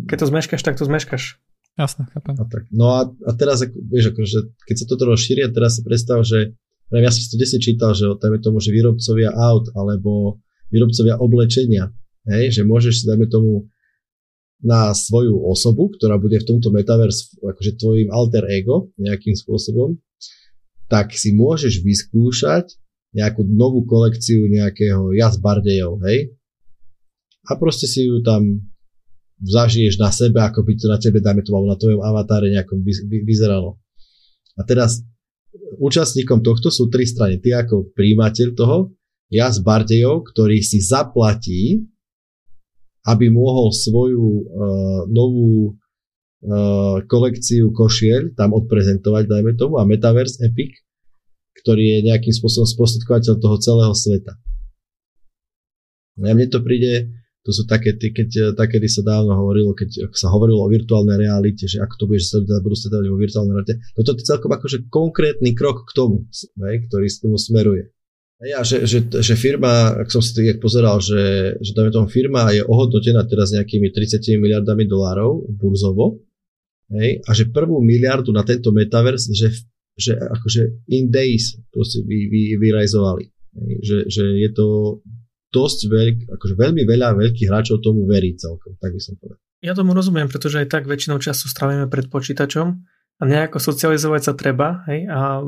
Keď 0.08 0.16
to 0.24 0.26
zmeškaš, 0.32 0.60
tak 0.64 0.80
to 0.80 0.88
zmeškaš. 0.88 1.36
Jasné, 1.74 2.06
chápem. 2.14 2.34
A 2.38 2.44
tak. 2.46 2.64
No 2.70 2.86
a, 2.94 3.10
a 3.10 3.30
teraz, 3.34 3.66
vieš, 3.66 4.14
akože, 4.14 4.38
keď 4.62 4.76
sa 4.78 4.86
toto 4.86 5.10
rozšíria, 5.10 5.50
teraz 5.50 5.78
si 5.78 5.82
predstav, 5.82 6.22
že 6.22 6.54
ja 6.94 7.10
som 7.10 7.22
to 7.34 7.36
desi 7.40 7.58
čítal, 7.58 7.98
že 7.98 8.06
dajme 8.06 8.38
tomu, 8.38 8.62
že 8.62 8.70
výrobcovia 8.70 9.34
aut 9.34 9.74
alebo 9.74 10.38
výrobcovia 10.70 11.18
oblečenia, 11.18 11.90
hej, 12.30 12.54
že 12.54 12.62
môžeš 12.62 13.02
si, 13.02 13.04
dajme 13.10 13.26
tomu, 13.26 13.66
na 14.64 14.96
svoju 14.96 15.44
osobu, 15.44 15.92
ktorá 15.92 16.16
bude 16.16 16.40
v 16.40 16.48
tomto 16.48 16.72
metaverse 16.72 17.36
akože 17.36 17.76
tvojim 17.76 18.08
alter 18.08 18.48
ego 18.48 18.88
nejakým 18.96 19.36
spôsobom, 19.36 20.00
tak 20.88 21.12
si 21.12 21.36
môžeš 21.36 21.84
vyskúšať 21.84 22.72
nejakú 23.12 23.44
novú 23.44 23.84
kolekciu 23.84 24.48
nejakého 24.48 25.12
jazz 25.12 25.36
bardejov, 25.36 26.00
hej? 26.08 26.32
A 27.44 27.60
proste 27.60 27.84
si 27.84 28.08
ju 28.08 28.24
tam 28.24 28.64
zažiješ 29.42 29.98
na 29.98 30.14
sebe, 30.14 30.38
ako 30.38 30.62
by 30.62 30.72
to 30.78 30.86
na 30.86 30.98
tebe, 30.98 31.18
dajme 31.18 31.42
to 31.42 31.50
na 31.50 31.78
tvojom 31.78 32.00
avatáre 32.02 32.52
nejakom 32.52 32.84
vyzeralo. 33.26 33.80
A 34.54 34.62
teraz 34.62 35.02
účastníkom 35.78 36.42
tohto 36.42 36.70
sú 36.70 36.86
tri 36.90 37.06
strany. 37.06 37.42
Ty 37.42 37.66
ako 37.66 37.94
príjimateľ 37.94 38.48
toho, 38.54 38.94
ja 39.32 39.50
s 39.50 39.58
Bardejov, 39.58 40.30
ktorý 40.30 40.62
si 40.62 40.78
zaplatí, 40.78 41.82
aby 43.04 43.28
mohol 43.28 43.74
svoju 43.74 44.24
uh, 44.24 44.44
novú 45.10 45.74
uh, 45.74 47.04
kolekciu 47.04 47.74
košiel 47.74 48.32
tam 48.38 48.56
odprezentovať, 48.56 49.28
dajme 49.28 49.52
tomu, 49.58 49.76
a 49.76 49.84
Metaverse 49.84 50.40
Epic, 50.40 50.80
ktorý 51.64 51.98
je 51.98 51.98
nejakým 52.12 52.32
spôsobom 52.32 52.64
sprostredkovateľ 52.64 53.34
toho 53.40 53.56
celého 53.60 53.94
sveta. 53.96 54.32
A 56.22 56.30
mne 56.30 56.46
to 56.46 56.62
príde, 56.62 57.10
to 57.44 57.52
sú 57.52 57.68
také, 57.68 57.92
keď, 58.00 58.28
eh, 58.40 58.50
takedy 58.56 58.88
sa 58.88 59.04
dávno 59.04 59.36
hovorilo, 59.36 59.76
keď 59.76 60.08
sa 60.16 60.32
hovorilo 60.32 60.64
o 60.64 60.72
virtuálnej 60.72 61.28
realite, 61.28 61.68
že 61.68 61.76
ako 61.76 61.94
to 62.00 62.04
budeš 62.08 62.24
sledovať, 62.32 62.60
budú 62.64 62.76
sledovať 62.80 63.06
vo 63.12 63.18
virtuálnej 63.20 63.52
realite. 63.52 63.76
Toto 63.92 64.16
je 64.16 64.24
celkom 64.24 64.50
akože 64.56 64.88
konkrétny 64.88 65.52
krok 65.52 65.84
k 65.84 65.92
tomu, 65.92 66.24
hej, 66.64 66.88
ktorý 66.88 67.06
s 67.06 67.20
tomu 67.20 67.36
smeruje. 67.36 67.92
Ja, 68.44 68.60
že, 68.66 68.84
že, 68.84 69.06
že 69.08 69.34
firma, 69.38 69.94
ak 70.04 70.10
som 70.10 70.18
si 70.18 70.34
to 70.34 70.42
pozeral, 70.58 70.98
že, 70.98 71.54
že 71.62 71.70
tam 71.72 71.88
tomu 71.88 72.08
firma 72.10 72.50
je 72.50 72.66
ohodnotená 72.66 73.24
teraz 73.24 73.54
nejakými 73.54 73.94
30 73.94 74.20
miliardami 74.42 74.84
dolárov 74.90 75.48
burzovo, 75.54 76.24
hej, 76.96 77.22
a 77.24 77.30
že 77.32 77.52
prvú 77.52 77.80
miliardu 77.84 78.32
na 78.32 78.42
tento 78.42 78.72
metaverse, 78.72 79.32
že, 79.32 79.48
že 79.96 80.16
akože 80.16 80.88
in 80.92 81.12
days 81.12 81.60
proste 81.72 82.02
vy, 82.04 82.26
vy, 82.28 82.42
vyrajzovali. 82.56 83.24
Hej, 83.54 83.72
že, 83.84 83.98
že 84.10 84.24
je 84.40 84.50
to 84.50 84.98
dosť 85.54 85.78
veľk, 85.86 86.16
akože 86.34 86.54
veľmi 86.58 86.82
veľa 86.82 87.14
veľkých 87.14 87.46
hráčov 87.46 87.78
tomu 87.78 88.02
verí 88.10 88.34
celkom, 88.34 88.74
tak 88.82 88.90
by 88.90 89.00
som 89.00 89.14
povedal. 89.14 89.38
Ja 89.62 89.72
tomu 89.78 89.94
rozumiem, 89.94 90.26
pretože 90.26 90.60
aj 90.60 90.68
tak 90.74 90.84
väčšinou 90.90 91.22
času 91.22 91.46
strávime 91.46 91.86
pred 91.86 92.10
počítačom 92.10 92.66
a 93.16 93.22
nejako 93.22 93.62
socializovať 93.62 94.22
sa 94.26 94.32
treba, 94.34 94.82
hej, 94.90 95.06
a 95.06 95.40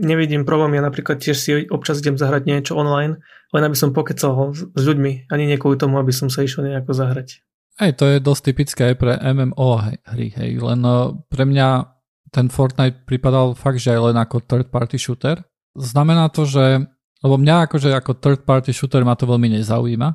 nevidím 0.00 0.48
problém, 0.48 0.80
ja 0.80 0.82
napríklad 0.82 1.20
tiež 1.20 1.36
si 1.36 1.50
občas 1.68 2.00
idem 2.00 2.16
zahrať 2.16 2.48
niečo 2.48 2.74
online, 2.74 3.20
len 3.52 3.62
aby 3.62 3.76
som 3.76 3.92
pokecal 3.92 4.56
s 4.56 4.82
ľuďmi, 4.82 5.28
ani 5.28 5.44
nie 5.44 5.60
kvôli 5.60 5.76
tomu, 5.76 6.00
aby 6.00 6.10
som 6.10 6.32
sa 6.32 6.42
išiel 6.42 6.66
nejako 6.66 6.96
zahrať. 6.96 7.44
Hej, 7.78 8.00
to 8.00 8.04
je 8.08 8.16
dosť 8.18 8.42
typické 8.50 8.82
aj 8.92 8.96
pre 8.98 9.12
MMO 9.20 9.78
hry, 10.10 10.32
hej, 10.34 10.50
len 10.58 10.78
no, 10.80 11.22
pre 11.28 11.44
mňa 11.44 12.00
ten 12.30 12.46
Fortnite 12.46 13.06
pripadal 13.06 13.58
fakt, 13.58 13.82
že 13.82 13.94
aj 13.94 14.00
len 14.10 14.16
ako 14.18 14.42
third 14.46 14.70
party 14.70 14.96
shooter. 14.98 15.42
Znamená 15.74 16.30
to, 16.30 16.46
že 16.46 16.86
lebo 17.20 17.34
mňa 17.36 17.68
akože 17.68 17.92
ako 17.92 18.16
third 18.16 18.40
party 18.48 18.72
shooter 18.72 19.04
ma 19.04 19.16
to 19.16 19.28
veľmi 19.28 19.52
nezaujíma, 19.60 20.08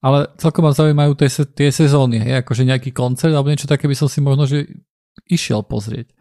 ale 0.00 0.32
celkom 0.40 0.64
ma 0.64 0.72
zaujímajú 0.72 1.12
tie, 1.16 1.28
tie 1.52 1.68
sezóny, 1.72 2.20
hej, 2.20 2.44
akože 2.44 2.64
nejaký 2.64 2.90
koncert 2.92 3.32
alebo 3.32 3.52
niečo 3.52 3.68
také 3.68 3.88
by 3.88 3.96
som 3.96 4.08
si 4.08 4.20
možno 4.24 4.48
že 4.48 4.68
išiel 5.28 5.64
pozrieť. 5.64 6.12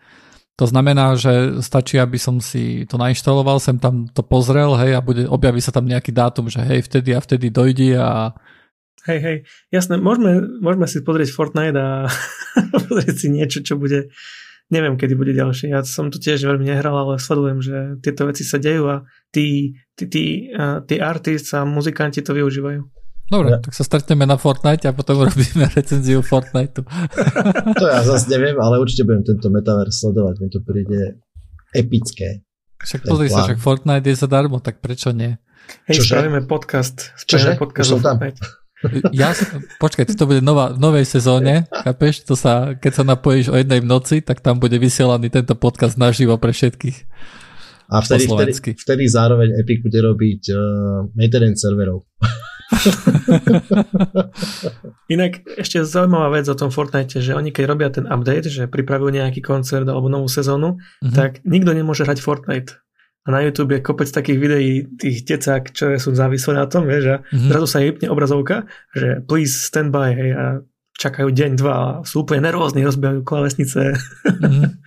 To 0.55 0.63
znamená, 0.63 1.19
že 1.19 1.59
stačí, 1.59 1.99
aby 1.99 2.15
som 2.15 2.39
si 2.39 2.87
to 2.87 2.95
nainštaloval, 2.95 3.59
sem 3.59 3.75
tam 3.75 4.07
to 4.07 4.23
pozrel, 4.23 4.79
hej, 4.79 4.95
a 4.95 5.03
bude, 5.03 5.27
objaví 5.27 5.59
sa 5.59 5.75
tam 5.75 5.83
nejaký 5.83 6.15
dátum, 6.15 6.47
že 6.47 6.63
hej, 6.63 6.87
vtedy 6.87 7.11
a 7.11 7.19
vtedy 7.19 7.51
dojde 7.51 7.99
a... 7.99 8.31
Hej, 9.03 9.19
hej, 9.19 9.37
jasné, 9.69 9.99
môžeme, 9.99 10.39
môžeme 10.63 10.87
si 10.87 11.03
pozrieť 11.03 11.35
Fortnite 11.35 11.75
a 11.75 12.07
pozrieť 12.87 13.15
si 13.19 13.27
niečo, 13.27 13.67
čo 13.67 13.75
bude 13.75 14.15
neviem, 14.69 14.97
kedy 14.97 15.13
bude 15.13 15.33
ďalšie. 15.33 15.69
Ja 15.73 15.85
som 15.85 16.09
tu 16.09 16.17
tiež 16.17 16.41
veľmi 16.41 16.65
nehral, 16.65 16.95
ale 16.95 17.21
sledujem, 17.21 17.59
že 17.61 17.77
tieto 18.01 18.25
veci 18.25 18.41
sa 18.41 18.57
dejú 18.57 18.89
a 18.89 19.05
tí, 19.29 19.77
tí, 19.93 20.05
tí, 20.09 20.23
tí 20.89 20.95
artists 20.97 21.53
a 21.53 21.67
muzikanti 21.67 22.25
to 22.25 22.33
využívajú. 22.33 22.81
Dobre, 23.25 23.57
ja. 23.57 23.57
tak 23.57 23.73
sa 23.73 23.81
stretneme 23.81 24.29
na 24.29 24.37
Fortnite 24.37 24.85
a 24.85 24.93
potom 24.93 25.21
robíme 25.29 25.65
recenziu 25.73 26.21
Fortniteu. 26.21 26.85
to 27.81 27.85
ja 27.89 28.01
zase 28.05 28.29
neviem, 28.29 28.57
ale 28.61 28.77
určite 28.77 29.05
budem 29.05 29.25
tento 29.25 29.49
metaverse 29.49 30.05
sledovať, 30.05 30.35
mi 30.41 30.47
to 30.49 30.59
príde 30.61 31.01
epické. 31.73 32.45
Však 32.85 33.01
pozri 33.07 33.33
sa, 33.33 33.49
však 33.49 33.57
Fortnite 33.57 34.13
je 34.13 34.17
zadarmo, 34.17 34.61
tak 34.61 34.77
prečo 34.77 35.09
nie? 35.09 35.41
Hej, 35.89 36.05
Čože? 36.05 36.09
spravíme 36.13 36.41
podcast. 36.45 37.17
Spravíme 37.17 37.57
Čože? 37.57 37.61
podcast 37.61 37.89
o 37.89 37.97
Fortnite. 37.97 38.37
Tam. 38.37 38.64
Ja, 39.11 39.33
počkaj, 39.81 40.05
to 40.13 40.29
bude 40.29 40.41
nová, 40.41 40.73
v 40.73 40.79
novej 40.79 41.05
sezóne, 41.05 41.65
chápeš? 41.71 42.23
To 42.29 42.35
sa, 42.37 42.77
keď 42.77 42.91
sa 42.91 43.03
napojíš 43.03 43.51
o 43.51 43.57
jednej 43.57 43.81
v 43.81 43.87
noci, 43.87 44.21
tak 44.21 44.41
tam 44.41 44.59
bude 44.59 44.77
vysielaný 44.77 45.29
tento 45.29 45.55
podcast 45.57 45.97
naživo 45.97 46.37
pre 46.37 46.53
všetkých. 46.53 46.97
A 47.85 48.01
vtedy, 48.01 48.25
vtedy, 48.25 48.73
vtedy 48.73 49.03
zároveň 49.05 49.61
Epic 49.61 49.85
bude 49.85 50.01
robiť 50.01 50.41
uh, 50.49 50.57
maintenance 51.13 51.61
serverov. 51.61 52.09
Inak 55.13 55.45
ešte 55.61 55.85
zaujímavá 55.85 56.33
vec 56.33 56.49
o 56.49 56.57
tom 56.57 56.73
Fortnite, 56.73 57.21
že 57.21 57.37
oni 57.37 57.53
keď 57.53 57.63
robia 57.69 57.93
ten 57.93 58.09
update, 58.09 58.49
že 58.49 58.65
pripravujú 58.65 59.13
nejaký 59.13 59.45
koncert 59.45 59.85
alebo 59.85 60.09
novú 60.09 60.25
sezónu, 60.25 60.81
mm-hmm. 60.81 61.13
tak 61.13 61.45
nikto 61.45 61.77
nemôže 61.77 62.09
hrať 62.09 62.25
Fortnite 62.25 62.73
a 63.25 63.27
na 63.33 63.41
YouTube 63.41 63.73
je 63.73 63.81
kopec 63.81 64.05
takých 64.05 64.37
videí 64.37 64.71
tých 65.01 65.25
decák, 65.25 65.73
čo 65.73 65.97
sú 65.97 66.13
závislé 66.13 66.61
na 66.61 66.69
tom, 66.69 66.85
vieš, 66.85 67.05
a 67.09 67.17
mm-hmm. 67.25 67.49
zrazu 67.49 67.67
sa 67.67 67.81
vypne 67.81 68.07
obrazovka, 68.13 68.69
že 68.93 69.25
please 69.25 69.65
stand 69.65 69.89
by, 69.89 70.13
hej, 70.13 70.31
a 70.37 70.43
čakajú 70.95 71.33
deň, 71.33 71.51
dva 71.57 71.73
a 71.73 71.85
sú 72.05 72.21
úplne 72.21 72.45
nervózni, 72.45 72.85
rozbijajú 72.85 73.25
klavesnice. 73.25 73.97
Mm-hmm. 74.29 74.71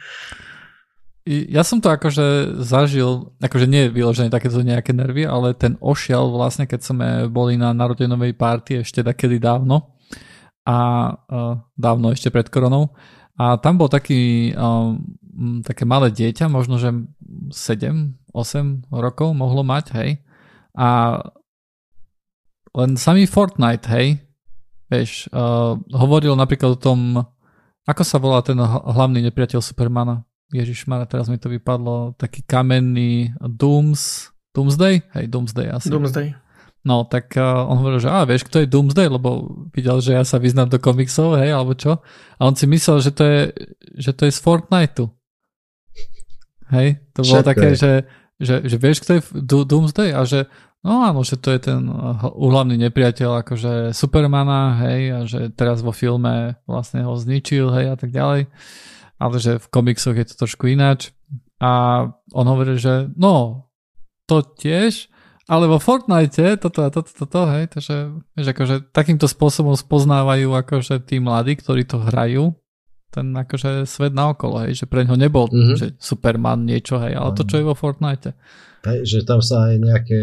Ja 1.29 1.61
som 1.61 1.85
to 1.85 1.93
akože 1.93 2.57
zažil, 2.65 3.37
akože 3.37 3.69
nie 3.69 3.93
vyložené 3.93 4.33
takéto 4.33 4.65
nejaké 4.65 4.97
nervy, 4.97 5.29
ale 5.29 5.53
ten 5.53 5.77
ošiel 5.77 6.33
vlastne, 6.33 6.65
keď 6.65 6.81
sme 6.81 7.09
boli 7.29 7.61
na 7.61 7.77
narodenovej 7.77 8.33
párty 8.33 8.81
ešte 8.81 9.05
takedy 9.05 9.37
dávno 9.37 9.93
a 10.65 10.77
uh, 11.13 11.61
dávno 11.77 12.17
ešte 12.17 12.33
pred 12.33 12.49
koronou 12.49 12.97
a 13.39 13.55
tam 13.55 13.79
bol 13.79 13.87
taký 13.87 14.51
um, 14.57 14.99
také 15.63 15.87
malé 15.87 16.11
dieťa, 16.11 16.51
možno 16.51 16.79
že 16.83 16.91
7, 17.51 17.55
8 18.35 18.91
rokov 18.91 19.35
mohlo 19.35 19.63
mať, 19.63 19.95
hej. 19.99 20.11
A 20.75 21.21
len 22.75 22.95
samý 22.99 23.27
Fortnite, 23.27 23.87
hej, 23.91 24.19
vieš, 24.91 25.27
uh, 25.31 25.79
hovoril 25.95 26.35
napríklad 26.35 26.77
o 26.77 26.81
tom, 26.81 27.23
ako 27.89 28.03
sa 28.05 28.21
volá 28.21 28.45
ten 28.45 28.59
hlavný 28.61 29.25
nepriateľ 29.31 29.65
Supermana. 29.65 30.29
Ježiš 30.49 30.89
teraz 31.09 31.29
mi 31.29 31.37
to 31.37 31.53
vypadlo, 31.53 32.17
taký 32.17 32.41
kamenný 32.45 33.37
Dooms, 33.41 34.33
Doomsday? 34.57 35.05
Hej, 35.13 35.29
Doomsday 35.29 35.69
asi. 35.69 35.93
Doomsday. 35.93 36.33
No, 36.89 37.05
tak 37.05 37.37
uh, 37.37 37.69
on 37.69 37.85
hovoril, 37.85 38.01
že 38.01 38.09
a 38.09 38.25
vieš, 38.25 38.49
kto 38.49 38.65
je 38.65 38.71
Doomsday, 38.71 39.13
lebo 39.13 39.61
videl, 39.77 40.01
že 40.01 40.17
ja 40.17 40.25
sa 40.25 40.41
vyznám 40.41 40.73
do 40.73 40.79
komiksov, 40.81 41.37
hej, 41.37 41.53
alebo 41.53 41.77
čo. 41.77 42.01
A 42.39 42.49
on 42.49 42.57
si 42.57 42.65
myslel, 42.65 43.05
že 43.05 43.13
to 43.13 43.23
je, 43.29 43.41
že 43.99 44.17
to 44.17 44.25
je 44.25 44.33
z 44.33 44.41
Fortniteu. 44.41 45.13
Hej, 46.69 47.01
to 47.17 47.25
bolo 47.25 47.35
Všetko 47.41 47.51
také, 47.51 47.69
že, 47.75 47.93
že, 48.37 48.55
že 48.65 48.77
vieš, 48.77 49.05
kto 49.05 49.11
je 49.19 49.23
Doomsday 49.43 50.13
a 50.13 50.23
že 50.29 50.47
no 50.85 51.03
áno, 51.03 51.27
že 51.27 51.41
to 51.41 51.51
je 51.51 51.61
ten 51.61 51.81
úhlavný 52.37 52.77
nepriateľ 52.79 53.43
akože 53.43 53.73
Supermana, 53.97 54.79
hej, 54.85 55.01
a 55.11 55.19
že 55.25 55.41
teraz 55.53 55.81
vo 55.81 55.91
filme 55.91 56.61
vlastne 56.69 57.03
ho 57.03 57.17
zničil, 57.17 57.73
hej, 57.73 57.87
a 57.93 57.97
tak 57.99 58.13
ďalej. 58.13 58.47
Ale 59.19 59.37
že 59.43 59.59
v 59.59 59.67
komiksoch 59.73 60.15
je 60.15 60.27
to 60.31 60.47
trošku 60.47 60.71
ináč. 60.71 61.11
A 61.59 62.07
on 62.31 62.47
hovorí, 62.47 62.79
že 62.79 63.11
no, 63.19 63.67
to 64.31 64.45
tiež, 64.45 65.11
ale 65.49 65.65
vo 65.67 65.81
Fortnite 65.81 66.61
toto 66.61 66.85
a 66.85 66.93
toto, 66.93 67.11
toto, 67.11 67.49
hej, 67.51 67.73
takže 67.73 68.15
vieš, 68.37 68.49
akože 68.53 68.93
takýmto 68.93 69.27
spôsobom 69.27 69.75
spoznávajú 69.75 70.53
akože 70.53 71.03
tí 71.09 71.19
mladí, 71.19 71.57
ktorí 71.59 71.89
to 71.89 71.99
hrajú, 71.99 72.53
ten 73.09 73.33
akože 73.33 73.89
svet 73.89 74.13
naokolo, 74.13 74.69
hej, 74.69 74.85
že 74.85 74.87
pre 74.87 75.05
ňo 75.05 75.17
nebol 75.17 75.49
mm-hmm. 75.49 75.77
že 75.81 75.87
Superman 75.97 76.69
niečo, 76.69 77.01
hej, 77.01 77.17
ale 77.17 77.33
to, 77.33 77.49
čo 77.49 77.61
je 77.61 77.65
vo 77.65 77.73
Fortnite. 77.73 78.37
Hej, 78.85 79.09
že 79.09 79.19
tam 79.25 79.41
sa 79.41 79.73
aj 79.73 79.75
nejaké, 79.81 80.21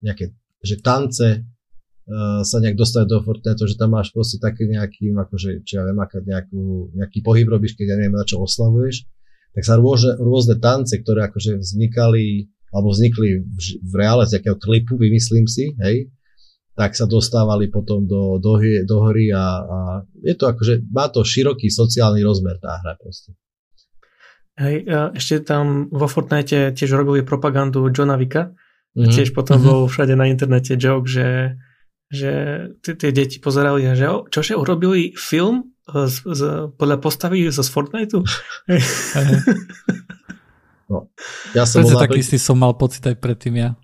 nejaké 0.00 0.32
že 0.64 0.80
tance 0.80 1.44
uh, 1.44 2.40
sa 2.40 2.56
nejak 2.58 2.74
dostať 2.80 3.04
do 3.04 3.20
Fortnite, 3.20 3.68
že 3.68 3.76
tam 3.76 3.92
máš 3.92 4.16
proste 4.16 4.40
taký 4.40 4.64
nejaký, 4.64 5.12
akože, 5.12 5.62
čo 5.62 5.72
ja 5.78 5.82
viem, 5.84 6.00
nejakú, 6.00 6.90
nejaký 6.96 7.18
pohyb 7.20 7.46
robíš, 7.46 7.76
keď 7.76 7.94
ja 7.94 7.96
neviem, 8.00 8.16
na 8.16 8.24
čo 8.24 8.40
oslavuješ, 8.40 9.04
tak 9.52 9.62
sa 9.64 9.76
rôzne, 9.76 10.16
rôzne 10.16 10.56
tance, 10.56 10.96
ktoré 10.96 11.28
akože 11.28 11.60
vznikali, 11.60 12.48
alebo 12.72 12.92
vznikli 12.92 13.44
v, 13.44 13.58
v 13.84 13.92
reále 13.96 14.24
z 14.24 14.40
nejakého 14.40 14.56
klipu, 14.56 14.96
vymyslím 14.96 15.44
si, 15.44 15.76
hej, 15.84 16.08
tak 16.76 16.92
sa 16.92 17.08
dostávali 17.08 17.72
potom 17.72 18.04
do, 18.04 18.36
do, 18.36 18.60
do 18.60 18.96
hry 19.08 19.32
a, 19.32 19.64
a 19.64 19.78
je 20.20 20.36
to 20.36 20.44
akože, 20.52 20.84
má 20.92 21.08
to 21.08 21.24
široký 21.24 21.72
sociálny 21.72 22.20
rozmer 22.20 22.60
tá 22.60 22.76
hra 22.84 23.00
proste. 23.00 23.32
Hej, 24.56 24.88
ešte 25.16 25.44
tam 25.44 25.88
vo 25.88 26.08
Fortnite 26.08 26.76
tiež 26.76 26.96
robili 26.96 27.24
propagandu 27.24 27.88
Johna 27.92 28.16
Vicka, 28.16 28.56
Mm-hmm. 28.96 29.12
Tiež 29.12 29.36
potom 29.36 29.60
mm-hmm. 29.60 29.76
bol 29.76 29.92
všade 29.92 30.16
na 30.16 30.24
internete 30.24 30.72
joke, 30.80 31.04
že, 31.04 31.60
že 32.08 32.32
tie 32.80 33.12
deti 33.12 33.36
pozerali 33.36 33.84
a 33.84 33.92
že 33.92 34.08
čože 34.32 34.56
urobili 34.56 35.12
film 35.12 35.76
z, 35.84 36.24
z, 36.24 36.72
podľa 36.80 36.96
postavy 37.04 37.44
zo 37.52 37.60
Fortniteu? 37.60 38.24
no, 40.90 41.12
ja 41.52 41.68
som 41.68 41.84
mal 41.84 42.08
taký 42.08 42.24
si 42.24 42.40
som 42.40 42.56
mal 42.56 42.72
pocit 42.72 43.04
aj 43.04 43.20
predtým 43.20 43.60
ja. 43.60 43.76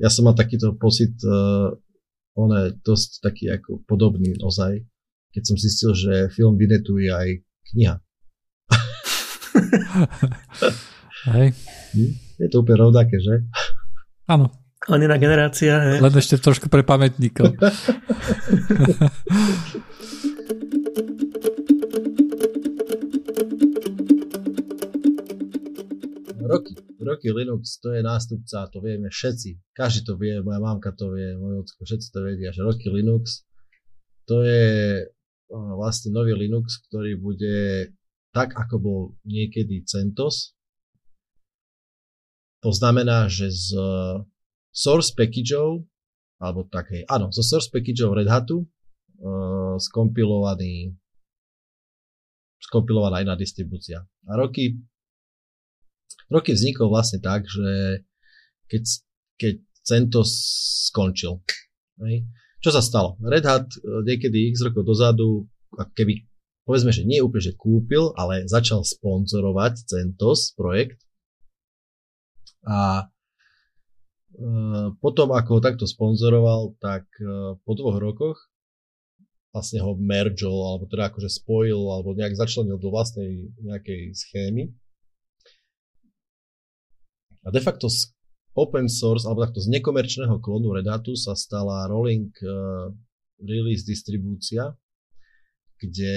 Ja 0.00 0.08
som 0.08 0.24
mal 0.24 0.32
takýto 0.32 0.72
pocit, 0.72 1.12
uh, 1.28 1.76
on 2.40 2.50
je 2.56 2.72
dosť 2.80 3.10
taký 3.20 3.52
ako 3.52 3.84
podobný 3.84 4.32
ozaj, 4.40 4.80
keď 5.36 5.42
som 5.44 5.56
zistil, 5.60 5.92
že 5.92 6.32
film 6.32 6.56
vynetuje 6.56 7.12
aj 7.12 7.28
kniha. 7.72 8.00
Hej. 11.36 11.52
Hm? 11.92 12.12
Je 12.40 12.48
to 12.48 12.64
úplne 12.64 12.80
rovnaké, 12.88 13.20
že? 13.20 13.44
Áno. 14.24 14.48
Len 14.88 15.04
iná 15.04 15.20
generácia. 15.20 15.76
He? 15.76 16.00
Len 16.00 16.14
ešte 16.16 16.40
trošku 16.40 16.72
pre 16.72 16.80
pamätníkov. 16.80 17.52
roky, 26.50 26.74
roky 27.00 27.32
Linux, 27.32 27.80
to 27.80 27.96
je 27.96 28.04
nástupca, 28.04 28.68
to 28.68 28.78
vieme 28.84 29.08
všetci. 29.08 29.74
Každý 29.74 30.00
to 30.04 30.14
vie, 30.20 30.38
moja 30.44 30.60
mamka 30.60 30.92
to 30.92 31.12
vie, 31.16 31.34
môj 31.36 31.64
ocko, 31.64 31.84
všetci 31.88 32.08
to 32.12 32.18
vedia, 32.22 32.50
že 32.52 32.60
roky 32.62 32.92
Linux, 32.92 33.48
to 34.28 34.44
je 34.44 35.04
vlastne 35.50 36.14
nový 36.14 36.36
Linux, 36.36 36.78
ktorý 36.86 37.18
bude 37.18 37.90
tak, 38.30 38.54
ako 38.54 38.74
bol 38.78 39.00
niekedy 39.26 39.82
CentOS, 39.82 40.54
to 42.60 42.70
znamená, 42.70 43.26
že 43.32 43.48
z 43.48 43.72
source 44.70 45.16
packageov, 45.16 45.82
alebo 46.36 46.68
tak, 46.68 46.92
hej, 46.92 47.08
áno, 47.08 47.32
zo 47.32 47.40
source 47.40 47.72
packageov 47.72 48.14
Red 48.14 48.28
Hatu 48.28 48.62
uh, 48.62 49.76
skompilovaný 49.80 50.94
skompilovaná 52.60 53.24
iná 53.24 53.34
distribúcia. 53.40 54.04
A 54.28 54.36
roky, 54.36 54.76
roky 56.30 56.54
vznikol 56.54 56.90
vlastne 56.90 57.18
tak, 57.18 57.46
že 57.46 58.00
keď, 58.70 58.82
keď 59.36 59.54
CentOS 59.82 60.30
skončil. 60.90 61.42
Hej. 62.04 62.28
Čo 62.60 62.70
sa 62.76 62.84
stalo? 62.84 63.16
Red 63.24 63.44
Hat 63.48 63.66
uh, 63.66 64.04
niekedy 64.04 64.52
x 64.52 64.62
rokov 64.62 64.84
dozadu, 64.84 65.48
ako 65.74 65.92
keby, 65.96 66.28
povedzme, 66.68 66.92
že 66.92 67.08
nie 67.08 67.24
úplne, 67.24 67.50
že 67.50 67.58
kúpil, 67.58 68.12
ale 68.14 68.44
začal 68.46 68.84
sponzorovať 68.84 69.88
CentOS 69.88 70.54
projekt 70.54 71.00
a 72.66 73.08
e, 74.36 74.44
potom, 75.00 75.32
ako 75.32 75.50
ho 75.58 75.60
takto 75.64 75.88
sponzoroval, 75.88 76.76
tak 76.76 77.08
e, 77.16 77.56
po 77.64 77.72
dvoch 77.72 77.96
rokoch 77.96 78.38
vlastne 79.50 79.82
ho 79.82 79.98
mergol, 79.98 80.62
alebo 80.62 80.84
teda 80.86 81.10
akože 81.10 81.26
spojil, 81.26 81.80
alebo 81.90 82.14
nejak 82.14 82.38
začlenil 82.38 82.78
do 82.78 82.92
vlastnej 82.92 83.50
nejakej 83.58 84.14
schémy. 84.14 84.70
A 87.44 87.48
de 87.48 87.60
facto 87.60 87.88
z 87.88 88.12
open 88.52 88.90
source, 88.90 89.24
alebo 89.24 89.46
takto 89.46 89.62
z 89.62 89.70
nekomerčného 89.72 90.42
klonu 90.42 90.74
Red 90.74 90.90
Hatu 90.90 91.16
sa 91.16 91.32
stala 91.38 91.88
rolling 91.88 92.28
uh, 92.44 92.90
release 93.40 93.86
distribúcia, 93.86 94.74
kde 95.80 96.16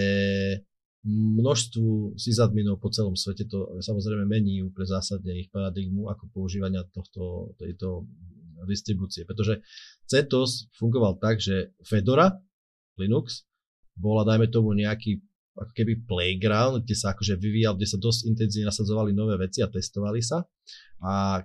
množstvu 1.04 2.16
sysadminov 2.16 2.80
po 2.80 2.88
celom 2.88 3.16
svete 3.20 3.44
to 3.48 3.80
samozrejme 3.84 4.24
mení 4.24 4.64
úplne 4.64 4.88
zásadne 4.88 5.36
ich 5.36 5.52
paradigmu 5.52 6.08
ako 6.08 6.32
používania 6.32 6.88
tohto, 6.96 7.52
tejto 7.60 8.08
distribúcie. 8.64 9.28
Pretože 9.28 9.60
CentOS 10.08 10.72
fungoval 10.80 11.20
tak, 11.20 11.44
že 11.44 11.76
Fedora, 11.84 12.32
Linux, 12.96 13.44
bola 14.00 14.24
dajme 14.24 14.48
tomu 14.48 14.72
nejaký 14.72 15.20
ako 15.54 15.72
keby 15.74 16.06
playground, 16.10 16.82
kde 16.84 16.96
sa 16.98 17.14
akože 17.14 17.38
vyvíjal, 17.38 17.78
kde 17.78 17.88
sa 17.90 18.02
dosť 18.02 18.26
intenzívne 18.26 18.74
nasadzovali 18.74 19.14
nové 19.14 19.38
veci 19.38 19.62
a 19.62 19.70
testovali 19.70 20.22
sa. 20.22 20.42
A 21.06 21.42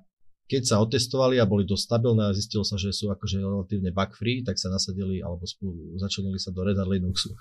keď 0.48 0.62
sa 0.64 0.80
otestovali 0.80 1.36
a 1.36 1.44
boli 1.44 1.68
dosť 1.68 1.84
stabilné 1.92 2.24
a 2.24 2.36
zistilo 2.36 2.64
sa, 2.64 2.80
že 2.80 2.88
sú 2.88 3.12
akože 3.12 3.36
relatívne 3.36 3.92
bug 3.92 4.16
free, 4.16 4.40
tak 4.40 4.56
sa 4.56 4.72
nasadili 4.72 5.20
alebo 5.20 5.44
spolu, 5.44 6.00
začlenili 6.00 6.40
sa 6.40 6.56
do 6.56 6.64
Red 6.64 6.80
Hat 6.80 6.88
Linuxu. 6.88 7.36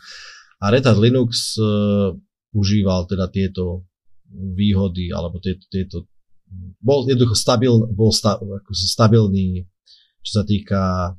A 0.60 0.68
Red 0.68 0.84
Hat 0.84 1.00
Linux 1.00 1.56
uh, 1.56 2.12
užíval 2.52 3.08
teda 3.08 3.32
tieto 3.32 3.88
výhody, 4.28 5.16
alebo 5.16 5.40
tieto, 5.40 5.64
tieto 5.72 5.98
bol 6.84 7.08
jednoducho 7.08 7.36
stabil, 7.36 7.72
bol 7.96 8.12
sta, 8.12 8.36
ako 8.40 8.72
stabilný, 8.76 9.64
čo 10.20 10.32
sa 10.32 10.44
týka 10.44 11.16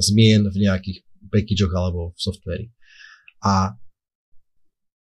zmien 0.00 0.48
v 0.48 0.56
nejakých 0.64 1.04
packageoch 1.28 1.74
alebo 1.76 2.00
v 2.16 2.18
softveri. 2.20 2.66
A 3.44 3.80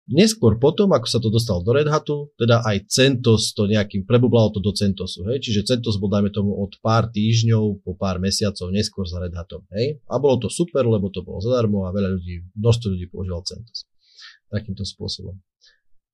Neskôr 0.03 0.59
potom, 0.59 0.91
ako 0.91 1.07
sa 1.07 1.15
to 1.23 1.31
dostalo 1.31 1.63
do 1.63 1.71
Red 1.71 1.87
Hatu, 1.87 2.27
teda 2.35 2.59
aj 2.67 2.91
CentOS 2.91 3.55
to 3.55 3.71
nejakým, 3.71 4.03
prebublalo 4.03 4.51
to 4.51 4.59
do 4.59 4.75
CentOSu, 4.75 5.23
hej, 5.31 5.39
čiže 5.39 5.63
CentOS 5.63 5.95
bol, 5.95 6.11
dajme 6.11 6.27
tomu, 6.27 6.51
od 6.59 6.75
pár 6.83 7.07
týždňov 7.07 7.87
po 7.87 7.95
pár 7.95 8.19
mesiacov 8.19 8.67
neskôr 8.75 9.07
za 9.07 9.23
Red 9.23 9.31
Hatom, 9.31 9.63
hej, 9.71 10.03
a 10.11 10.19
bolo 10.19 10.43
to 10.43 10.51
super, 10.51 10.83
lebo 10.83 11.07
to 11.07 11.23
bolo 11.23 11.39
zadarmo 11.39 11.87
a 11.87 11.95
veľa 11.95 12.19
ľudí, 12.19 12.51
množstvo 12.51 12.87
ľudí 12.91 13.07
používal 13.15 13.47
CentOS 13.47 13.87
takýmto 14.51 14.83
spôsobom. 14.83 15.39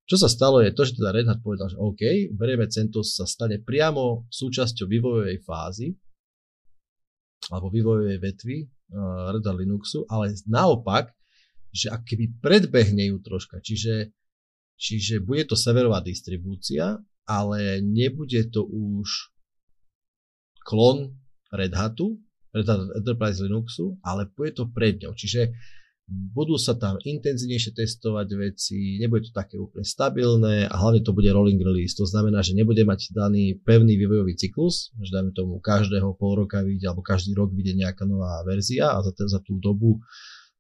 Čo 0.06 0.22
sa 0.22 0.30
stalo 0.30 0.62
je 0.62 0.70
to, 0.70 0.86
že 0.86 0.94
teda 0.98 1.10
Red 1.10 1.26
Hat 1.26 1.42
povedal, 1.42 1.74
že 1.74 1.78
OK, 1.82 2.30
berieme 2.34 2.70
CentOS 2.70 3.18
sa 3.18 3.26
stane 3.26 3.58
priamo 3.58 4.30
súčasťou 4.30 4.86
vývojovej 4.86 5.38
fázy 5.42 5.98
alebo 7.50 7.74
vývojovej 7.74 8.18
vetvy 8.22 8.58
uh, 8.66 9.34
Red 9.34 9.46
Hat 9.46 9.58
Linuxu, 9.58 10.06
ale 10.10 10.34
naopak 10.46 11.14
že 11.70 11.94
ak 11.94 12.06
keby 12.06 12.42
predbehne 12.42 13.14
ju 13.14 13.18
troška, 13.22 13.62
čiže, 13.62 14.14
čiže 14.78 15.22
bude 15.22 15.46
to 15.46 15.56
severová 15.58 16.02
distribúcia, 16.02 16.98
ale 17.30 17.82
nebude 17.86 18.50
to 18.50 18.66
už 18.66 19.34
klon 20.66 21.14
Red 21.54 21.74
Hatu, 21.78 22.18
Red 22.54 22.66
Hat 22.66 22.82
Enterprise 22.98 23.42
Linuxu, 23.42 24.02
ale 24.02 24.26
bude 24.34 24.58
to 24.58 24.66
pred 24.70 24.98
ňou. 24.98 25.14
Čiže 25.14 25.54
budú 26.10 26.58
sa 26.58 26.74
tam 26.74 26.98
intenzívnejšie 26.98 27.78
testovať 27.78 28.28
veci, 28.34 28.98
nebude 28.98 29.30
to 29.30 29.32
také 29.34 29.62
úplne 29.62 29.86
stabilné 29.86 30.66
a 30.66 30.74
hlavne 30.74 31.06
to 31.06 31.14
bude 31.14 31.30
rolling 31.30 31.62
release. 31.62 31.94
To 32.02 32.10
znamená, 32.10 32.42
že 32.42 32.58
nebude 32.58 32.82
mať 32.82 33.14
daný 33.14 33.62
pevný 33.62 33.94
vývojový 33.94 34.34
cyklus, 34.34 34.90
že 34.98 35.14
dajme 35.14 35.38
tomu 35.38 35.62
každého 35.62 36.18
pol 36.18 36.42
roka 36.42 36.66
vyjde 36.66 36.90
alebo 36.90 37.06
každý 37.06 37.38
rok 37.38 37.54
vyjde 37.54 37.78
nejaká 37.86 38.10
nová 38.10 38.42
verzia 38.42 38.90
a 38.90 39.06
za, 39.06 39.14
za 39.14 39.40
tú 39.46 39.62
dobu 39.62 40.02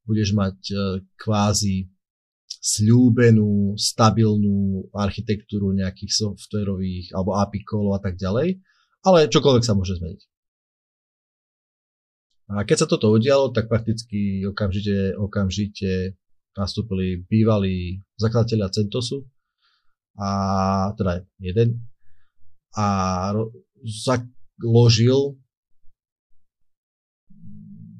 budeš 0.09 0.33
mať 0.33 0.57
e, 0.73 0.75
kvázi 1.21 1.85
slúbenú, 2.59 3.77
stabilnú 3.77 4.89
architektúru 4.91 5.71
nejakých 5.71 6.11
softverových 6.11 7.13
alebo 7.13 7.37
API 7.37 7.61
callov 7.63 7.93
a 7.95 8.01
tak 8.01 8.17
ďalej, 8.17 8.57
ale 9.05 9.29
čokoľvek 9.29 9.63
sa 9.63 9.77
môže 9.77 9.95
zmeniť. 10.01 10.21
A 12.49 12.65
keď 12.65 12.83
sa 12.83 12.87
toto 12.89 13.13
udialo, 13.13 13.53
tak 13.53 13.69
prakticky 13.69 14.41
okamžite, 14.41 15.13
okamžite 15.13 16.17
nastúpili 16.57 17.21
bývalí 17.29 18.01
zakladatelia 18.17 18.73
Centosu, 18.73 19.29
a 20.19 20.91
teda 20.99 21.23
jeden, 21.39 21.87
a 22.75 22.85
založil 23.85 25.39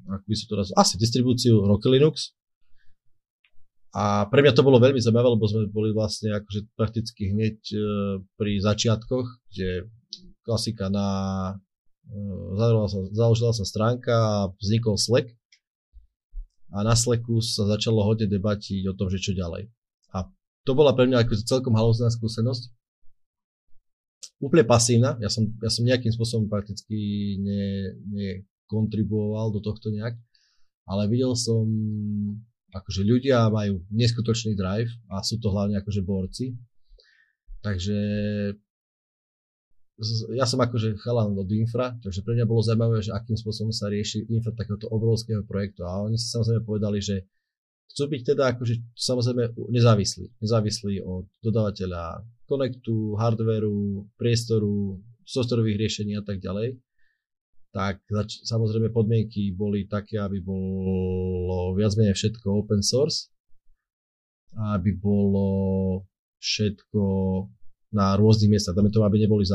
ako 0.10 0.26
by 0.26 0.36
som 0.36 0.48
to 0.50 0.56
nazval, 0.58 0.78
asi 0.82 0.94
distribúciu 0.98 1.54
Rocky 1.66 1.90
Linux. 1.94 2.34
A 3.90 4.30
pre 4.30 4.46
mňa 4.46 4.54
to 4.54 4.62
bolo 4.62 4.78
veľmi 4.78 5.02
zaujímavé, 5.02 5.34
lebo 5.34 5.46
sme 5.50 5.66
boli 5.66 5.90
vlastne 5.90 6.30
akože 6.38 6.78
prakticky 6.78 7.34
hneď 7.34 7.58
e, 7.74 7.78
pri 8.38 8.62
začiatkoch, 8.62 9.26
kde 9.50 9.90
klasika 10.46 10.94
na 10.94 11.08
e, 12.06 12.86
sa, 12.86 13.00
založila 13.10 13.50
sa 13.50 13.66
stránka 13.66 14.14
a 14.14 14.38
vznikol 14.62 14.94
Slack. 14.94 15.34
a 16.70 16.86
na 16.86 16.94
Slacku 16.94 17.42
sa 17.42 17.66
začalo 17.66 18.06
hodne 18.06 18.30
debatiť 18.30 18.86
o 18.90 18.94
tom, 18.94 19.10
že 19.10 19.18
čo 19.18 19.34
ďalej. 19.34 19.74
A 20.14 20.30
to 20.70 20.78
bola 20.78 20.94
pre 20.94 21.10
mňa 21.10 21.26
ako 21.26 21.34
celkom 21.42 21.74
halúzná 21.74 22.14
skúsenosť. 22.14 22.70
Úplne 24.38 24.70
pasívna, 24.70 25.18
ja 25.18 25.34
som, 25.34 25.50
ja 25.60 25.68
som 25.74 25.82
nejakým 25.82 26.14
spôsobom 26.14 26.46
prakticky 26.46 26.96
ne, 27.42 27.90
nekontribuoval 28.70 29.50
do 29.50 29.66
tohto 29.66 29.90
nejak, 29.90 30.14
ale 30.86 31.10
videl 31.10 31.34
som, 31.34 31.66
akože 32.70 33.02
ľudia 33.02 33.50
majú 33.50 33.82
neskutočný 33.90 34.54
drive 34.54 34.94
a 35.10 35.26
sú 35.26 35.42
to 35.42 35.50
hlavne 35.50 35.82
akože 35.82 36.06
borci. 36.06 36.54
Takže 37.66 37.98
ja 40.32 40.48
som 40.48 40.62
akože 40.62 40.96
chalan 41.04 41.36
od 41.36 41.50
infra, 41.52 41.98
takže 42.00 42.24
pre 42.24 42.38
mňa 42.38 42.46
bolo 42.48 42.64
zaujímavé, 42.64 43.04
že 43.04 43.12
akým 43.12 43.36
spôsobom 43.36 43.74
sa 43.74 43.92
rieši 43.92 44.30
infra 44.32 44.56
takéhoto 44.56 44.88
obrovského 44.88 45.44
projektu. 45.44 45.84
A 45.84 46.06
oni 46.08 46.16
si 46.16 46.32
samozrejme 46.32 46.64
povedali, 46.64 47.04
že 47.04 47.28
chcú 47.92 48.08
byť 48.08 48.22
teda 48.32 48.56
akože 48.56 48.96
samozrejme 48.96 49.60
nezávislí. 49.76 50.40
Nezávislí 50.40 51.04
od 51.04 51.28
dodávateľa 51.44 52.24
konektu, 52.48 53.20
hardveru, 53.20 54.08
priestoru, 54.16 55.04
softwarových 55.28 55.78
riešení 55.84 56.16
a 56.16 56.24
tak 56.24 56.40
ďalej. 56.40 56.80
Tak 57.70 58.02
zač- 58.10 58.42
samozrejme 58.50 58.90
podmienky 58.90 59.54
boli 59.54 59.86
také, 59.86 60.18
aby 60.18 60.42
bolo 60.42 61.78
viac 61.78 61.94
menej 61.94 62.18
všetko 62.18 62.66
open 62.66 62.82
source, 62.82 63.30
aby 64.58 64.98
bolo 64.98 65.48
všetko 66.42 67.02
na 67.94 68.18
rôznych 68.18 68.58
miestach. 68.58 68.74
Dáme 68.74 68.90
to, 68.90 69.06
aby 69.06 69.22
neboli 69.22 69.46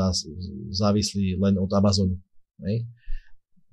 závislí 0.71 1.39
len 1.39 1.59
od 1.59 1.71
Amazonu. 1.71 2.15
Hej? 2.63 2.87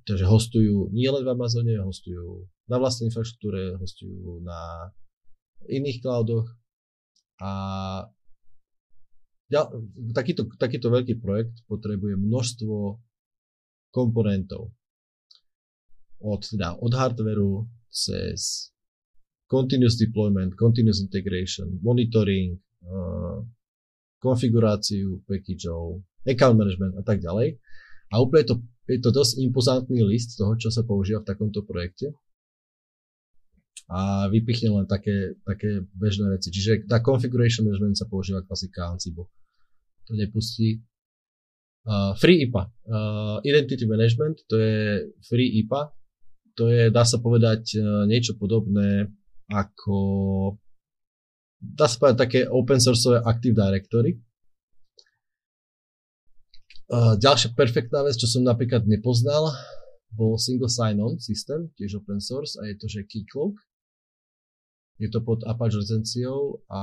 Takže 0.03 0.27
hostujú 0.27 0.91
nie 0.91 1.07
len 1.07 1.23
v 1.23 1.31
Amazone, 1.31 1.79
hostujú 1.79 2.51
na 2.67 2.77
vlastnej 2.83 3.11
infraštruktúre, 3.11 3.79
hostujú 3.79 4.43
na 4.43 4.91
iných 5.71 6.03
cloudoch 6.03 6.51
a 7.39 7.51
ja, 9.53 9.69
takýto, 10.17 10.49
takýto 10.57 10.89
veľký 10.89 11.21
projekt 11.21 11.61
potrebuje 11.69 12.17
množstvo 12.17 12.99
komponentov. 13.93 14.73
Od, 16.23 16.41
teda, 16.41 16.81
od 16.81 16.93
hardveru 16.97 17.69
cez 17.93 18.73
continuous 19.53 20.01
deployment, 20.01 20.57
continuous 20.57 21.05
integration, 21.05 21.77
monitoring, 21.85 22.57
uh, 22.89 23.45
konfiguráciu 24.23 25.21
packageov, 25.29 26.01
account 26.25 26.57
management 26.57 26.97
a 26.97 27.03
tak 27.05 27.21
ďalej. 27.21 27.59
A 28.15 28.23
úplne 28.23 28.45
to, 28.49 28.55
je 28.89 29.03
to 29.03 29.11
dosť 29.11 29.43
impozantný 29.43 30.01
list 30.07 30.39
toho, 30.39 30.55
čo 30.57 30.71
sa 30.71 30.87
používa 30.87 31.21
v 31.21 31.29
takomto 31.29 31.67
projekte. 31.67 32.15
A 33.93 34.31
vypichne 34.33 34.73
len 34.73 34.87
také, 34.89 35.37
také 35.45 35.85
bežné 35.93 36.33
veci. 36.33 36.49
Čiže 36.49 36.89
tá 36.89 37.05
configuration 37.05 37.67
management 37.67 37.99
sa 37.99 38.09
používa 38.09 38.41
klasika 38.47 38.89
Ansible. 38.89 39.29
To 40.09 40.17
nepustí. 40.17 40.81
Uh, 41.83 42.15
free 42.15 42.47
IPA. 42.47 42.71
Uh, 42.87 43.43
identity 43.43 43.87
management, 43.91 44.39
to 44.47 44.55
je 44.55 45.11
free 45.27 45.51
IPA. 45.67 45.91
To 46.61 46.71
je, 46.71 46.95
dá 46.95 47.03
sa 47.03 47.19
povedať, 47.19 47.75
uh, 47.81 48.07
niečo 48.07 48.39
podobné 48.39 49.11
ako 49.53 49.99
dá 51.63 51.87
sa 51.87 51.97
povedať 52.01 52.19
také 52.19 52.41
open 52.51 52.83
sourceové 52.83 53.23
Active 53.23 53.55
Directory. 53.55 54.19
Uh, 56.93 57.17
ďalšia 57.17 57.57
perfektná 57.57 58.05
vec, 58.05 58.19
čo 58.21 58.29
som 58.29 58.45
napríklad 58.45 58.85
nepoznal, 58.85 59.49
bol 60.13 60.37
single 60.37 60.69
sign-on 60.69 61.17
systém, 61.23 61.73
tiež 61.79 62.05
open 62.05 62.21
source 62.21 62.61
a 62.61 62.69
je 62.69 62.77
to, 62.77 62.87
že 62.91 63.09
Keycloak. 63.09 63.57
Je 65.01 65.09
to 65.09 65.25
pod 65.25 65.41
Apache 65.49 65.81
licenciou 65.81 66.61
a 66.69 66.83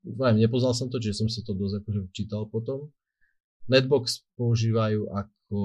Vajím, 0.00 0.40
nepoznal 0.40 0.72
som 0.72 0.88
to, 0.88 0.96
čiže 0.96 1.24
som 1.24 1.28
si 1.28 1.44
to 1.44 1.52
dosť 1.52 1.84
akože 1.84 2.00
čítal 2.16 2.48
potom. 2.48 2.88
Netbox 3.68 4.24
používajú 4.40 5.12
ako 5.12 5.60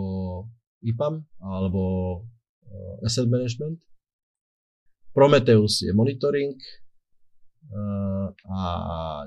IPAM 0.84 1.24
alebo 1.40 1.82
uh, 2.22 3.06
asset 3.08 3.26
management. 3.32 3.80
Prometheus 5.16 5.80
je 5.80 5.96
monitoring 5.96 6.60
uh, 7.72 8.28
a 8.36 8.60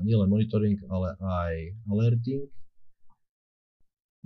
nielen 0.05 0.29
monitoring, 0.29 0.77
ale 0.93 1.17
aj 1.17 1.55
alerting. 1.89 2.45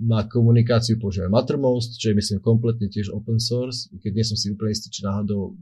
Na 0.03 0.27
komunikáciu 0.27 0.99
používajú 0.99 1.31
Mattermost, 1.31 1.95
čo 1.95 2.11
je 2.11 2.19
myslím 2.19 2.43
kompletne 2.43 2.91
tiež 2.91 3.07
open 3.15 3.39
source, 3.39 3.87
keď 4.03 4.11
nie 4.11 4.25
som 4.27 4.35
si 4.35 4.51
úplne 4.51 4.75
istý, 4.75 4.91
či 4.91 5.07
náhodou 5.07 5.55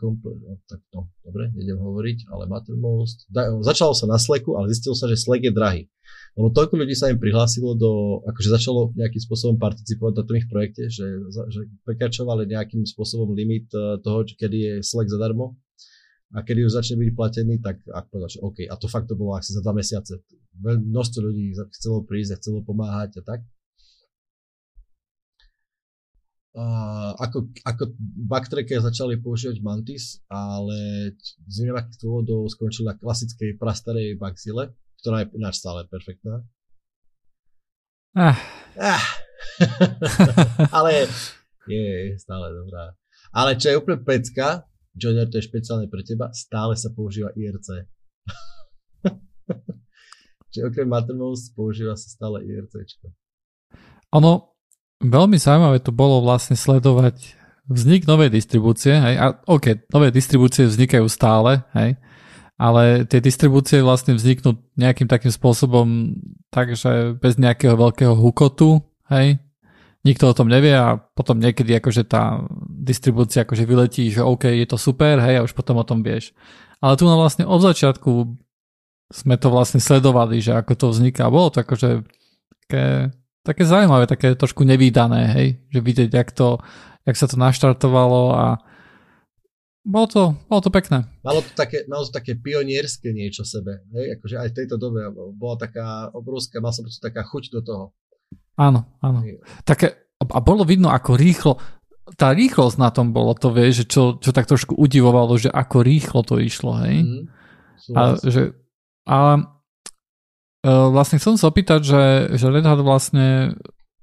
komplet, 0.00 0.40
no, 0.40 0.56
tak 0.64 0.80
no, 0.96 1.12
dobre, 1.20 1.52
nejdem 1.52 1.76
hovoriť, 1.76 2.32
ale 2.32 2.48
Mattermost. 2.48 3.28
Da, 3.28 3.52
začalo 3.60 3.92
sa 3.92 4.08
na 4.08 4.16
Slacku, 4.16 4.56
ale 4.56 4.72
zistilo 4.72 4.96
sa, 4.96 5.04
že 5.04 5.20
Slack 5.20 5.44
je 5.44 5.52
drahý. 5.52 5.82
Lebo 6.34 6.50
toľko 6.50 6.80
ľudí 6.80 6.96
sa 6.96 7.12
im 7.12 7.20
prihlásilo 7.20 7.76
do, 7.78 8.24
akože 8.26 8.48
začalo 8.50 8.90
nejakým 8.96 9.22
spôsobom 9.22 9.56
participovať 9.60 10.12
na 10.16 10.24
tom 10.24 10.36
ich 10.40 10.48
projekte, 10.48 10.88
že, 10.90 11.06
že 11.30 11.60
prekračovali 11.86 12.50
nejakým 12.50 12.82
spôsobom 12.88 13.36
limit 13.36 13.68
eh, 13.76 14.00
toho, 14.00 14.26
kedy 14.26 14.56
je 14.56 14.74
Slack 14.82 15.12
zadarmo 15.12 15.54
a 16.34 16.42
kedy 16.42 16.66
už 16.66 16.74
začne 16.74 16.98
byť 16.98 17.10
platený, 17.14 17.62
tak 17.62 17.78
ak 17.86 18.10
povedal, 18.10 18.26
že 18.26 18.42
OK. 18.42 18.66
A 18.66 18.74
to 18.74 18.90
fakt 18.90 19.06
to 19.06 19.14
bolo 19.14 19.38
asi 19.38 19.54
za 19.54 19.62
dva 19.62 19.70
mesiace. 19.70 20.18
Veľmi 20.58 20.90
množstvo 20.90 21.20
ľudí 21.22 21.54
chcelo 21.78 22.02
prísť 22.02 22.30
a 22.34 22.38
chcelo 22.42 22.66
pomáhať 22.66 23.22
a 23.22 23.22
tak. 23.22 23.40
Uh, 26.54 27.18
ako, 27.18 27.50
ako 27.66 27.98
backtracker 28.30 28.78
začali 28.78 29.18
používať 29.18 29.58
Mantis, 29.58 30.22
ale 30.30 31.10
z 31.50 31.66
nejakých 31.66 31.98
dôvodov 31.98 32.46
skončili 32.46 32.86
na 32.86 32.94
klasickej 32.94 33.58
prastarej 33.58 34.14
Bugzilla 34.14 34.70
ktorá 35.04 35.20
je 35.20 35.36
ináč 35.36 35.60
stále 35.60 35.84
perfektná. 35.84 36.40
Ah. 38.16 38.40
Ah. 38.80 39.04
Ale 40.80 41.04
je 41.68 42.16
stále 42.16 42.56
dobrá. 42.56 42.96
Ale 43.28 43.60
čo 43.60 43.68
je 43.68 43.76
úplne 43.76 44.00
pecka, 44.00 44.64
Junior, 44.96 45.28
to 45.28 45.36
je 45.36 45.44
špeciálne 45.44 45.92
pre 45.92 46.00
teba, 46.00 46.32
stále 46.32 46.72
sa 46.72 46.88
používa 46.88 47.36
IRC. 47.36 47.84
Čiže 50.56 50.72
okrem 50.72 50.88
Mattermost 50.88 51.52
používa 51.52 52.00
sa 52.00 52.08
stále 52.08 52.40
IRC. 52.48 52.88
Ono, 54.16 54.53
veľmi 55.04 55.36
zaujímavé 55.36 55.84
to 55.84 55.92
bolo 55.92 56.24
vlastne 56.24 56.56
sledovať 56.56 57.36
vznik 57.68 58.08
novej 58.08 58.32
distribúcie, 58.32 58.96
hej, 58.96 59.14
a 59.20 59.36
OK, 59.48 59.88
nové 59.92 60.12
distribúcie 60.12 60.68
vznikajú 60.68 61.04
stále, 61.08 61.64
hej, 61.76 61.96
ale 62.56 63.08
tie 63.08 63.20
distribúcie 63.20 63.80
vlastne 63.80 64.16
vzniknú 64.16 64.56
nejakým 64.76 65.08
takým 65.08 65.32
spôsobom 65.32 66.16
tak, 66.52 66.76
že 66.76 67.16
bez 67.16 67.40
nejakého 67.40 67.76
veľkého 67.76 68.12
hukotu, 68.16 68.84
hej, 69.08 69.40
nikto 70.04 70.28
o 70.28 70.36
tom 70.36 70.52
nevie 70.52 70.76
a 70.76 71.00
potom 71.16 71.40
niekedy 71.40 71.72
akože 71.80 72.04
tá 72.04 72.44
distribúcia 72.68 73.48
akože 73.48 73.64
vyletí, 73.64 74.12
že 74.12 74.20
OK, 74.20 74.52
je 74.52 74.68
to 74.68 74.76
super, 74.76 75.16
hej, 75.24 75.40
a 75.40 75.44
už 75.44 75.56
potom 75.56 75.80
o 75.80 75.88
tom 75.88 76.04
vieš. 76.04 76.36
Ale 76.84 77.00
tu 77.00 77.08
na 77.08 77.16
vlastne 77.16 77.48
od 77.48 77.64
začiatku 77.64 78.36
sme 79.08 79.40
to 79.40 79.48
vlastne 79.48 79.80
sledovali, 79.80 80.44
že 80.44 80.52
ako 80.52 80.72
to 80.76 80.86
vzniká. 80.92 81.32
Bolo 81.32 81.48
to 81.48 81.64
akože 81.64 82.04
také 83.44 83.68
zaujímavé, 83.68 84.08
také 84.08 84.32
trošku 84.32 84.64
nevýdané, 84.64 85.28
hej, 85.36 85.48
že 85.68 85.80
vidieť, 85.84 86.10
jak, 86.10 86.32
to, 86.32 86.58
jak 87.04 87.16
sa 87.20 87.28
to 87.28 87.36
naštartovalo 87.36 88.32
a 88.32 88.46
bolo 89.84 90.06
to, 90.08 90.22
bolo 90.48 90.64
to 90.64 90.72
pekné. 90.72 91.04
Malo 91.20 91.44
to 91.44 91.52
také, 91.52 91.84
malo 91.84 92.08
to 92.08 92.12
také 92.16 92.40
pionierské 92.40 93.12
niečo 93.12 93.44
sebe. 93.44 93.84
Hej? 93.92 94.16
Akože 94.16 94.40
aj 94.40 94.48
v 94.48 94.56
tejto 94.56 94.80
dobe 94.80 95.12
bola 95.36 95.60
taká 95.60 96.08
obrovská, 96.16 96.64
mal 96.64 96.72
som 96.72 96.88
taká 96.88 97.20
chuť 97.20 97.52
do 97.52 97.60
toho. 97.60 97.84
Áno, 98.56 98.88
áno. 99.04 99.20
Také, 99.68 100.08
a 100.24 100.40
bolo 100.40 100.64
vidno, 100.64 100.88
ako 100.88 101.20
rýchlo, 101.20 101.60
tá 102.16 102.32
rýchlosť 102.32 102.80
na 102.80 102.88
tom 102.88 103.12
bolo 103.12 103.36
to, 103.36 103.52
vieš, 103.52 103.84
že 103.84 103.86
čo, 103.92 104.02
čo 104.16 104.32
tak 104.32 104.48
trošku 104.48 104.72
udivovalo, 104.72 105.36
že 105.36 105.52
ako 105.52 105.84
rýchlo 105.84 106.20
to 106.24 106.40
išlo, 106.40 106.80
hej. 106.80 107.04
Mm, 107.04 107.22
a, 107.92 108.02
že, 108.24 108.56
a 109.04 109.36
vlastne 110.64 111.20
chcem 111.20 111.36
sa 111.36 111.52
opýtať, 111.52 111.84
že, 111.84 112.02
že 112.40 112.46
Red 112.48 112.64
Hat 112.64 112.80
vlastne 112.80 113.52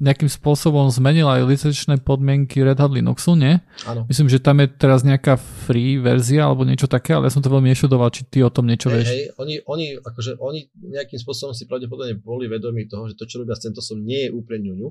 nejakým 0.02 0.26
spôsobom 0.26 0.90
zmenil 0.90 1.30
aj 1.30 1.46
licenčné 1.46 2.02
podmienky 2.02 2.66
Red 2.66 2.82
Hat 2.82 2.90
Linuxu, 2.90 3.38
nie? 3.38 3.62
Áno. 3.86 4.10
Myslím, 4.10 4.34
že 4.34 4.42
tam 4.42 4.58
je 4.58 4.74
teraz 4.74 5.06
nejaká 5.06 5.38
free 5.38 6.02
verzia 6.02 6.50
alebo 6.50 6.66
niečo 6.66 6.90
také, 6.90 7.14
ale 7.14 7.30
ja 7.30 7.34
som 7.38 7.46
to 7.46 7.54
veľmi 7.54 7.70
neštudoval, 7.70 8.10
či 8.10 8.26
ty 8.26 8.42
o 8.42 8.50
tom 8.50 8.66
niečo 8.66 8.90
hej, 8.90 8.98
vieš. 8.98 9.08
Hej, 9.14 9.24
oni, 9.38 9.56
oni, 9.70 9.86
akože, 10.02 10.42
oni 10.42 10.74
nejakým 10.74 11.22
spôsobom 11.22 11.54
si 11.54 11.70
pravdepodobne 11.70 12.18
boli 12.18 12.50
vedomí 12.50 12.90
toho, 12.90 13.14
že 13.14 13.18
to, 13.18 13.30
čo 13.30 13.46
robia 13.46 13.54
s 13.54 13.62
CentOSom, 13.62 14.02
nie 14.02 14.26
je 14.26 14.30
úplne 14.34 14.74
ňuňu 14.74 14.88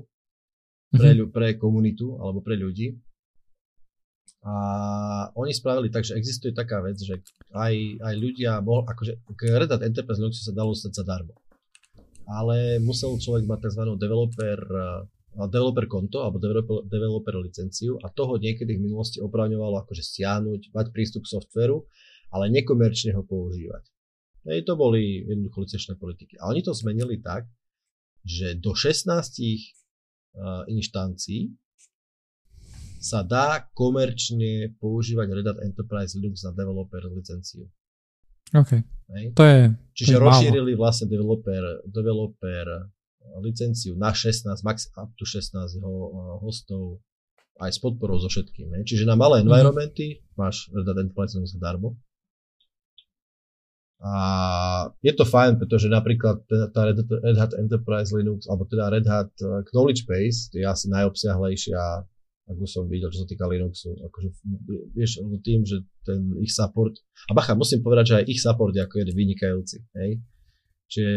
pre, 0.95 1.11
mm-hmm. 1.11 1.27
pre 1.35 1.47
komunitu 1.59 2.15
alebo 2.15 2.39
pre 2.39 2.55
ľudí. 2.55 2.95
A 4.47 4.55
oni 5.37 5.51
spravili 5.53 5.91
tak, 5.91 6.07
že 6.07 6.15
existuje 6.17 6.55
taká 6.55 6.79
vec, 6.81 6.97
že 6.97 7.19
aj, 7.51 7.75
aj 7.99 8.15
ľudia, 8.15 8.63
bol, 8.63 8.87
akože 8.87 9.27
k 9.37 9.41
Red 9.59 9.75
Hat 9.75 9.83
Enterprise 9.83 10.23
Linuxu 10.23 10.41
sa 10.41 10.55
dalo 10.55 10.71
stať 10.71 11.03
zadarmo 11.03 11.40
ale 12.31 12.79
musel 12.79 13.19
človek 13.19 13.43
mať 13.43 13.59
tzv. 13.67 13.83
developer 13.99 14.59
eh, 14.63 15.47
developer 15.47 15.87
konto 15.87 16.23
alebo 16.23 16.39
developer, 16.39 16.83
developer 16.87 17.35
licenciu 17.39 17.95
a 18.03 18.11
toho 18.11 18.35
niekedy 18.35 18.75
v 18.75 18.83
minulosti 18.83 19.23
opravňovalo 19.23 19.83
akože 19.87 20.03
stiahnuť, 20.03 20.75
mať 20.75 20.85
prístup 20.91 21.23
k 21.23 21.39
softveru, 21.39 21.87
ale 22.35 22.51
nekomerčne 22.51 23.15
ho 23.15 23.23
používať. 23.23 23.87
Hej, 24.47 24.65
to 24.65 24.73
boli 24.73 25.21
jednoducho 25.23 25.63
licenčné 25.63 25.93
politiky. 26.01 26.35
A 26.41 26.49
oni 26.49 26.65
to 26.65 26.73
zmenili 26.73 27.21
tak, 27.21 27.45
že 28.25 28.57
do 28.57 28.73
16 28.73 29.07
uh, 29.07 30.65
inštancií 30.65 31.53
sa 33.01 33.25
dá 33.25 33.65
komerčne 33.73 34.77
používať 34.77 35.27
Red 35.29 35.47
Hat 35.47 35.59
Enterprise 35.65 36.13
Linux 36.17 36.45
na 36.45 36.53
developer 36.53 37.01
licenciu. 37.13 37.69
OK. 38.51 38.71
Hej. 39.11 39.25
To 39.35 39.43
je, 39.43 39.59
Čiže 39.95 40.13
to 40.15 40.17
je 40.17 40.23
rozšírili 40.23 40.71
málo. 40.75 40.81
vlastne 40.87 41.05
developer, 41.11 41.63
developer 41.87 42.65
licenciu 43.39 43.95
na 43.95 44.11
16, 44.11 44.47
max 44.63 44.91
up 44.95 45.11
to 45.15 45.23
16 45.23 45.79
ho, 45.83 45.93
hostov 46.43 46.99
aj 47.61 47.71
s 47.71 47.79
podporou 47.79 48.17
so 48.17 48.27
všetkým. 48.27 48.73
Hej. 48.79 48.83
Čiže 48.95 49.03
na 49.07 49.15
malé 49.15 49.41
mhm. 49.41 49.47
environmenty 49.47 50.07
mm. 50.19 50.39
máš 50.39 50.67
Red 50.73 50.87
Enterprise 50.97 51.37
Linux 51.37 51.53
zadarmo. 51.55 51.95
A 54.01 54.13
je 55.05 55.13
to 55.13 55.29
fajn, 55.29 55.61
pretože 55.61 55.85
napríklad 55.85 56.41
tá 56.73 56.89
Red, 56.89 57.05
Red 57.05 57.37
Hat 57.37 57.53
Enterprise 57.53 58.09
Linux, 58.09 58.49
alebo 58.49 58.65
teda 58.65 58.89
Red 58.89 59.05
Hat 59.05 59.29
eh, 59.37 59.61
Knowledge 59.69 60.09
Base, 60.09 60.49
je 60.49 60.65
asi 60.65 60.89
najobsiahlejšia 60.89 62.09
ako 62.49 62.65
som 62.65 62.83
videl, 62.89 63.09
čo 63.13 63.23
sa 63.23 63.27
týka 63.29 63.45
Linuxu. 63.45 63.93
Akože, 64.01 64.29
vieš, 64.97 65.21
tým, 65.45 65.61
že 65.63 65.85
ten 66.01 66.33
ich 66.41 66.51
support, 66.51 66.97
a 67.29 67.37
bacha, 67.37 67.53
musím 67.53 67.85
povedať, 67.85 68.05
že 68.05 68.15
aj 68.21 68.25
ich 68.27 68.39
support 68.41 68.73
je 68.73 68.81
ako 68.81 68.95
je 69.01 69.13
vynikajúci, 69.13 69.77
hej. 70.01 70.11
Čiže 70.91 71.15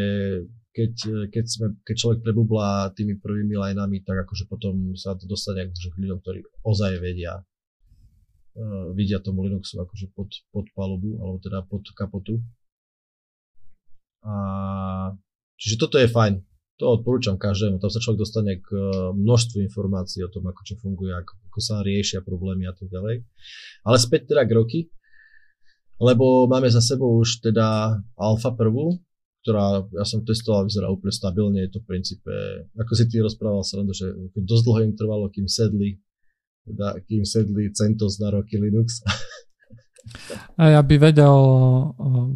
keď, 0.75 0.93
keď, 1.35 1.45
sme, 1.47 1.67
keď 1.83 1.95
človek 1.99 2.19
prebublá 2.23 2.95
tými 2.95 3.19
prvými 3.19 3.59
lineami, 3.59 4.07
tak 4.07 4.23
akože 4.27 4.47
potom 4.47 4.95
sa 4.95 5.19
to 5.19 5.27
dostane 5.27 5.67
akože 5.67 5.91
k 5.91 6.01
ľuďom, 6.07 6.19
ktorí 6.23 6.39
ozaj 6.63 7.03
vedia, 7.03 7.43
uh, 7.43 8.91
vidia 8.95 9.19
tomu 9.19 9.43
Linuxu 9.43 9.83
akože 9.83 10.15
pod, 10.15 10.31
pod 10.55 10.67
palubu, 10.79 11.19
alebo 11.19 11.39
teda 11.43 11.67
pod 11.67 11.83
kapotu. 11.95 12.39
A, 14.25 15.13
čiže 15.61 15.77
toto 15.77 16.01
je 16.01 16.09
fajn 16.09 16.54
to 16.75 16.91
odporúčam 16.91 17.39
každému, 17.39 17.79
tam 17.79 17.91
sa 17.91 18.03
človek 18.03 18.19
dostane 18.19 18.59
k 18.59 18.69
eh, 18.75 18.83
množstvu 19.15 19.63
informácií 19.63 20.27
o 20.27 20.33
tom, 20.33 20.47
ako 20.51 20.61
čo 20.67 20.75
funguje, 20.83 21.15
ako, 21.15 21.33
ako 21.51 21.59
sa 21.63 21.87
riešia 21.87 22.27
problémy 22.27 22.67
a 22.67 22.75
tak 22.75 22.91
ďalej. 22.91 23.23
Ale 23.87 23.97
späť 24.03 24.35
teda 24.35 24.43
k 24.43 24.55
roky, 24.59 24.81
lebo 26.03 26.51
máme 26.51 26.67
za 26.67 26.83
sebou 26.83 27.15
už 27.23 27.47
teda 27.47 27.99
alfa 28.19 28.51
prvú, 28.51 28.99
ktorá, 29.45 29.87
ja 29.93 30.09
som 30.09 30.25
testoval, 30.25 30.67
vyzerá 30.67 30.89
úplne 30.91 31.13
stabilne, 31.15 31.63
je 31.69 31.71
to 31.77 31.85
v 31.85 31.89
princípe, 31.95 32.33
ako 32.75 32.93
si 32.97 33.05
ty 33.07 33.21
rozprával 33.21 33.63
sa, 33.63 33.79
že 33.93 34.11
dosť 34.35 34.63
dlho 34.65 34.81
im 34.89 34.95
trvalo, 34.97 35.29
kým 35.29 35.47
sedli, 35.47 36.01
teda, 36.65 36.97
kým 37.05 37.23
sedli 37.29 37.71
CentOS 37.71 38.19
na 38.25 38.33
roky 38.35 38.57
Linux. 38.57 39.05
A 40.61 40.85
aby 40.85 41.01
vedel, 41.01 41.33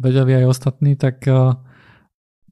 vedeli 0.01 0.41
aj 0.41 0.45
ostatní, 0.49 0.97
tak 0.97 1.21
eh, 1.27 1.53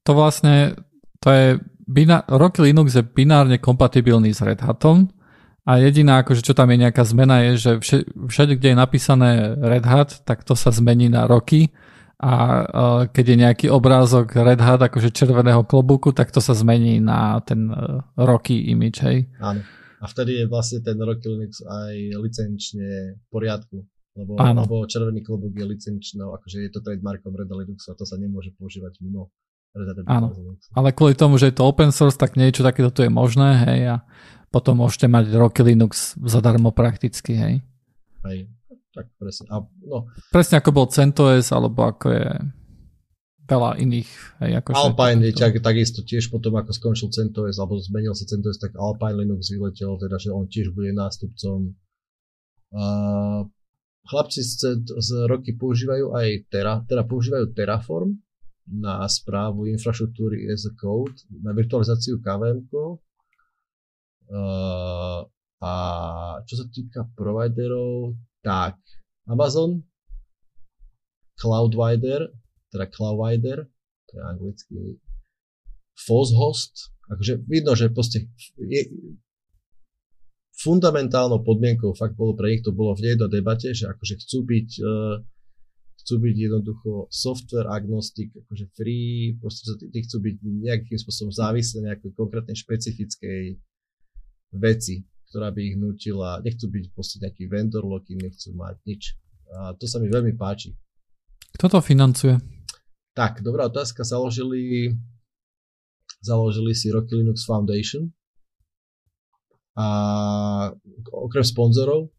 to 0.03 0.11
vlastne, 0.11 0.77
to 1.23 1.27
je 1.31 1.45
Bina- 1.87 2.27
Rocky 2.27 2.61
Linux 2.67 2.99
je 2.99 3.03
binárne 3.03 3.57
kompatibilný 3.57 4.35
s 4.35 4.43
Red 4.43 4.59
Hatom 4.59 5.07
a 5.63 5.79
jediná, 5.79 6.19
akože 6.19 6.43
čo 6.43 6.51
tam 6.51 6.67
je 6.71 6.83
nejaká 6.83 7.03
zmena, 7.07 7.43
je, 7.47 7.51
že 7.55 7.71
všade, 8.27 8.59
kde 8.59 8.75
je 8.75 8.77
napísané 8.77 9.55
Red 9.55 9.87
Hat, 9.87 10.09
tak 10.27 10.43
to 10.43 10.53
sa 10.53 10.75
zmení 10.75 11.07
na 11.07 11.27
Rocky 11.27 11.71
a 12.17 12.65
keď 13.13 13.25
je 13.29 13.37
nejaký 13.37 13.67
obrázok 13.69 14.33
Red 14.41 14.57
Hat, 14.57 14.81
akože 14.81 15.13
červeného 15.13 15.61
klobúku, 15.69 16.17
tak 16.17 16.33
to 16.33 16.41
sa 16.41 16.57
zmení 16.57 16.97
na 16.97 17.37
ten 17.45 17.69
uh, 17.69 18.01
Rocky 18.17 18.73
image, 18.73 19.05
hej? 19.05 19.29
Áno. 19.37 19.61
A 20.01 20.05
vtedy 20.09 20.41
je 20.41 20.45
vlastne 20.49 20.81
ten 20.81 20.97
Rocky 20.97 21.29
Linux 21.29 21.61
aj 21.61 21.93
licenčne 22.17 23.21
v 23.21 23.25
poriadku. 23.29 23.85
Lebo, 24.17 24.33
lebo 24.33 24.89
červený 24.89 25.21
klobúk 25.21 25.53
je 25.53 25.61
licenčnou, 25.61 26.33
akože 26.33 26.65
je 26.65 26.71
to 26.73 26.81
trademarkom 26.81 27.37
Red 27.37 27.53
Linuxu 27.53 27.93
a 27.93 27.97
to 27.97 28.01
sa 28.01 28.17
nemôže 28.17 28.49
používať 28.57 28.97
mimo 29.05 29.29
Áno, 30.07 30.33
ale 30.73 30.89
kvôli 30.95 31.13
tomu, 31.13 31.37
že 31.37 31.53
je 31.53 31.57
to 31.57 31.67
open 31.67 31.93
source, 31.93 32.17
tak 32.17 32.39
niečo 32.39 32.65
takéto 32.65 32.89
tu 32.89 33.05
je 33.05 33.11
možné, 33.11 33.49
hej, 33.67 33.79
a 33.93 33.95
potom 34.49 34.79
môžete 34.79 35.05
mať 35.11 35.35
Rocky 35.35 35.61
Linux 35.61 36.15
zadarmo 36.23 36.71
prakticky, 36.71 37.35
hej. 37.35 37.53
Hej, 38.25 38.49
tak 38.95 39.11
presne. 39.19 39.45
A, 39.53 39.61
no. 39.63 40.09
Presne 40.33 40.57
ako 40.57 40.69
bol 40.73 40.87
CentOS, 40.89 41.53
alebo 41.53 41.85
ako 41.85 42.07
je 42.09 42.27
veľa 43.47 43.79
iných. 43.79 44.09
Hej, 44.43 44.51
ako 44.59 44.69
Alpine 44.75 45.23
je 45.23 45.33
tak, 45.35 45.55
takisto 45.63 46.03
tiež 46.03 46.27
potom, 46.27 46.55
ako 46.59 46.71
skončil 46.75 47.07
CentOS, 47.11 47.59
alebo 47.61 47.79
zmenil 47.79 48.11
sa 48.11 48.27
CentOS, 48.27 48.59
tak 48.59 48.75
Alpine 48.75 49.23
Linux 49.23 49.53
vyletel, 49.53 49.95
teda, 49.99 50.19
že 50.19 50.29
on 50.33 50.47
tiež 50.47 50.75
bude 50.75 50.91
nástupcom. 50.91 51.71
Uh, 52.67 53.47
chlapci 54.07 54.43
z, 54.43 54.83
z 54.83 55.09
roky 55.27 55.55
používajú 55.55 56.11
aj 56.11 56.27
Terra, 56.51 56.83
teda 56.83 57.07
používajú 57.07 57.55
Terraform, 57.55 58.19
na 58.67 59.07
správu 59.07 59.71
infraštruktúry 59.71 60.47
as 60.51 60.67
a 60.67 60.73
code, 60.75 61.15
na 61.31 61.55
virtualizáciu 61.55 62.19
KVM. 62.19 62.67
Uh, 64.27 65.23
a 65.63 65.73
čo 66.43 66.53
sa 66.59 66.65
týka 66.67 67.07
providerov, 67.15 68.19
tak 68.43 68.75
Amazon, 69.25 69.81
Cloudwider, 71.39 72.27
teda 72.69 72.85
Cloudwider, 72.91 73.65
to 74.07 74.11
je 74.13 74.21
anglický, 74.21 74.75
FOSHost, 75.97 76.93
akože 77.09 77.33
vidno, 77.47 77.73
že 77.73 77.89
proste 77.89 78.29
je, 78.59 78.81
fundamentálnou 80.57 81.41
podmienkou 81.45 81.93
fakt 81.93 82.17
bolo 82.17 82.33
pre 82.33 82.53
nich 82.53 82.65
to 82.65 82.73
bolo 82.73 82.97
v 82.97 83.13
jednej 83.13 83.29
debate, 83.29 83.73
že 83.73 83.89
akože 83.89 84.15
chcú 84.25 84.37
byť 84.45 84.69
uh, 84.81 85.15
chcú 86.07 86.23
byť 86.23 86.35
jednoducho 86.39 87.11
software 87.11 87.67
agnostic, 87.67 88.31
akože 88.31 88.71
free, 88.79 89.35
proste 89.43 89.75
tí 89.91 89.99
chcú 90.07 90.23
byť 90.23 90.35
nejakým 90.39 90.95
spôsobom 90.95 91.35
závislé 91.35 91.91
nejakej 91.91 92.15
konkrétnej 92.15 92.55
špecifickej 92.55 93.59
veci, 94.55 95.03
ktorá 95.27 95.51
by 95.51 95.59
ich 95.59 95.75
nutila, 95.75 96.39
nechcú 96.39 96.71
byť 96.71 96.85
proste 96.95 97.19
nejaký 97.19 97.51
vendor 97.51 97.83
locking, 97.83 98.23
nechcú 98.23 98.55
mať 98.55 98.79
nič. 98.87 99.19
A 99.51 99.75
to 99.75 99.83
sa 99.83 99.99
mi 99.99 100.07
veľmi 100.07 100.31
páči. 100.39 100.71
Kto 101.59 101.75
to 101.75 101.83
financuje? 101.83 102.39
Tak, 103.11 103.43
dobrá 103.43 103.67
otázka. 103.67 104.07
Založili, 104.07 104.95
založili 106.23 106.71
si 106.71 106.87
Rocky 106.87 107.19
Linux 107.19 107.43
Foundation 107.43 108.07
a 109.75 109.87
okrem 111.11 111.43
sponzorov, 111.43 112.15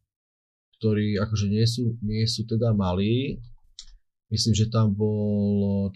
ktorí 0.77 1.17
akože 1.17 1.47
nie 1.49 1.65
sú, 1.65 1.97
nie 2.05 2.29
sú 2.29 2.45
teda 2.45 2.77
malí, 2.77 3.41
Myslím, 4.29 4.55
že 4.55 4.69
tam 4.69 4.93
bol 4.93 5.89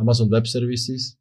Amazon 0.00 0.32
Web 0.32 0.48
Services, 0.48 1.20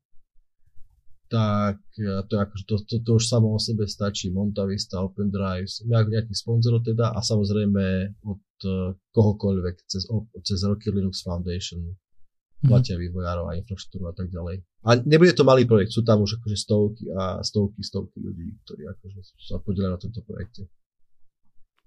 tak 1.26 1.82
to, 2.30 2.34
akože 2.38 2.64
to, 2.70 2.76
to, 2.86 2.96
to 3.02 3.12
už 3.18 3.26
samo 3.26 3.58
o 3.58 3.60
sebe 3.60 3.90
stačí, 3.90 4.30
Montavista, 4.30 5.02
OpenDrive, 5.02 5.68
nejakých 5.90 6.38
sponzorov 6.38 6.86
teda 6.86 7.12
a 7.12 7.20
samozrejme 7.20 7.84
od 8.24 8.46
uh, 8.64 8.94
kohokoľvek 9.10 9.76
cez, 9.90 10.06
cez 10.46 10.60
Rocky 10.64 10.94
Linux 10.94 11.26
Foundation 11.26 11.82
mhm. 11.82 12.70
platia 12.70 12.96
mm-hmm. 12.96 13.10
vývojárov 13.10 13.46
a 13.50 13.58
infraštruktúru 13.58 14.06
a 14.12 14.16
tak 14.16 14.30
ďalej. 14.30 14.62
A 14.86 15.02
nebude 15.02 15.34
to 15.34 15.42
malý 15.42 15.66
projekt, 15.66 15.98
sú 15.98 16.06
tam 16.06 16.22
už 16.22 16.38
akože 16.40 16.58
stovky 16.62 17.10
a 17.10 17.42
stovky, 17.42 17.82
stovky 17.82 18.22
ľudí, 18.22 18.54
ktorí 18.64 18.86
akože 18.86 19.20
sa 19.42 19.58
podielajú 19.66 19.92
na 19.98 20.00
tomto 20.00 20.22
projekte. 20.22 20.70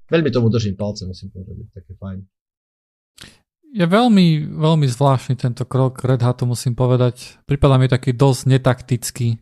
Veľmi 0.08 0.32
tomu 0.34 0.48
držím 0.50 0.74
palce, 0.74 1.06
musím 1.06 1.30
povedať, 1.30 1.54
je 1.62 1.66
také 1.78 1.92
fajn. 1.94 2.18
Je 3.68 3.84
veľmi, 3.84 4.48
veľmi 4.48 4.86
zvláštny 4.88 5.36
tento 5.36 5.68
krok 5.68 6.00
Red 6.00 6.24
Hatu, 6.24 6.48
musím 6.48 6.72
povedať. 6.72 7.36
Pripadá 7.44 7.76
mi 7.76 7.84
taký 7.84 8.16
dosť 8.16 8.56
netaktický. 8.56 9.36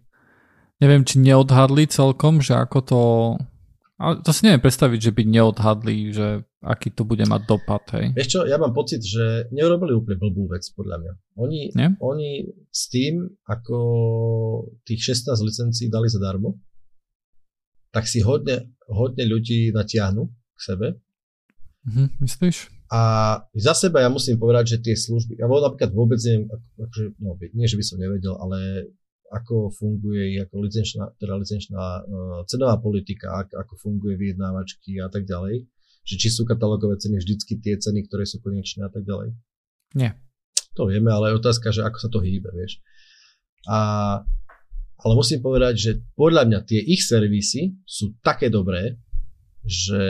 Neviem, 0.82 1.06
či 1.06 1.22
neodhadli 1.22 1.86
celkom, 1.86 2.42
že 2.42 2.58
ako 2.58 2.78
to... 2.82 3.00
Ale 3.96 4.20
to 4.20 4.28
si 4.34 4.44
neviem 4.44 4.60
predstaviť, 4.60 4.98
že 5.08 5.14
by 5.14 5.22
neodhadli, 5.24 6.12
že 6.12 6.44
aký 6.60 6.92
to 6.92 7.08
bude 7.08 7.24
mať 7.24 7.48
dopad. 7.48 7.80
Hej. 7.96 8.12
Vieš 8.12 8.28
čo, 8.28 8.40
ja 8.44 8.60
mám 8.60 8.76
pocit, 8.76 9.00
že 9.00 9.48
neurobili 9.54 9.96
úplne 9.96 10.20
blbú 10.20 10.52
vec, 10.52 10.68
podľa 10.76 11.00
mňa. 11.00 11.12
Oni, 11.40 11.60
oni 12.02 12.30
s 12.68 12.92
tým, 12.92 13.24
ako 13.48 13.78
tých 14.84 15.16
16 15.16 15.32
licencií 15.40 15.86
dali 15.88 16.12
zadarmo, 16.12 16.60
tak 17.88 18.04
si 18.04 18.20
hodne, 18.20 18.74
hodne 18.90 19.24
ľudí 19.24 19.72
natiahnu 19.72 20.28
k 20.28 20.60
sebe. 20.60 21.00
Mhm, 21.88 22.20
myslíš? 22.20 22.75
A 22.86 23.00
za 23.50 23.74
seba 23.74 23.98
ja 24.04 24.10
musím 24.10 24.38
povedať, 24.38 24.78
že 24.78 24.82
tie 24.90 24.94
služby, 24.94 25.42
ja 25.42 25.50
napríklad 25.50 25.90
vôbec 25.90 26.22
neviem, 26.22 26.46
akože, 26.78 27.18
no, 27.18 27.34
nie, 27.34 27.66
že 27.66 27.74
by 27.74 27.84
som 27.84 27.98
nevedel, 27.98 28.34
ale 28.38 28.90
ako 29.26 29.74
funguje 29.74 30.38
ako 30.38 30.62
licenčná, 30.62 31.10
teda 31.18 31.34
licenčná 31.34 31.82
uh, 31.82 32.46
cenová 32.46 32.78
politika, 32.78 33.42
ak, 33.42 33.58
ako 33.58 33.74
funguje 33.74 34.14
vyjednávačky 34.14 35.02
a 35.02 35.10
tak 35.10 35.26
ďalej. 35.26 35.66
Že 36.06 36.14
či 36.14 36.28
sú 36.30 36.46
katalogové 36.46 36.94
ceny 37.02 37.18
vždycky 37.18 37.58
tie 37.58 37.74
ceny, 37.74 38.06
ktoré 38.06 38.22
sú 38.22 38.38
konečné 38.38 38.86
a 38.86 38.90
tak 38.94 39.02
ďalej. 39.02 39.34
Nie. 39.98 40.14
To 40.78 40.86
vieme, 40.86 41.10
ale 41.10 41.34
je 41.34 41.42
otázka, 41.42 41.74
že 41.74 41.82
ako 41.82 41.98
sa 41.98 42.06
to 42.06 42.22
hýbe, 42.22 42.46
vieš. 42.54 42.78
A 43.66 44.22
ale 44.96 45.12
musím 45.12 45.44
povedať, 45.44 45.74
že 45.76 45.90
podľa 46.16 46.48
mňa 46.48 46.60
tie 46.64 46.80
ich 46.80 47.04
servisy 47.04 47.76
sú 47.84 48.16
také 48.24 48.48
dobré, 48.48 48.96
že 49.66 50.02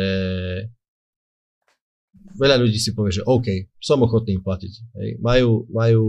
veľa 2.36 2.60
ľudí 2.60 2.78
si 2.78 2.92
povie, 2.92 3.16
že 3.16 3.26
OK, 3.26 3.76
som 3.80 4.04
ochotný 4.04 4.36
im 4.38 4.44
platiť. 4.44 4.72
Hej. 5.00 5.08
Majú, 5.24 5.50
majú 5.72 6.06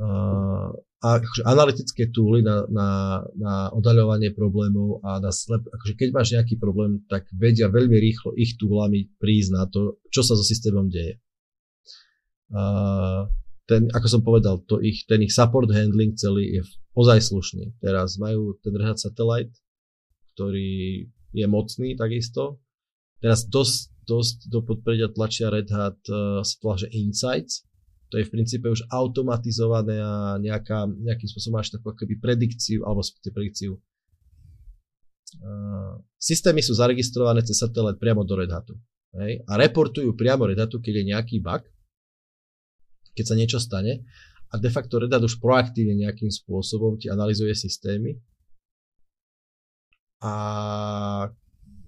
uh, 0.00 0.68
akože 1.04 1.44
analytické 1.44 2.08
túly 2.08 2.40
na, 2.40 2.64
na, 2.72 2.88
na 3.36 3.54
odhaľovanie 3.76 4.32
problémov 4.32 5.04
a 5.04 5.20
na 5.20 5.28
slep, 5.28 5.60
akože 5.68 5.94
keď 6.00 6.08
máš 6.16 6.32
nejaký 6.32 6.56
problém, 6.56 7.04
tak 7.12 7.28
vedia 7.36 7.68
veľmi 7.68 7.96
rýchlo 8.00 8.32
ich 8.40 8.56
túlami 8.56 9.12
prísť 9.20 9.50
na 9.52 9.68
to, 9.68 10.00
čo 10.08 10.24
sa 10.24 10.32
so 10.32 10.44
systémom 10.44 10.88
deje. 10.88 11.20
Uh, 12.48 13.28
ten, 13.64 13.88
ako 13.92 14.06
som 14.08 14.20
povedal, 14.20 14.60
to 14.64 14.80
ich, 14.80 15.08
ten 15.08 15.24
ich 15.24 15.32
support 15.32 15.68
handling 15.72 16.16
celý 16.16 16.60
je 16.60 16.62
ozaj 16.96 17.20
slušný. 17.20 17.76
Teraz 17.80 18.20
majú 18.20 18.56
ten 18.60 18.76
Red 18.76 18.96
Hat 18.96 19.00
Satellite, 19.00 19.52
ktorý 20.36 21.04
je 21.34 21.46
mocný 21.48 21.96
takisto. 21.96 22.60
Teraz 23.24 23.48
dosť, 23.48 23.93
dosť 24.04 24.48
do 24.52 24.60
podpredia 24.62 25.08
tlačia 25.10 25.48
Red 25.48 25.68
Hat, 25.72 26.00
uh, 26.08 26.44
že 26.76 26.88
Insights, 26.92 27.64
to 28.12 28.22
je 28.22 28.28
v 28.28 28.32
princípe 28.32 28.70
už 28.70 28.86
automatizované 28.94 29.98
a 29.98 30.38
nejaká, 30.38 30.86
nejakým 30.86 31.26
spôsobom 31.26 31.58
máš 31.58 31.74
takú 31.74 31.90
akoby 31.90 32.20
predikciu, 32.20 32.86
alebo 32.86 33.02
predikciu. 33.32 33.74
Uh, 35.42 35.98
systémy 36.14 36.62
sú 36.62 36.78
zaregistrované 36.78 37.42
cez 37.42 37.58
satelit 37.58 37.98
priamo 37.98 38.22
do 38.22 38.38
Red 38.38 38.54
Hatu. 38.54 38.78
Hej? 39.18 39.42
A 39.50 39.58
reportujú 39.58 40.14
priamo 40.14 40.46
Red 40.46 40.62
Hatu, 40.62 40.78
keď 40.78 41.02
je 41.02 41.04
nejaký 41.10 41.36
bug, 41.42 41.66
keď 43.18 43.24
sa 43.26 43.34
niečo 43.34 43.58
stane. 43.58 44.06
A 44.54 44.62
de 44.62 44.70
facto 44.70 45.02
Red 45.02 45.10
Hat 45.10 45.26
už 45.26 45.42
proaktívne 45.42 45.98
nejakým 45.98 46.30
spôsobom 46.30 46.94
ti 46.94 47.10
analizuje 47.10 47.50
systémy 47.58 48.14
a 50.22 50.34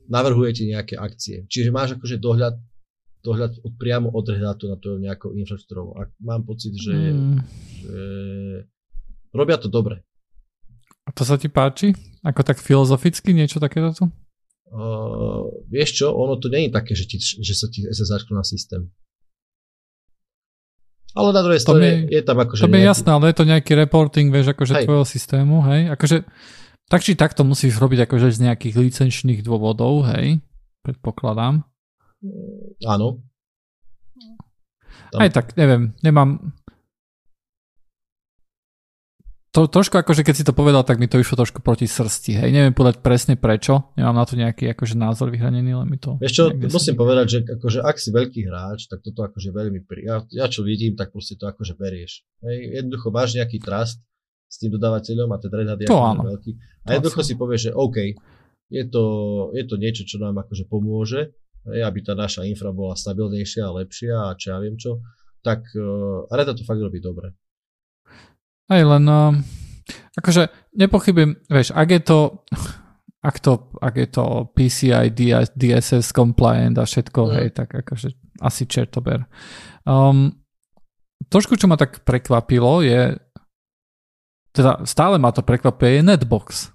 navrhuje 0.09 0.51
ti 0.57 0.65
nejaké 0.71 0.95
akcie. 0.99 1.45
Čiže 1.47 1.75
máš 1.75 1.95
akože 1.99 2.17
dohľad 2.19 2.57
dohľad 3.27 3.53
od, 3.67 3.73
priamo 3.75 4.09
od 4.15 4.23
Redhatu 4.31 4.71
na 4.71 4.79
to 4.79 5.03
nejakou 5.03 5.35
infraštruktúrou. 5.35 5.99
A 5.99 6.07
mám 6.23 6.47
pocit, 6.47 6.71
že, 6.79 6.95
mm. 6.95 7.39
že 7.83 7.99
robia 9.35 9.59
to 9.59 9.67
dobre. 9.67 10.07
A 11.07 11.11
to 11.11 11.27
sa 11.27 11.35
ti 11.35 11.51
páči? 11.51 11.91
Ako 12.23 12.47
tak 12.47 12.63
filozoficky 12.63 13.35
niečo 13.35 13.59
takéto 13.59 13.91
tu? 13.95 14.05
Uh, 14.67 15.47
vieš 15.71 16.03
čo, 16.03 16.07
ono 16.15 16.39
to 16.39 16.51
je 16.51 16.71
také, 16.71 16.95
že, 16.99 17.07
ti, 17.07 17.23
že 17.23 17.55
sa 17.55 17.67
ti 17.71 17.87
SSH 17.87 18.31
na 18.35 18.43
systém. 18.43 18.91
Ale 21.17 21.33
na 21.33 21.41
druhej 21.41 21.63
strane 21.63 22.11
je, 22.11 22.21
je 22.21 22.23
tam 22.27 22.37
akože... 22.37 22.61
To 22.61 22.69
je 22.69 22.75
nejaký... 22.77 22.91
jasné, 22.93 23.09
ale 23.09 23.25
je 23.33 23.37
to 23.41 23.47
nejaký 23.49 23.73
reporting, 23.73 24.29
vieš, 24.29 24.53
akože 24.53 24.73
hej. 24.77 24.85
tvojho 24.85 25.07
systému, 25.07 25.65
hej? 25.65 25.81
Akože, 25.97 26.29
tak 26.87 27.03
či 27.03 27.19
tak 27.19 27.35
to 27.35 27.43
musíš 27.43 27.83
robiť 27.83 28.07
akože 28.07 28.31
z 28.31 28.51
nejakých 28.51 28.75
licenčných 28.79 29.41
dôvodov, 29.43 30.07
hej? 30.15 30.39
Predpokladám. 30.87 31.67
Áno. 32.87 33.27
Tam... 35.11 35.19
Aj 35.19 35.31
tak, 35.31 35.59
neviem, 35.59 35.95
nemám... 36.03 36.55
To, 39.51 39.65
trošku 39.65 39.97
akože 39.97 40.21
keď 40.21 40.35
si 40.37 40.45
to 40.45 40.53
povedal, 40.53 40.85
tak 40.85 41.01
mi 41.01 41.09
to 41.09 41.17
išlo 41.17 41.41
trošku 41.41 41.65
proti 41.65 41.89
srsti, 41.89 42.45
hej, 42.45 42.51
neviem 42.53 42.77
povedať 42.77 43.01
presne 43.01 43.41
prečo, 43.41 43.89
nemám 43.97 44.21
na 44.21 44.25
to 44.29 44.37
nejaký 44.37 44.69
akože 44.77 45.01
názor 45.01 45.33
vyhranený, 45.33 45.73
len 45.73 45.89
mi 45.89 45.97
to... 45.97 46.21
Vieš 46.21 46.35
čo, 46.37 46.45
musím 46.53 46.93
si... 46.93 47.01
povedať, 47.01 47.27
že 47.27 47.39
akože 47.57 47.81
ak 47.81 47.97
si 47.97 48.13
veľký 48.13 48.41
hráč, 48.53 48.85
tak 48.93 49.01
toto 49.01 49.25
akože 49.25 49.57
veľmi, 49.57 49.81
pri... 49.89 50.05
ja, 50.05 50.17
ja 50.29 50.47
čo 50.53 50.61
vidím, 50.61 50.93
tak 50.93 51.09
proste 51.09 51.41
to 51.41 51.49
akože 51.49 51.73
berieš. 51.73 52.21
Hej, 52.45 52.85
jednoducho 52.85 53.09
máš 53.09 53.33
nejaký 53.41 53.57
trust 53.65 54.05
s 54.47 54.57
tým 54.63 54.71
dodávateľom 54.79 55.29
a 55.35 55.37
ten 55.43 55.51
Red 55.51 55.69
Hat 55.69 55.81
je 55.83 55.89
áno. 55.91 56.23
veľký. 56.23 56.51
A 56.87 56.89
jednoducho 56.97 57.23
si 57.27 57.35
povieš, 57.35 57.63
že 57.71 57.73
OK, 57.75 57.97
je 58.71 58.85
to, 58.87 59.05
je 59.55 59.65
to 59.67 59.75
niečo, 59.79 60.03
čo 60.07 60.23
nám 60.23 60.39
akože 60.43 60.67
pomôže, 60.67 61.35
aby 61.67 61.99
tá 62.03 62.15
naša 62.15 62.47
infra 62.47 62.71
bola 62.71 62.95
stabilnejšia 62.95 63.63
a 63.67 63.77
lepšia 63.83 64.15
a 64.15 64.37
čo 64.39 64.55
ja 64.55 64.59
viem 64.63 64.79
čo, 64.79 65.03
tak 65.43 65.67
uh, 65.75 66.27
Reda 66.31 66.55
to 66.55 66.67
fakt 66.67 66.83
robí 66.83 66.99
dobre. 66.99 67.35
Aj 68.67 68.83
len, 68.83 69.05
uh, 69.07 69.35
akože 70.19 70.75
nepochybujem, 70.75 71.47
vieš, 71.47 71.71
ak 71.75 71.89
je 71.91 72.03
to, 72.03 72.19
ak 73.23 73.37
to, 73.43 73.53
ak 73.79 73.95
je 73.95 74.09
to 74.11 74.25
PCI, 74.55 75.07
DSS 75.55 76.11
compliant 76.15 76.79
a 76.79 76.87
všetko, 76.87 77.21
mm. 77.27 77.31
hej, 77.39 77.49
tak 77.55 77.69
akože 77.75 78.15
asi 78.43 78.67
čertober. 78.67 79.27
Um, 79.87 80.35
trošku, 81.31 81.55
čo 81.59 81.71
ma 81.71 81.79
tak 81.79 82.03
prekvapilo, 82.03 82.83
je, 82.83 83.19
teda 84.57 84.89
stále 84.89 85.21
ma 85.21 85.29
to 85.37 85.45
prekvapuje, 85.45 86.01
je 86.01 86.03
Netbox. 86.03 86.73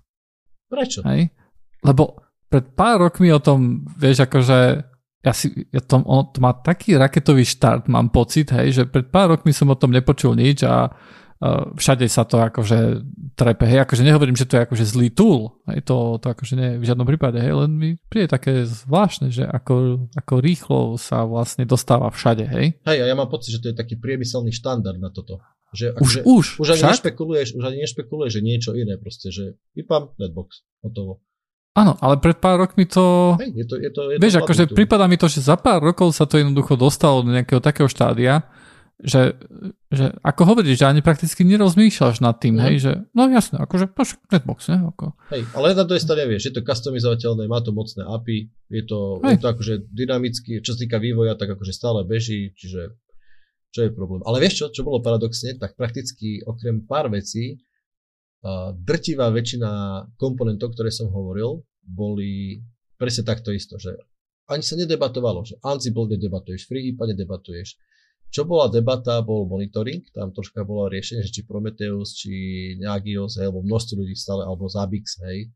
Prečo? 0.69 1.01
Hej? 1.09 1.33
Lebo 1.81 2.21
pred 2.45 2.69
pár 2.77 3.01
rokmi 3.09 3.33
o 3.33 3.41
tom, 3.41 3.81
vieš, 3.97 4.29
akože 4.29 4.85
ja 5.21 5.33
si, 5.37 5.53
ja 5.69 5.81
to, 5.85 6.01
on, 6.01 6.33
to 6.33 6.41
má 6.41 6.51
taký 6.51 6.97
raketový 6.97 7.45
štart, 7.45 7.85
mám 7.85 8.09
pocit, 8.09 8.49
hej, 8.51 8.73
že 8.73 8.83
pred 8.89 9.05
pár 9.07 9.37
rokmi 9.37 9.53
som 9.53 9.69
o 9.69 9.77
tom 9.77 9.93
nepočul 9.93 10.33
nič 10.33 10.65
a 10.65 10.89
uh, 10.89 11.77
všade 11.77 12.09
sa 12.09 12.25
to 12.25 12.41
akože 12.41 13.05
trepe, 13.37 13.69
hej, 13.69 13.85
akože 13.85 14.01
nehovorím, 14.01 14.33
že 14.33 14.49
to 14.49 14.57
je 14.57 14.65
akože 14.65 14.85
zlý 14.89 15.13
tool, 15.13 15.61
hej, 15.69 15.85
to, 15.85 16.17
to 16.17 16.25
akože 16.25 16.53
nie 16.57 16.69
v 16.81 16.87
žiadnom 16.89 17.05
prípade, 17.05 17.37
hej, 17.37 17.53
len 17.53 17.69
mi 17.69 17.89
príde 18.09 18.33
také 18.33 18.65
zvláštne, 18.65 19.29
že 19.29 19.45
ako, 19.45 20.09
ako 20.17 20.33
rýchlo 20.41 20.79
sa 20.97 21.21
vlastne 21.29 21.69
dostáva 21.69 22.09
všade, 22.09 22.49
hej. 22.49 22.81
Hej, 22.89 22.99
a 22.99 23.05
ja 23.05 23.13
mám 23.13 23.29
pocit, 23.29 23.53
že 23.53 23.61
to 23.61 23.69
je 23.69 23.77
taký 23.77 24.01
priemyselný 24.01 24.49
štandard 24.49 24.97
na 24.97 25.13
toto. 25.13 25.37
Že, 25.71 25.95
už, 25.95 25.95
akože, 25.95 26.19
už, 26.27 26.45
už 26.59 26.67
ani 26.75 26.83
nešpekuluješ, 26.83 27.47
už 27.55 27.63
ani 27.63 27.77
nešpekuluješ, 27.87 28.31
že 28.35 28.41
niečo 28.43 28.71
iné 28.75 28.99
proste, 28.99 29.31
že 29.31 29.55
vypám 29.71 30.11
netbox, 30.19 30.67
hotovo. 30.83 31.23
Áno, 31.71 31.95
ale 32.03 32.19
pred 32.19 32.35
pár 32.35 32.59
rokmi 32.59 32.83
to... 32.83 33.39
Hej, 33.39 33.55
je 33.55 33.65
to, 33.65 33.75
je 33.79 33.89
to, 33.95 34.01
je 34.11 34.15
vieš, 34.19 34.35
to 34.35 34.39
akože 34.43 34.63
prípada 34.75 35.07
mi 35.07 35.15
to, 35.15 35.31
že 35.31 35.39
za 35.39 35.55
pár 35.55 35.79
rokov 35.79 36.11
sa 36.11 36.27
to 36.27 36.35
jednoducho 36.35 36.75
dostalo 36.75 37.23
do 37.23 37.31
nejakého 37.31 37.63
takého 37.63 37.87
štádia, 37.87 38.43
že, 39.01 39.33
že 39.89 40.13
ako 40.21 40.53
hovoríš, 40.53 40.83
že 40.83 40.89
ani 40.91 41.01
prakticky 41.01 41.41
nerozmýšľaš 41.47 42.21
nad 42.21 42.37
tým, 42.37 42.59
mm. 42.59 42.63
hej, 42.69 42.75
že 42.77 42.91
no 43.17 43.25
jasné, 43.31 43.57
akože 43.63 43.89
netbox, 44.29 44.69
ne? 44.69 44.77
Ako. 44.93 45.17
Hej, 45.33 45.47
ale 45.57 45.73
na 45.73 45.87
druhej 45.87 46.03
strane 46.05 46.29
vieš, 46.29 46.51
je 46.51 46.53
to 46.59 46.61
customizovateľné, 46.61 47.49
má 47.49 47.63
to 47.65 47.73
mocné 47.73 48.05
API, 48.05 48.51
je 48.69 48.83
to, 48.85 49.23
je 49.25 49.39
to 49.41 49.47
akože 49.49 49.73
dynamicky, 49.89 50.61
čo 50.61 50.77
sa 50.77 50.79
týka 50.85 51.01
vývoja, 51.01 51.33
tak 51.33 51.57
akože 51.57 51.73
stále 51.73 52.05
beží, 52.05 52.53
čiže 52.53 52.93
čo 53.71 53.87
je 53.87 53.95
problém. 53.95 54.19
Ale 54.27 54.43
vieš 54.43 54.59
čo, 54.59 54.65
čo 54.69 54.83
bolo 54.83 54.99
paradoxne, 54.99 55.55
tak 55.55 55.79
prakticky 55.79 56.43
okrem 56.43 56.83
pár 56.83 57.07
vecí, 57.07 57.63
drtivá 58.83 59.31
väčšina 59.31 59.71
komponentov, 60.19 60.75
ktoré 60.75 60.91
som 60.91 61.07
hovoril, 61.13 61.63
boli 61.81 62.59
presne 62.99 63.23
takto 63.25 63.53
isto, 63.55 63.79
že 63.79 63.95
ani 64.51 64.61
sa 64.65 64.75
nedebatovalo, 64.75 65.47
že 65.47 65.55
Ansible 65.63 66.11
nedebatuješ, 66.11 66.67
FreeIPA 66.67 67.15
nedebatuješ. 67.15 67.79
Čo 68.31 68.47
bola 68.47 68.71
debata, 68.71 69.19
bol 69.23 69.43
monitoring, 69.47 70.07
tam 70.15 70.31
troška 70.31 70.63
bolo 70.63 70.87
riešenie, 70.87 71.23
že 71.23 71.31
či 71.35 71.41
Prometheus, 71.43 72.15
či 72.15 72.31
Nagios, 72.79 73.35
hej, 73.35 73.51
alebo 73.51 73.63
množstvo 73.63 73.99
ľudí 73.99 74.15
stále, 74.15 74.47
alebo 74.47 74.71
Zabbix, 74.71 75.19
hej. 75.23 75.51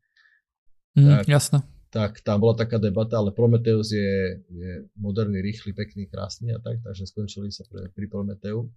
Mm, 0.96 1.24
tak, 1.24 1.28
jasné. 1.28 1.58
Tak 1.96 2.20
tam 2.20 2.44
bola 2.44 2.52
taká 2.52 2.76
debata, 2.76 3.16
ale 3.16 3.32
Prometheus 3.32 3.88
je, 3.88 4.36
je 4.52 4.70
moderný, 5.00 5.40
rýchly, 5.40 5.72
pekný, 5.72 6.04
krásny 6.12 6.52
a 6.52 6.60
tak, 6.60 6.84
takže 6.84 7.08
skončili 7.08 7.48
sa 7.48 7.64
pre, 7.72 7.88
pri 7.88 8.04
Prometheu. 8.04 8.68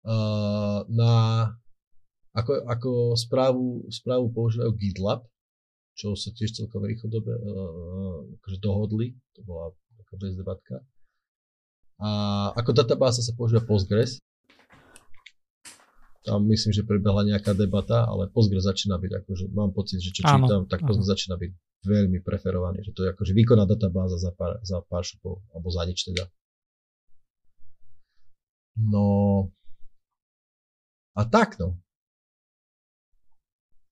Uh, 0.00 0.80
na 0.88 1.12
ako, 2.32 2.64
ako 2.64 2.90
správu, 3.20 3.84
správu 3.92 4.32
používajú 4.32 4.72
GitLab, 4.80 5.28
čo 5.92 6.16
sa 6.16 6.32
tiež 6.32 6.56
celkom 6.56 6.88
rýchlo 6.88 7.12
dobe, 7.12 7.36
uh, 7.36 8.24
akože 8.40 8.58
dohodli, 8.64 9.12
to 9.36 9.44
bola 9.44 9.76
taká 10.00 10.14
bez 10.16 10.40
debatka. 10.40 10.80
A 12.00 12.08
ako 12.56 12.80
databáza 12.80 13.20
sa 13.20 13.36
používa 13.36 13.60
Postgres. 13.60 14.24
Tam 16.24 16.40
myslím, 16.48 16.72
že 16.72 16.88
prebehla 16.88 17.28
nejaká 17.28 17.52
debata, 17.52 18.08
ale 18.08 18.32
Postgres 18.32 18.64
začína 18.64 18.96
byť, 18.96 19.12
akože 19.24 19.44
mám 19.52 19.76
pocit, 19.76 20.00
že 20.00 20.08
čo 20.08 20.24
áno, 20.24 20.48
čítam, 20.48 20.60
tak 20.64 20.80
Postgres 20.80 21.04
áno. 21.04 21.12
začína 21.12 21.36
byť 21.36 21.50
veľmi 21.84 22.18
preferovaný, 22.24 22.80
že 22.80 22.96
to 22.96 23.04
je 23.04 23.12
akože 23.12 23.36
výkonná 23.36 23.68
databáza 23.68 24.16
za 24.16 24.32
pár, 24.32 24.56
za 24.64 24.80
pár 24.88 25.04
šupov, 25.04 25.44
alebo 25.52 25.68
za 25.68 25.84
nič 25.84 26.08
teda. 26.08 26.24
No 28.80 29.06
a 31.14 31.22
tak 31.28 31.60
no, 31.60 31.78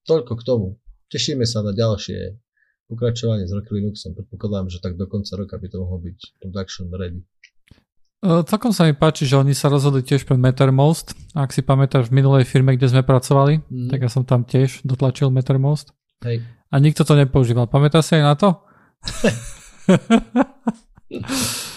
toľko 0.08 0.32
k 0.40 0.42
tomu. 0.42 0.68
Tešíme 1.12 1.44
sa 1.44 1.60
na 1.60 1.76
ďalšie 1.76 2.40
pokračovanie 2.88 3.44
s 3.44 3.52
Rock 3.52 3.70
Linuxom. 3.70 4.16
Predpokladám, 4.16 4.72
že 4.72 4.80
tak 4.80 4.96
do 4.96 5.04
konca 5.04 5.36
roka 5.36 5.60
by 5.60 5.68
to 5.68 5.76
mohlo 5.84 6.00
byť 6.00 6.18
production 6.40 6.88
ready. 6.88 7.22
Uh, 8.22 8.46
celkom 8.46 8.70
sa 8.70 8.86
mi 8.86 8.94
páči, 8.94 9.26
že 9.26 9.34
oni 9.34 9.50
sa 9.50 9.66
rozhodli 9.66 10.06
tiež 10.06 10.22
pre 10.22 10.38
Mattermost. 10.38 11.18
Ak 11.34 11.50
si 11.50 11.58
pamätáš 11.58 12.06
v 12.06 12.22
minulej 12.22 12.46
firme, 12.46 12.78
kde 12.78 12.86
sme 12.86 13.02
pracovali, 13.02 13.66
mm. 13.66 13.90
tak 13.90 14.06
ja 14.06 14.10
som 14.10 14.22
tam 14.22 14.46
tiež 14.46 14.86
dotlačil 14.86 15.34
Mattermost. 15.34 15.90
Hej. 16.22 16.46
A 16.70 16.78
nikto 16.78 17.02
to 17.02 17.18
nepoužíval. 17.18 17.66
Pamätáš 17.66 18.14
si 18.14 18.16
aj 18.16 18.22
na 18.22 18.34
to? 18.38 18.48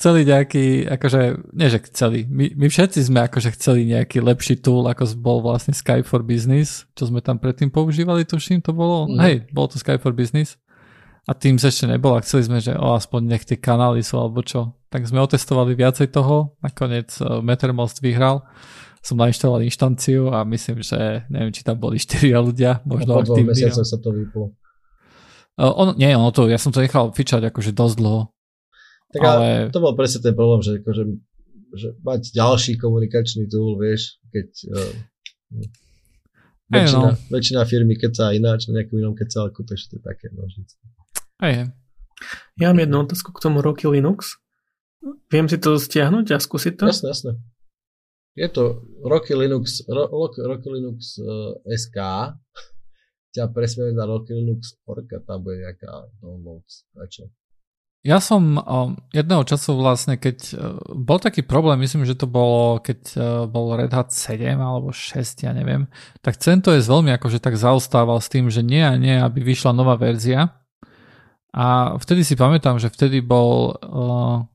chceli 0.00 0.24
nejaký, 0.24 0.88
akože, 0.88 1.52
nie 1.52 1.68
že 1.68 1.84
chceli, 1.92 2.24
my, 2.24 2.56
my 2.56 2.66
všetci 2.72 3.04
sme 3.04 3.20
akože 3.28 3.52
chceli 3.52 3.84
nejaký 3.84 4.24
lepší 4.24 4.56
tool, 4.56 4.88
ako 4.88 5.04
bol 5.20 5.44
vlastne 5.44 5.76
Skype 5.76 6.08
for 6.08 6.24
Business, 6.24 6.88
čo 6.96 7.12
sme 7.12 7.20
tam 7.20 7.36
predtým 7.36 7.68
používali, 7.68 8.24
tuším, 8.24 8.64
to 8.64 8.72
bolo, 8.72 9.12
mm. 9.12 9.20
hej, 9.20 9.36
bolo 9.52 9.68
to 9.68 9.76
Skype 9.76 10.00
for 10.00 10.16
Business. 10.16 10.56
A 11.28 11.36
tým 11.36 11.60
ešte 11.60 11.84
nebolo, 11.84 12.16
a 12.16 12.24
chceli 12.24 12.48
sme, 12.48 12.64
že 12.64 12.72
o, 12.80 12.96
aspoň 12.96 13.20
nech 13.28 13.44
tie 13.44 13.60
kanály 13.60 14.00
sú, 14.00 14.16
alebo 14.16 14.40
čo. 14.40 14.72
Tak 14.90 15.06
sme 15.06 15.22
otestovali 15.22 15.78
viacej 15.78 16.10
toho, 16.10 16.58
nakoniec 16.60 17.14
uh, 17.22 17.38
Mattermost 17.38 18.02
vyhral 18.02 18.42
som 19.00 19.16
nainštaloval 19.16 19.64
inštanciu 19.64 20.28
a 20.28 20.44
myslím, 20.44 20.84
že 20.84 21.24
neviem, 21.32 21.52
či 21.56 21.64
tam 21.64 21.80
boli 21.80 21.96
4 21.96 22.20
ľudia, 22.36 22.84
možno 22.84 23.16
a 23.16 23.24
po 23.24 23.32
dvoch 23.32 23.48
mesiacoch 23.48 23.88
sa 23.88 23.96
to 23.96 24.12
vyplo. 24.12 24.52
Uh, 25.56 25.72
on, 25.72 25.96
nie, 25.96 26.12
ono 26.12 26.28
to, 26.32 26.48
ja 26.48 26.60
som 26.60 26.72
to 26.72 26.84
nechal 26.84 27.12
fičať 27.12 27.48
akože 27.48 27.72
dosť 27.72 27.96
dlho. 27.96 28.28
Tak 29.10 29.20
ale... 29.24 29.46
to 29.72 29.80
bol 29.82 29.96
presne 29.96 30.20
ten 30.22 30.36
problém, 30.36 30.60
že, 30.62 30.84
akože, 30.84 31.02
že 31.74 31.88
mať 32.04 32.20
ďalší 32.30 32.72
komunikačný 32.76 33.48
tool, 33.48 33.80
vieš, 33.80 34.20
keď 34.30 34.48
uh, 34.68 34.92
väčšina, 36.70 37.08
no. 37.08 37.16
väčšina 37.32 37.60
firmy 37.66 37.96
sa 38.12 38.36
ináč 38.36 38.68
na 38.70 38.80
nejakom 38.80 39.00
inom 39.00 39.16
kecelku, 39.16 39.64
takže 39.64 39.84
to 39.90 39.94
je 39.98 40.02
také 40.04 40.28
no 40.30 40.44
Hey. 41.40 41.72
Ja 42.60 42.68
mám 42.68 42.84
jednu 42.84 43.00
otázku 43.00 43.32
k 43.32 43.40
tomu 43.40 43.64
Rocky 43.64 43.88
Linux. 43.88 44.36
Viem 45.32 45.46
si 45.48 45.56
to 45.56 45.80
stiahnuť 45.80 46.36
a 46.36 46.38
skúsiť 46.38 46.74
to? 46.76 46.84
Jasné, 46.88 47.08
jasné. 47.08 47.32
Je 48.36 48.48
to 48.52 48.84
Rocky 49.02 49.34
Linux, 49.34 49.82
Ro, 49.88 50.06
Rocky 50.28 50.68
Linux 50.70 51.18
uh, 51.18 51.56
eh, 51.66 51.76
SK, 51.76 51.98
ťa 53.34 53.50
presmerujem 53.50 53.96
na 53.96 54.06
Rocky 54.06 54.36
Linux 54.36 54.76
org 54.86 55.08
a 55.16 55.20
tam 55.24 55.42
bude 55.42 55.64
nejaká 55.64 56.08
downloads. 56.20 56.84
čo? 57.10 57.26
Ja 58.00 58.16
som 58.16 58.56
um, 58.56 58.96
jedného 59.12 59.44
času 59.44 59.76
vlastne, 59.76 60.16
keď 60.16 60.38
uh, 60.56 60.80
bol 60.96 61.20
taký 61.20 61.44
problém, 61.44 61.84
myslím, 61.84 62.08
že 62.08 62.16
to 62.16 62.24
bolo, 62.24 62.80
keď 62.80 63.00
uh, 63.12 63.44
bol 63.44 63.76
Red 63.76 63.92
Hat 63.92 64.08
7 64.08 64.56
alebo 64.56 64.88
6, 64.88 65.44
ja 65.44 65.52
neviem, 65.52 65.84
tak 66.24 66.40
CentOS 66.40 66.88
veľmi 66.88 67.12
akože 67.20 67.44
tak 67.44 67.60
zaostával 67.60 68.16
s 68.24 68.32
tým, 68.32 68.48
že 68.48 68.64
nie 68.64 68.80
a 68.80 68.96
nie, 68.96 69.20
aby 69.20 69.44
vyšla 69.44 69.76
nová 69.76 70.00
verzia. 70.00 70.48
A 71.52 71.98
vtedy 72.00 72.24
si 72.24 72.40
pamätám, 72.40 72.80
že 72.80 72.88
vtedy 72.88 73.20
bol 73.20 73.74
uh, 73.76 74.48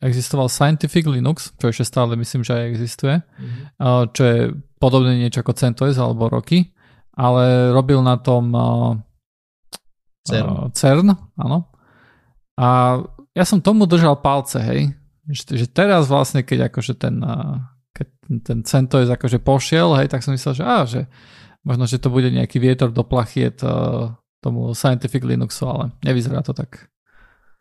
existoval 0.00 0.52
Scientific 0.52 1.08
Linux, 1.08 1.56
čo 1.56 1.72
ešte 1.72 1.88
stále 1.88 2.12
myslím, 2.16 2.44
že 2.44 2.52
aj 2.52 2.64
existuje, 2.68 3.16
mm-hmm. 3.16 3.84
čo 4.12 4.22
je 4.24 4.38
podobné 4.76 5.16
niečo 5.16 5.40
ako 5.40 5.56
CentOS 5.56 5.96
alebo 5.96 6.28
Rocky, 6.28 6.72
ale 7.16 7.72
robil 7.72 8.04
na 8.04 8.20
tom 8.20 8.52
CERN. 10.28 10.72
CERN, 10.76 11.08
áno. 11.40 11.72
A 12.60 13.00
ja 13.32 13.44
som 13.48 13.64
tomu 13.64 13.88
držal 13.88 14.20
palce, 14.20 14.60
hej, 14.60 14.92
že, 15.32 15.64
že 15.64 15.66
teraz 15.68 16.12
vlastne, 16.12 16.44
keď 16.44 16.68
akože 16.68 16.92
ten, 17.00 17.16
keď 17.96 18.06
ten 18.44 18.58
CentOS 18.60 19.08
akože 19.08 19.40
pošiel, 19.40 19.96
hej, 19.96 20.12
tak 20.12 20.20
som 20.20 20.36
myslel, 20.36 20.60
že, 20.60 20.64
á, 20.64 20.84
že 20.84 21.08
možno, 21.64 21.88
že 21.88 21.96
to 21.96 22.12
bude 22.12 22.28
nejaký 22.28 22.60
vietor 22.60 22.92
do 22.92 23.00
plachiet 23.00 23.64
tomu 24.40 24.72
Scientific 24.76 25.24
Linuxu, 25.24 25.68
ale 25.68 25.92
nevyzerá 26.04 26.44
to 26.44 26.52
tak. 26.52 26.88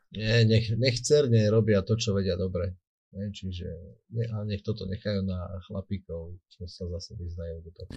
Nie, 0.10 0.41
nech, 0.45 0.74
nech 0.74 0.97
cerne 1.05 1.53
robia 1.53 1.86
to, 1.86 1.93
čo 1.93 2.18
vedia 2.18 2.34
dobre. 2.34 2.74
Ne, 3.10 3.34
čiže 3.34 3.66
ne, 4.14 4.26
a 4.30 4.45
nech 4.45 4.62
toto 4.62 4.86
nechajú 4.86 5.26
na 5.26 5.62
chlapíkov, 5.66 6.38
čo 6.53 6.70
sa 6.70 6.86
zase 6.93 7.18
vyznajú 7.18 7.66
do 7.66 7.72
toho. 7.74 7.89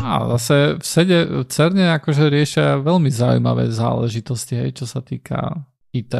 A 0.00 0.24
zase 0.36 0.80
v 0.80 0.84
sede 0.84 1.18
v 1.28 1.44
CERNE 1.44 1.92
akože 2.00 2.32
riešia 2.32 2.80
veľmi 2.80 3.12
zaujímavé 3.12 3.68
záležitosti, 3.68 4.56
hej, 4.56 4.70
čo 4.80 4.88
sa 4.88 5.04
týka 5.04 5.68
IT. 5.92 6.16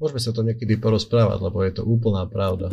Môžeme 0.00 0.20
sa 0.20 0.32
to 0.32 0.40
niekedy 0.40 0.80
porozprávať, 0.80 1.38
lebo 1.40 1.60
je 1.64 1.72
to 1.76 1.82
úplná 1.84 2.24
pravda. 2.24 2.72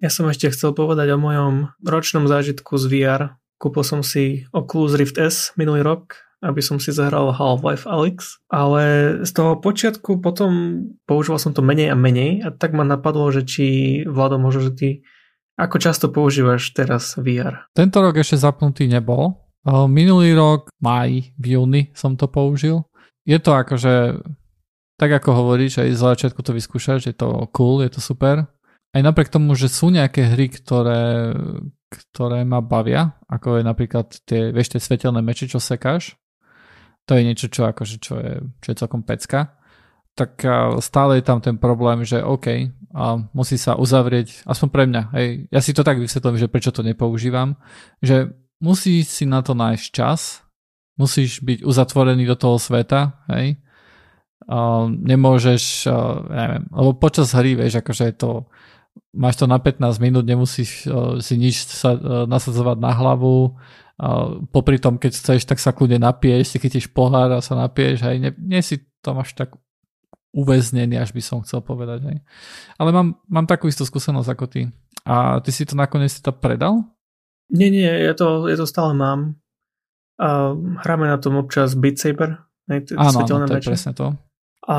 Ja 0.00 0.10
som 0.10 0.26
ešte 0.26 0.50
chcel 0.50 0.74
povedať 0.74 1.14
o 1.14 1.18
mojom 1.20 1.76
ročnom 1.84 2.26
zážitku 2.26 2.74
z 2.74 2.84
VR, 2.90 3.22
Kúpil 3.60 3.84
som 3.84 4.00
si 4.00 4.48
Oculus 4.56 4.96
Rift 4.96 5.20
S 5.20 5.52
minulý 5.60 5.84
rok, 5.84 6.16
aby 6.40 6.64
som 6.64 6.80
si 6.80 6.96
zahral 6.96 7.36
Half-Life 7.36 7.84
Alyx, 7.84 8.40
ale 8.48 9.14
z 9.20 9.30
toho 9.36 9.60
počiatku 9.60 10.24
potom 10.24 10.80
používal 11.04 11.36
som 11.36 11.52
to 11.52 11.60
menej 11.60 11.92
a 11.92 11.96
menej 12.00 12.40
a 12.40 12.48
tak 12.48 12.72
ma 12.72 12.88
napadlo, 12.88 13.28
že 13.28 13.44
či 13.44 13.64
Vlado 14.08 14.40
možno, 14.40 14.72
že 14.72 14.72
ty 14.72 14.88
ako 15.60 15.76
často 15.76 16.08
používaš 16.08 16.72
teraz 16.72 17.20
VR? 17.20 17.68
Tento 17.76 18.00
rok 18.00 18.16
ešte 18.16 18.40
zapnutý 18.40 18.88
nebol. 18.88 19.36
Minulý 19.68 20.32
rok, 20.32 20.72
maj, 20.80 21.36
v 21.36 21.44
júni 21.52 21.92
som 21.92 22.16
to 22.16 22.32
použil. 22.32 22.88
Je 23.28 23.36
to 23.36 23.52
akože, 23.52 24.24
tak 24.96 25.10
ako 25.12 25.36
hovoríš, 25.36 25.84
aj 25.84 25.92
z 25.92 26.00
začiatku 26.00 26.40
to 26.40 26.56
vyskúšaš, 26.56 27.12
je 27.12 27.12
to 27.12 27.44
cool, 27.52 27.84
je 27.84 27.92
to 27.92 28.00
super. 28.00 28.48
Aj 28.96 29.02
napriek 29.04 29.28
tomu, 29.28 29.52
že 29.52 29.68
sú 29.68 29.92
nejaké 29.92 30.32
hry, 30.32 30.48
ktoré, 30.48 31.36
ktoré 31.90 32.46
ma 32.46 32.62
bavia, 32.62 33.18
ako 33.26 33.58
je 33.58 33.62
napríklad 33.66 34.06
tie, 34.22 34.54
vieš, 34.54 34.78
tie 34.78 34.80
svetelné 34.80 35.20
meče, 35.20 35.50
čo 35.50 35.58
sekáš. 35.58 36.14
To 37.10 37.18
je 37.18 37.26
niečo, 37.26 37.50
čo, 37.50 37.66
akože, 37.66 37.96
čo, 37.98 38.14
je, 38.22 38.32
čo 38.62 38.68
je 38.70 38.78
celkom 38.78 39.02
pecka. 39.02 39.58
Tak 40.14 40.42
stále 40.78 41.18
je 41.18 41.24
tam 41.26 41.42
ten 41.42 41.58
problém, 41.58 42.06
že 42.06 42.22
OK, 42.22 42.70
a 42.94 43.04
musí 43.34 43.54
sa 43.54 43.78
uzavrieť, 43.78 44.42
aspoň 44.46 44.68
pre 44.70 44.84
mňa, 44.90 45.02
hej, 45.14 45.28
ja 45.50 45.60
si 45.62 45.70
to 45.70 45.86
tak 45.86 46.02
vysvetlím, 46.02 46.38
že 46.38 46.50
prečo 46.50 46.74
to 46.74 46.82
nepoužívam, 46.82 47.54
že 48.02 48.34
musí 48.58 49.06
si 49.06 49.26
na 49.30 49.46
to 49.46 49.54
nájsť 49.54 49.86
čas, 49.94 50.42
musíš 50.98 51.40
byť 51.46 51.62
uzatvorený 51.62 52.26
do 52.26 52.34
toho 52.34 52.58
sveta, 52.58 53.22
hej, 53.30 53.62
nemôžeš, 55.06 55.86
neviem, 56.26 56.64
lebo 56.74 56.90
počas 56.98 57.30
hry, 57.30 57.54
vieš, 57.54 57.78
akože 57.78 58.04
je 58.10 58.14
to, 58.18 58.30
máš 59.14 59.36
to 59.38 59.46
na 59.50 59.58
15 59.58 59.98
minút, 59.98 60.24
nemusíš 60.26 60.86
uh, 60.86 61.18
si 61.18 61.34
nič 61.34 61.66
sa, 61.66 61.94
uh, 61.94 62.24
nasadzovať 62.26 62.78
na 62.78 62.92
hlavu. 62.94 63.54
Popri 64.48 64.80
tom, 64.80 64.96
keď 64.96 65.12
chceš, 65.12 65.44
tak 65.44 65.60
sa 65.60 65.76
kľudne 65.76 66.00
napieš, 66.00 66.48
si 66.48 66.56
chytíš 66.56 66.88
pohár 66.88 67.36
a 67.36 67.44
sa 67.44 67.52
napieš. 67.52 68.00
Hej. 68.08 68.16
Nie, 68.16 68.32
nie 68.32 68.64
si 68.64 68.80
tam 69.04 69.20
až 69.20 69.36
tak 69.36 69.52
uväznený, 70.32 70.96
až 70.96 71.12
by 71.12 71.20
som 71.20 71.44
chcel 71.44 71.60
povedať. 71.60 72.08
Hej. 72.08 72.18
Ale 72.80 72.96
mám, 72.96 73.20
mám 73.28 73.44
takú 73.44 73.68
istú 73.68 73.84
skúsenosť 73.84 74.28
ako 74.32 74.44
ty. 74.48 74.72
A 75.04 75.44
ty 75.44 75.52
si 75.52 75.68
to 75.68 75.76
nakoniec 75.76 76.16
si 76.16 76.24
to 76.24 76.32
predal? 76.32 76.80
Nie, 77.52 77.68
nie, 77.68 77.84
ja 77.84 78.16
to, 78.16 78.48
ja 78.48 78.56
to 78.56 78.64
stále 78.64 78.96
mám. 78.96 79.36
Uh, 80.16 80.56
hráme 80.80 81.04
na 81.04 81.20
tom 81.20 81.36
občas 81.36 81.76
Beat 81.76 82.00
Saber. 82.00 82.40
Hej, 82.72 82.94
áno, 82.96 83.26
áno, 83.26 83.48
to 83.50 83.58
je 83.58 83.68
presne 83.68 83.92
to. 83.92 84.16
A 84.64 84.76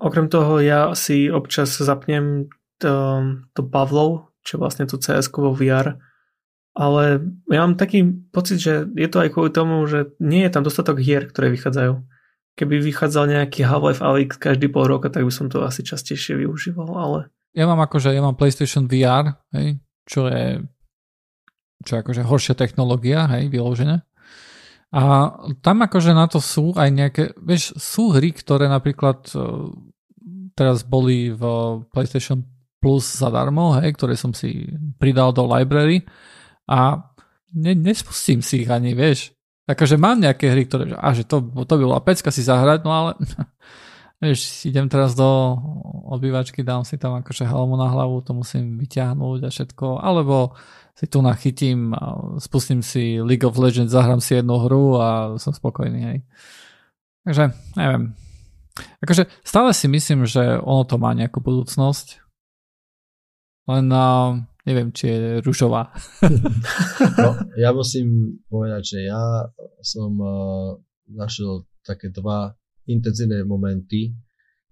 okrem 0.00 0.32
toho 0.32 0.62
ja 0.62 0.96
si 0.96 1.28
občas 1.28 1.76
zapnem 1.76 2.48
to, 2.78 3.22
to 3.54 3.60
Pavlov, 3.66 4.32
čo 4.42 4.58
vlastne 4.58 4.88
to 4.88 4.98
cs 4.98 5.30
vo 5.30 5.52
VR. 5.52 5.98
Ale 6.74 7.22
ja 7.46 7.62
mám 7.62 7.78
taký 7.78 8.02
pocit, 8.34 8.58
že 8.58 8.90
je 8.98 9.06
to 9.06 9.22
aj 9.22 9.30
kvôli 9.30 9.54
tomu, 9.54 9.86
že 9.86 10.10
nie 10.18 10.42
je 10.42 10.50
tam 10.50 10.66
dostatok 10.66 10.98
hier, 10.98 11.30
ktoré 11.30 11.54
vychádzajú. 11.54 12.02
Keby 12.58 12.82
vychádzal 12.82 13.30
nejaký 13.30 13.62
Half-Life 13.66 14.02
Alyx 14.02 14.38
každý 14.38 14.66
pol 14.70 14.90
roka, 14.90 15.10
tak 15.10 15.22
by 15.22 15.30
som 15.30 15.46
to 15.46 15.62
asi 15.62 15.86
častejšie 15.86 16.38
využíval, 16.38 16.90
ale... 16.98 17.18
Ja 17.54 17.70
mám 17.70 17.78
akože, 17.78 18.10
ja 18.10 18.18
mám 18.18 18.34
PlayStation 18.34 18.90
VR, 18.90 19.38
hej, 19.54 19.78
čo 20.10 20.26
je 20.26 20.66
čo 21.84 22.00
je 22.00 22.00
akože 22.00 22.22
horšia 22.24 22.56
technológia, 22.56 23.28
hej, 23.28 23.52
vyložené. 23.52 24.02
A 24.94 25.34
tam 25.60 25.84
akože 25.84 26.16
na 26.16 26.24
to 26.30 26.40
sú 26.40 26.72
aj 26.78 26.88
nejaké, 26.88 27.22
vieš, 27.36 27.76
sú 27.76 28.14
hry, 28.14 28.30
ktoré 28.30 28.70
napríklad 28.70 29.26
e, 29.34 29.38
teraz 30.54 30.86
boli 30.86 31.34
v 31.34 31.42
PlayStation 31.90 32.46
plus 32.84 33.16
zadarmo, 33.16 33.80
hej, 33.80 33.96
ktoré 33.96 34.12
som 34.12 34.36
si 34.36 34.68
pridal 35.00 35.32
do 35.32 35.48
library 35.48 36.04
a 36.68 37.00
ne, 37.56 37.72
nespustím 37.72 38.44
si 38.44 38.60
ich 38.60 38.68
ani, 38.68 38.92
vieš. 38.92 39.32
Akože 39.64 39.96
mám 39.96 40.20
nejaké 40.20 40.52
hry, 40.52 40.68
ktoré, 40.68 40.92
a 40.92 41.08
že 41.16 41.24
to, 41.24 41.40
to 41.40 41.74
by 41.80 41.82
bola 41.88 42.04
pecka 42.04 42.28
si 42.28 42.44
zahrať, 42.44 42.84
no 42.84 42.92
ale 42.92 43.10
vieš, 44.22 44.68
idem 44.68 44.92
teraz 44.92 45.16
do 45.16 45.56
obývačky, 46.12 46.60
dám 46.60 46.84
si 46.84 47.00
tam 47.00 47.16
akože 47.24 47.48
helmu 47.48 47.80
na 47.80 47.88
hlavu, 47.88 48.20
to 48.20 48.36
musím 48.36 48.76
vyťahnuť 48.76 49.40
a 49.40 49.48
všetko, 49.48 50.04
alebo 50.04 50.52
si 50.94 51.08
tu 51.10 51.24
nachytím, 51.24 51.96
spustím 52.38 52.84
si 52.84 53.18
League 53.18 53.42
of 53.42 53.58
Legends, 53.58 53.90
zahrám 53.90 54.20
si 54.20 54.38
jednu 54.38 54.60
hru 54.62 55.00
a 55.00 55.08
som 55.40 55.50
spokojný, 55.50 56.00
hej. 56.04 56.18
Takže, 57.24 57.56
neviem. 57.74 58.12
Akože 59.00 59.26
stále 59.40 59.72
si 59.72 59.86
myslím, 59.88 60.28
že 60.28 60.60
ono 60.60 60.84
to 60.84 61.00
má 61.00 61.16
nejakú 61.16 61.40
budúcnosť, 61.40 62.23
len 63.64 63.86
uh, 63.88 64.36
neviem, 64.64 64.92
či 64.92 65.12
je 65.12 65.18
ružová. 65.44 65.92
no, 67.20 67.30
ja 67.62 67.70
musím 67.72 68.40
povedať, 68.48 68.82
že 68.96 68.98
ja 69.08 69.48
som 69.84 70.12
uh, 70.20 70.76
našiel 71.08 71.68
také 71.84 72.08
dva 72.12 72.52
intenzívne 72.88 73.44
momenty, 73.44 74.12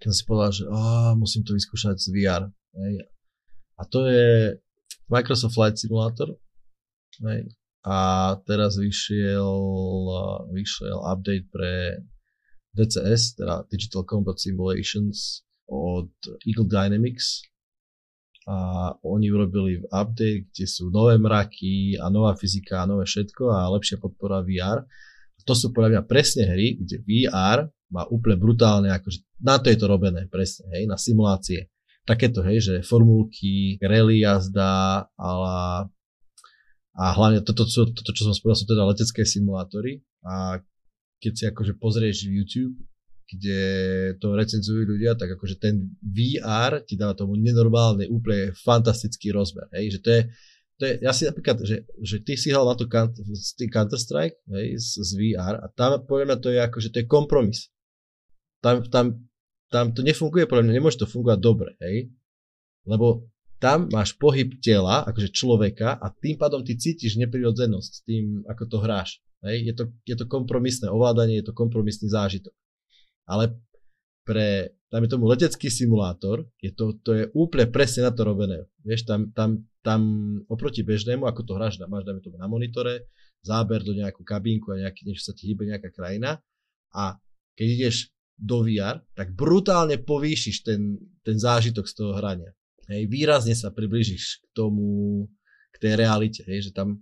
keď 0.00 0.06
som 0.12 0.16
si 0.16 0.24
povedal, 0.24 0.52
že 0.52 0.64
oh, 0.68 1.12
musím 1.16 1.44
to 1.44 1.56
vyskúšať 1.56 1.96
z 1.96 2.06
VR. 2.12 2.42
Hej. 2.76 3.08
A 3.76 3.82
to 3.88 4.08
je 4.08 4.56
Microsoft 5.08 5.56
Flight 5.56 5.76
Simulator. 5.76 6.36
Hej. 7.22 7.52
a 7.84 7.96
teraz 8.48 8.80
vyšiel, 8.80 9.52
vyšiel 10.48 10.96
update 11.04 11.44
pre 11.52 12.00
DCS, 12.72 13.36
teda 13.36 13.68
Digital 13.68 14.08
Combat 14.08 14.40
Simulations 14.40 15.44
od 15.68 16.08
Eagle 16.48 16.72
Dynamics 16.72 17.44
a 18.46 18.90
oni 19.06 19.30
urobili 19.30 19.82
update, 19.90 20.50
kde 20.50 20.66
sú 20.66 20.90
nové 20.90 21.14
mraky 21.14 21.94
a 21.98 22.10
nová 22.10 22.34
fyzika 22.34 22.82
a 22.82 22.88
nové 22.90 23.06
všetko 23.06 23.50
a 23.50 23.70
lepšia 23.78 24.02
podpora 24.02 24.42
VR. 24.42 24.82
To 25.46 25.54
sú 25.54 25.74
podľa 25.74 25.98
mňa 25.98 26.02
presne 26.06 26.46
hry, 26.46 26.78
kde 26.78 27.02
VR 27.02 27.66
má 27.90 28.06
úplne 28.08 28.38
brutálne, 28.38 28.90
akože 28.94 29.26
na 29.42 29.58
to 29.58 29.70
je 29.70 29.78
to 29.78 29.86
robené 29.90 30.30
presne, 30.30 30.70
hej, 30.74 30.86
na 30.86 30.94
simulácie. 30.94 31.70
Takéto, 32.02 32.42
hej, 32.42 32.58
že 32.62 32.74
formulky, 32.82 33.78
rally 33.78 34.26
jazda, 34.26 35.06
ale 35.14 35.86
a 36.92 37.04
hlavne 37.16 37.40
toto, 37.40 37.64
toto, 37.64 37.88
toto, 37.88 38.10
čo 38.12 38.28
som 38.28 38.36
spomenul, 38.36 38.58
sú 38.58 38.66
teda 38.68 38.84
letecké 38.84 39.24
simulátory 39.24 40.04
a 40.20 40.60
keď 41.24 41.32
si 41.32 41.44
akože 41.48 41.72
pozrieš 41.80 42.28
YouTube, 42.28 42.76
kde 43.32 43.60
to 44.20 44.36
recenzujú 44.36 44.84
ľudia, 44.84 45.16
tak 45.16 45.40
akože 45.40 45.56
ten 45.56 45.96
VR 46.04 46.84
ti 46.84 47.00
dáva 47.00 47.16
tomu 47.16 47.40
nenormálny, 47.40 48.12
úplne 48.12 48.52
fantastický 48.52 49.32
rozmer. 49.32 49.72
Hej? 49.72 49.96
Že 49.96 49.98
to 50.04 50.08
je, 50.12 50.20
to 50.76 50.82
je, 50.84 50.92
ja 51.00 51.12
si 51.16 51.22
napríklad, 51.24 51.56
že, 51.64 51.88
že 52.00 52.16
ty 52.20 52.36
si 52.36 52.52
hral 52.52 52.68
na 52.68 52.76
to 52.76 52.84
Counter-Strike 52.88 54.36
hej, 54.52 54.66
z, 54.76 54.90
z 55.00 55.10
VR 55.16 55.64
a 55.64 55.66
tam 55.72 56.04
poviem 56.04 56.32
na 56.32 56.38
to 56.38 56.52
je 56.52 56.60
akože 56.60 56.92
to 56.92 57.00
je 57.00 57.06
kompromis. 57.08 57.72
Tam, 58.60 58.84
tam, 58.86 59.24
tam 59.72 59.90
to 59.96 60.04
nefunguje, 60.04 60.44
podľa 60.44 60.68
mňa 60.68 60.74
nemôže 60.76 61.00
to 61.00 61.08
fungovať 61.08 61.38
dobre, 61.40 61.74
hej? 61.82 62.12
Lebo 62.86 63.26
tam 63.62 63.86
máš 63.94 64.18
pohyb 64.18 64.58
tela, 64.58 65.06
akože 65.06 65.30
človeka 65.30 65.94
a 65.94 66.10
tým 66.10 66.34
pádom 66.34 66.66
ty 66.66 66.74
cítiš 66.74 67.14
neprirodzenosť 67.14 67.92
tým, 68.02 68.42
ako 68.50 68.62
to 68.66 68.76
hráš. 68.82 69.22
Hej? 69.46 69.70
Je, 69.70 69.74
to, 69.78 69.84
je 70.02 70.16
to 70.18 70.26
kompromisné 70.26 70.90
ovládanie, 70.90 71.38
je 71.38 71.46
to 71.46 71.54
kompromisný 71.54 72.10
zážitok. 72.10 72.50
Ale 73.28 73.58
pre, 74.22 74.78
dajme 74.90 75.06
tomu, 75.10 75.26
letecký 75.26 75.66
simulátor, 75.70 76.46
je 76.62 76.70
to, 76.70 76.94
to 77.02 77.10
je 77.14 77.24
úplne 77.34 77.70
presne 77.70 78.06
na 78.06 78.12
to 78.14 78.22
robené. 78.22 78.66
Vieš, 78.86 79.06
tam, 79.06 79.30
tam, 79.34 79.66
tam 79.82 80.00
oproti 80.46 80.86
bežnému, 80.86 81.26
ako 81.26 81.40
to 81.42 81.52
hráš, 81.58 81.82
máš, 81.90 82.06
dajme 82.06 82.22
tomu, 82.22 82.38
na 82.38 82.46
monitore, 82.46 83.10
záber 83.42 83.82
do 83.82 83.94
nejakú 83.94 84.22
kabínku 84.22 84.70
a 84.70 84.86
nejaký, 84.86 85.02
niečo 85.06 85.30
sa 85.30 85.34
ti 85.34 85.50
hýbe 85.50 85.66
nejaká 85.66 85.90
krajina 85.90 86.38
a 86.94 87.18
keď 87.58 87.66
ideš 87.66 87.96
do 88.38 88.64
VR, 88.64 89.02
tak 89.14 89.34
brutálne 89.34 90.00
povýšiš 90.00 90.66
ten, 90.66 90.98
ten 91.22 91.36
zážitok 91.38 91.86
z 91.86 91.94
toho 91.94 92.12
hrania. 92.16 92.50
Hej, 92.90 93.06
výrazne 93.06 93.54
sa 93.54 93.70
približíš 93.70 94.42
k 94.42 94.46
tomu, 94.54 95.26
k 95.70 95.76
tej 95.78 95.92
realite, 95.98 96.42
hej, 96.46 96.70
že 96.70 96.72
tam, 96.74 96.98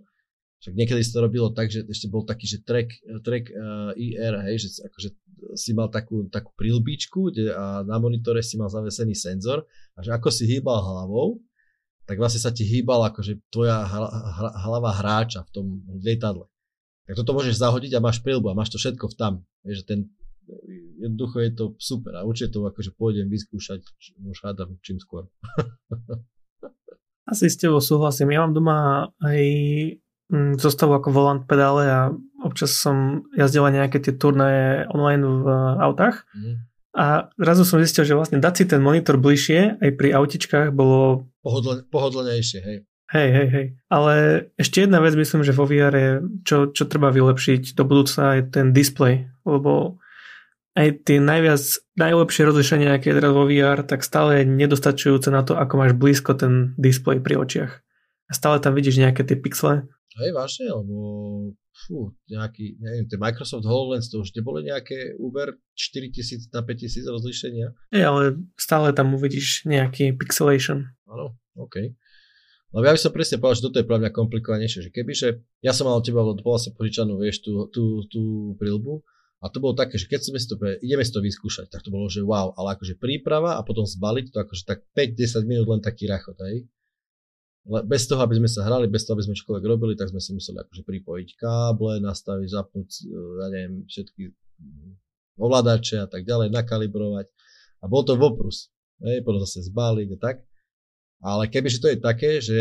však 0.61 0.77
niekedy 0.77 1.01
sa 1.01 1.17
to 1.17 1.25
robilo 1.25 1.49
tak, 1.49 1.73
že 1.73 1.81
ešte 1.89 2.05
bol 2.05 2.21
taký, 2.21 2.45
že 2.45 2.61
track, 2.61 3.01
track 3.25 3.49
uh, 3.49 3.97
IR, 3.97 4.45
hej, 4.45 4.61
že 4.61 4.85
akože 4.85 5.09
si 5.57 5.73
mal 5.73 5.89
takú, 5.89 6.29
takú 6.29 6.53
prilbičku 6.53 7.33
a 7.49 7.81
na 7.81 7.97
monitore 7.97 8.45
si 8.45 8.61
mal 8.61 8.69
zavesený 8.69 9.17
senzor 9.17 9.65
a 9.97 10.05
že 10.05 10.13
ako 10.13 10.29
si 10.29 10.45
hýbal 10.45 10.77
hlavou, 10.77 11.41
tak 12.05 12.21
vlastne 12.21 12.37
sa 12.37 12.53
ti 12.53 12.61
hýbal 12.61 13.09
akože 13.09 13.41
tvoja 13.49 13.89
hlava 14.61 14.91
hráča 15.01 15.41
v 15.49 15.51
tom 15.53 15.65
lietadle. 15.97 16.45
Tak 17.09 17.17
toto 17.17 17.33
môžeš 17.33 17.57
zahodiť 17.57 17.97
a 17.97 18.03
máš 18.05 18.21
prilbu 18.21 18.53
a 18.53 18.57
máš 18.57 18.69
to 18.69 18.77
všetko 18.77 19.09
v 19.09 19.15
tam. 19.17 19.33
Vieš, 19.65 19.81
že 19.81 19.85
ten, 19.89 19.99
jednoducho 21.01 21.41
je 21.41 21.51
to 21.57 21.65
super 21.81 22.21
a 22.21 22.21
určite 22.21 22.53
to 22.53 22.61
akože 22.69 22.93
pôjdem 22.93 23.25
vyskúšať, 23.33 23.81
už 24.29 24.39
hádam 24.45 24.77
čím 24.85 25.01
skôr. 25.01 25.25
Asi 27.31 27.49
s 27.49 27.57
tebou 27.57 27.81
súhlasím. 27.81 28.33
Ja 28.35 28.45
mám 28.45 28.53
doma 28.53 28.77
aj 29.23 29.41
mm, 30.31 30.57
zostavu 30.57 30.95
ako 30.95 31.11
volant 31.11 31.43
pedále 31.43 31.83
a 31.85 31.99
občas 32.41 32.73
som 32.73 33.27
jazdila 33.35 33.69
nejaké 33.69 33.99
tie 33.99 34.15
turnaje 34.15 34.87
online 34.89 35.23
v 35.23 35.47
autách. 35.83 36.25
Mm. 36.33 36.71
A 36.91 37.31
zrazu 37.39 37.63
som 37.63 37.79
zistil, 37.79 38.03
že 38.03 38.17
vlastne 38.17 38.43
dať 38.43 38.53
si 38.55 38.63
ten 38.67 38.83
monitor 38.83 39.15
bližšie 39.15 39.79
aj 39.79 39.91
pri 39.95 40.09
autičkách 40.11 40.75
bolo... 40.75 41.27
Pohodl- 41.39 41.87
pohodlnejšie, 41.87 42.59
hej. 42.59 42.77
Hej, 43.11 43.29
hej, 43.31 43.47
hej. 43.51 43.65
Ale 43.91 44.13
ešte 44.55 44.87
jedna 44.87 45.03
vec 45.03 45.15
myslím, 45.19 45.43
že 45.43 45.55
vo 45.55 45.67
VR 45.67 45.91
je, 45.91 46.11
čo, 46.47 46.71
čo 46.71 46.87
treba 46.87 47.11
vylepšiť 47.11 47.75
do 47.75 47.83
budúca 47.83 48.39
je 48.39 48.43
ten 48.47 48.71
display, 48.71 49.27
lebo 49.43 49.99
aj 50.79 51.03
tie 51.03 51.19
najviac, 51.19 51.59
najlepšie 51.99 52.47
rozlišenie, 52.47 52.87
aké 52.87 53.11
je 53.11 53.17
teraz 53.19 53.31
vo 53.35 53.43
VR, 53.43 53.83
tak 53.83 54.07
stále 54.07 54.43
je 54.43 54.43
nedostačujúce 54.47 55.27
na 55.27 55.43
to, 55.43 55.59
ako 55.59 55.73
máš 55.75 55.91
blízko 55.95 56.39
ten 56.39 56.71
displej 56.79 57.19
pri 57.19 57.35
očiach. 57.35 57.71
A 58.31 58.33
stále 58.33 58.63
tam 58.63 58.71
vidíš 58.71 59.03
nejaké 59.03 59.27
tie 59.27 59.35
pixle. 59.35 59.91
Hej, 60.15 60.31
vážne, 60.31 60.71
lebo 60.71 60.95
fú, 61.71 62.15
nejaký, 62.31 62.79
neviem, 62.79 63.07
tie 63.07 63.19
Microsoft 63.19 63.67
HoloLens, 63.67 64.07
to 64.07 64.23
už 64.23 64.31
neboli 64.35 64.67
nejaké 64.67 65.15
Uber 65.19 65.55
4000 65.75 66.51
na 66.51 66.63
5000 66.63 67.11
rozlišenia? 67.11 67.67
Hej, 67.91 68.03
ale 68.07 68.21
stále 68.55 68.91
tam 68.95 69.15
uvidíš 69.15 69.67
nejaký 69.67 70.15
pixelation. 70.15 70.91
Áno, 71.07 71.35
OK. 71.59 71.95
Lebo 72.71 72.83
ja 72.87 72.95
by 72.95 72.99
som 73.03 73.11
presne 73.11 73.39
povedal, 73.39 73.59
že 73.59 73.65
toto 73.67 73.79
je 73.83 73.87
pre 73.87 73.99
mňa 73.99 74.11
komplikovanejšie, 74.15 74.87
že 74.87 74.93
kebyže 74.95 75.29
ja 75.59 75.75
som 75.75 75.91
mal 75.91 75.99
od 75.99 76.07
teba 76.07 76.23
vlastne 76.23 76.71
požičanú, 76.71 77.19
vieš, 77.19 77.43
tú, 77.43 77.67
tú, 77.67 78.07
tú 78.07 78.55
prilbu, 78.55 79.03
a 79.41 79.49
to 79.49 79.57
bolo 79.57 79.73
také, 79.73 79.97
že 79.97 80.05
keď 80.05 80.21
sme 80.21 80.37
si 80.37 80.47
to, 80.47 80.55
ideme 80.85 81.01
si 81.01 81.11
to 81.11 81.19
vyskúšať, 81.19 81.67
tak 81.67 81.81
to 81.81 81.89
bolo, 81.89 82.05
že 82.07 82.21
wow, 82.21 82.53
ale 82.53 82.77
akože 82.77 83.01
príprava 83.01 83.57
a 83.57 83.65
potom 83.65 83.83
zbaliť 83.89 84.29
to 84.29 84.37
akože 84.37 84.63
tak 84.69 84.85
5-10 84.93 85.49
minút 85.49 85.67
len 85.67 85.81
taký 85.81 86.05
rachot, 86.05 86.37
hej. 86.45 86.69
Bez 87.61 88.09
toho, 88.09 88.25
aby 88.25 88.41
sme 88.41 88.49
sa 88.49 88.65
hrali, 88.65 88.89
bez 88.89 89.05
toho, 89.05 89.13
aby 89.13 89.25
sme 89.29 89.37
čokoľvek 89.37 89.65
robili, 89.69 89.93
tak 89.93 90.09
sme 90.09 90.17
si 90.17 90.33
museli 90.33 90.57
akože 90.65 90.81
pripojiť 90.81 91.29
káble, 91.37 92.01
nastaviť, 92.01 92.47
zapnúť, 92.49 92.89
e, 92.89 93.01
ja 93.37 93.47
neviem, 93.53 93.73
všetky 93.85 94.33
ovládače 95.37 96.01
a 96.01 96.07
tak 96.09 96.25
ďalej, 96.25 96.49
nakalibrovať. 96.49 97.29
A 97.81 97.85
bol 97.85 98.01
to 98.01 98.17
voprus. 98.17 98.73
Hej, 99.01 99.25
potom 99.25 99.41
zase 99.41 99.65
zbaliť 99.69 100.09
a 100.13 100.17
tak. 100.17 100.37
Ale 101.21 101.45
kebyže 101.45 101.81
to 101.85 101.87
je 101.93 101.97
také, 102.01 102.41
že 102.41 102.57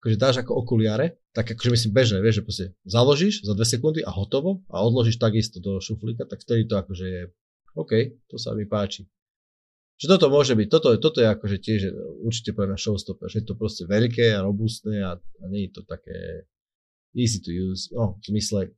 akože 0.00 0.16
dáš 0.16 0.40
ako 0.40 0.64
okuliare, 0.64 1.20
tak 1.36 1.52
akože 1.52 1.76
myslím 1.76 1.92
bežné, 1.92 2.18
vieš, 2.24 2.40
že 2.40 2.44
proste 2.44 2.66
založíš 2.88 3.44
za 3.44 3.52
2 3.52 3.60
sekundy 3.68 4.00
a 4.00 4.08
hotovo 4.08 4.64
a 4.72 4.80
odložíš 4.80 5.20
takisto 5.20 5.60
do 5.60 5.76
šuflíka, 5.76 6.24
tak 6.24 6.40
vtedy 6.40 6.64
to 6.64 6.80
akože 6.80 7.04
je 7.04 7.22
OK, 7.76 7.92
to 8.32 8.40
sa 8.40 8.56
mi 8.56 8.64
páči. 8.64 9.04
Že 9.98 10.06
toto 10.14 10.26
môže 10.30 10.54
byť, 10.54 10.68
toto, 10.70 10.94
toto 10.94 11.18
je 11.18 11.26
akože 11.26 11.56
tiež 11.58 11.80
určite 12.22 12.54
poviem 12.54 12.74
na 12.74 12.78
showstopper, 12.78 13.26
že 13.26 13.42
je 13.42 13.46
to 13.50 13.58
proste 13.58 13.84
veľké 13.90 14.30
a 14.38 14.46
robustné 14.46 15.02
a, 15.02 15.18
a 15.18 15.44
nie 15.50 15.66
je 15.66 15.74
to 15.74 15.82
také 15.82 16.46
easy 17.18 17.42
to 17.42 17.50
use, 17.50 17.90
no 17.90 18.14
v 18.22 18.24
zmysle 18.30 18.70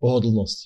pohodlnosť, 0.00 0.58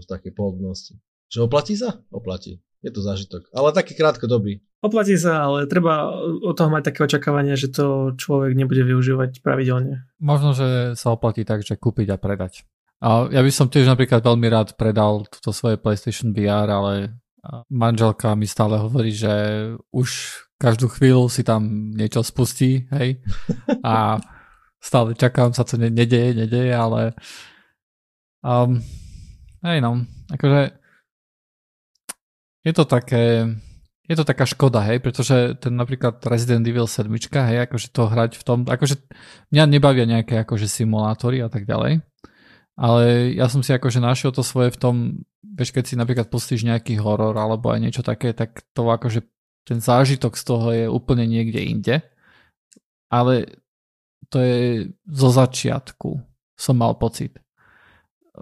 v 0.00 0.04
takej 0.08 0.32
pohodlnosti. 0.32 0.96
Že 1.28 1.50
oplatí 1.50 1.74
sa? 1.76 2.00
Oplatí. 2.08 2.62
Je 2.80 2.94
to 2.94 3.02
zážitok. 3.02 3.50
Ale 3.50 3.74
taký 3.74 3.98
krátkodobý. 3.98 4.62
Oplatí 4.78 5.18
sa, 5.18 5.50
ale 5.50 5.66
treba 5.66 6.14
od 6.22 6.54
toho 6.54 6.70
mať 6.70 6.92
také 6.92 7.02
očakávanie, 7.02 7.58
že 7.58 7.74
to 7.74 8.14
človek 8.14 8.54
nebude 8.54 8.86
využívať 8.86 9.42
pravidelne. 9.42 10.06
Možno, 10.22 10.54
že 10.54 10.94
sa 10.94 11.10
oplatí 11.10 11.42
tak, 11.42 11.66
že 11.66 11.74
kúpiť 11.74 12.14
a 12.14 12.16
predať. 12.16 12.62
A 13.02 13.26
ja 13.28 13.42
by 13.42 13.50
som 13.50 13.66
tiež 13.66 13.90
napríklad 13.90 14.22
veľmi 14.22 14.46
rád 14.48 14.78
predal 14.78 15.26
túto 15.28 15.50
svoje 15.50 15.76
PlayStation 15.76 16.30
VR, 16.30 16.70
ale 16.70 17.18
manželka 17.70 18.34
mi 18.34 18.46
stále 18.46 18.78
hovorí, 18.78 19.12
že 19.12 19.32
už 19.92 20.40
každú 20.56 20.88
chvíľu 20.88 21.28
si 21.28 21.44
tam 21.44 21.92
niečo 21.92 22.24
spustí, 22.24 22.88
hej. 22.96 23.20
A 23.84 24.20
stále 24.80 25.12
čakám 25.18 25.52
sa, 25.52 25.64
co 25.64 25.76
ne- 25.76 25.92
nedeje, 25.92 26.34
nedeje, 26.34 26.72
ale 26.72 27.12
um, 28.40 28.80
hej 29.66 29.78
no, 29.82 30.06
akože 30.30 30.78
je 32.66 32.72
to 32.74 32.84
také, 32.86 33.46
je 34.10 34.16
to 34.18 34.24
taká 34.26 34.42
škoda, 34.46 34.82
hej, 34.86 34.98
pretože 34.98 35.54
ten 35.62 35.74
napríklad 35.74 36.18
Resident 36.26 36.66
Evil 36.66 36.90
7, 36.90 37.10
hej, 37.10 37.58
akože 37.66 37.86
to 37.94 38.02
hrať 38.10 38.32
v 38.38 38.42
tom, 38.42 38.58
akože 38.66 39.06
mňa 39.54 39.64
nebavia 39.70 40.06
nejaké 40.06 40.42
akože 40.42 40.66
simulátory 40.66 41.42
a 41.42 41.48
tak 41.50 41.66
ďalej, 41.66 42.02
ale 42.76 43.32
ja 43.32 43.48
som 43.48 43.64
si 43.64 43.72
akože 43.72 44.04
našiel 44.04 44.30
to 44.36 44.44
svoje 44.44 44.70
v 44.70 44.78
tom, 44.78 44.94
vieš, 45.40 45.72
keď 45.72 45.84
si 45.88 45.94
napríklad 45.96 46.28
pustíš 46.28 46.62
nejaký 46.68 47.00
horor 47.00 47.32
alebo 47.32 47.72
aj 47.72 47.80
niečo 47.80 48.04
také, 48.04 48.36
tak 48.36 48.62
to 48.76 48.84
akože 48.84 49.24
ten 49.66 49.80
zážitok 49.80 50.36
z 50.36 50.44
toho 50.44 50.66
je 50.70 50.86
úplne 50.86 51.26
niekde 51.26 51.58
inde, 51.58 51.96
ale 53.08 53.64
to 54.28 54.38
je 54.38 54.92
zo 55.08 55.28
začiatku, 55.32 56.20
som 56.54 56.76
mal 56.76 56.94
pocit. 57.00 57.40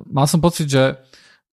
Mal 0.04 0.26
som 0.26 0.42
pocit, 0.42 0.68
že 0.68 0.98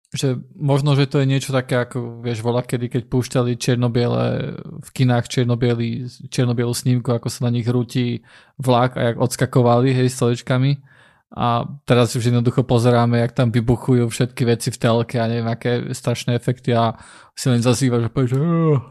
že 0.10 0.42
možno, 0.58 0.98
že 0.98 1.06
to 1.06 1.22
je 1.22 1.30
niečo 1.30 1.54
také, 1.54 1.86
ako 1.86 2.26
vieš, 2.26 2.42
voľa 2.42 2.66
kedy, 2.66 2.90
keď 2.90 3.04
púšťali 3.14 3.62
černobiele 3.62 4.58
v 4.82 4.90
kinách 4.90 5.30
černobielu 5.30 6.74
snímku, 6.74 7.14
ako 7.14 7.30
sa 7.30 7.46
na 7.46 7.54
nich 7.54 7.70
rúti 7.70 8.26
vlak 8.58 8.98
a 8.98 9.14
jak 9.14 9.22
odskakovali, 9.22 9.94
hej, 9.94 10.10
stoličkami. 10.10 10.82
A 11.30 11.62
teraz 11.86 12.18
už 12.18 12.34
jednoducho 12.34 12.66
pozeráme, 12.66 13.22
jak 13.22 13.38
tam 13.38 13.54
vybuchujú 13.54 14.10
všetky 14.10 14.50
veci 14.50 14.74
v 14.74 14.82
telke 14.82 15.22
a 15.22 15.30
neviem, 15.30 15.46
aké 15.46 15.94
strašné 15.94 16.34
efekty 16.34 16.74
a 16.74 16.98
si 17.38 17.54
len 17.54 17.62
zazýva, 17.62 18.02
že 18.02 18.10
povieš, 18.10 18.34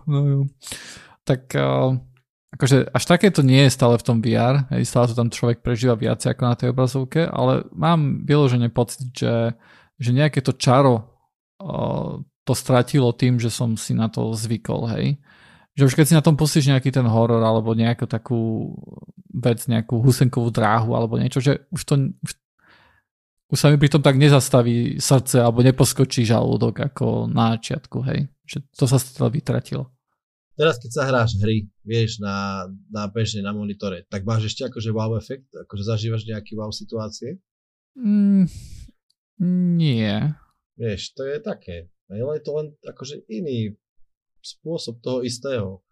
no 0.06 0.20
jo. 0.22 0.40
Tak 1.26 1.50
uh, 1.58 1.98
akože 2.54 2.94
až 2.94 3.04
také 3.04 3.28
to 3.34 3.42
nie 3.42 3.66
je 3.66 3.74
stále 3.74 3.98
v 3.98 4.06
tom 4.06 4.18
VR, 4.22 4.70
hej, 4.70 4.86
stále 4.86 5.10
to 5.10 5.18
tam 5.18 5.28
človek 5.28 5.60
prežíva 5.60 5.98
viac 5.98 6.22
ako 6.22 6.42
na 6.46 6.54
tej 6.54 6.68
obrazovke, 6.72 7.26
ale 7.26 7.66
mám 7.74 8.22
vyložený 8.24 8.70
pocit, 8.70 9.10
že, 9.12 9.52
že 9.98 10.10
nejaké 10.14 10.40
to 10.40 10.56
čaro 10.56 11.10
o, 11.60 12.22
to 12.48 12.52
stratilo 12.56 13.12
tým, 13.12 13.36
že 13.36 13.52
som 13.52 13.76
si 13.76 13.92
na 13.92 14.08
to 14.08 14.32
zvykol, 14.32 14.88
hej. 14.96 15.20
Že 15.76 15.82
už 15.90 15.94
keď 15.94 16.06
si 16.08 16.14
na 16.16 16.24
tom 16.24 16.34
pustíš 16.34 16.70
nejaký 16.72 16.88
ten 16.90 17.04
horor 17.06 17.44
alebo 17.44 17.76
nejakú 17.76 18.08
takú 18.08 18.72
vec, 19.38 19.64
nejakú 19.66 20.02
husenkovú 20.02 20.50
dráhu 20.50 20.94
alebo 20.94 21.16
niečo, 21.16 21.38
že 21.38 21.66
už 21.70 21.82
to 21.86 21.94
už, 22.22 22.30
už 23.54 23.58
sa 23.58 23.72
mi 23.72 23.80
pri 23.80 23.90
tom 23.90 24.02
tak 24.04 24.18
nezastaví 24.18 25.00
srdce 25.00 25.40
alebo 25.40 25.64
neposkočí 25.64 26.26
žalúdok 26.26 26.92
ako 26.92 27.30
na 27.30 27.56
začiatku, 27.56 27.98
hej. 28.10 28.28
Že 28.44 28.58
to 28.74 28.84
sa 28.84 28.98
stále 29.00 29.32
vytratilo 29.32 29.88
teraz 30.58 30.82
keď 30.82 30.90
sa 30.90 31.06
hráš 31.06 31.38
hry, 31.38 31.70
vieš, 31.86 32.18
na, 32.18 32.66
na 32.90 33.06
bežne 33.06 33.46
na 33.46 33.54
monitore, 33.54 34.02
tak 34.10 34.26
máš 34.26 34.50
ešte 34.50 34.66
akože 34.66 34.90
wow 34.90 35.14
efekt? 35.14 35.46
Akože 35.54 35.86
zažívaš 35.86 36.26
nejaký 36.26 36.58
wow 36.58 36.74
situácie? 36.74 37.38
Mm, 37.94 38.50
nie. 39.78 40.34
Vieš, 40.74 41.14
to 41.14 41.22
je 41.22 41.38
také. 41.38 41.86
Ale 42.10 42.42
je 42.42 42.42
to 42.42 42.52
len 42.58 42.66
akože 42.82 43.22
iný 43.30 43.78
spôsob 44.42 44.98
toho 44.98 45.22
istého. 45.22 45.86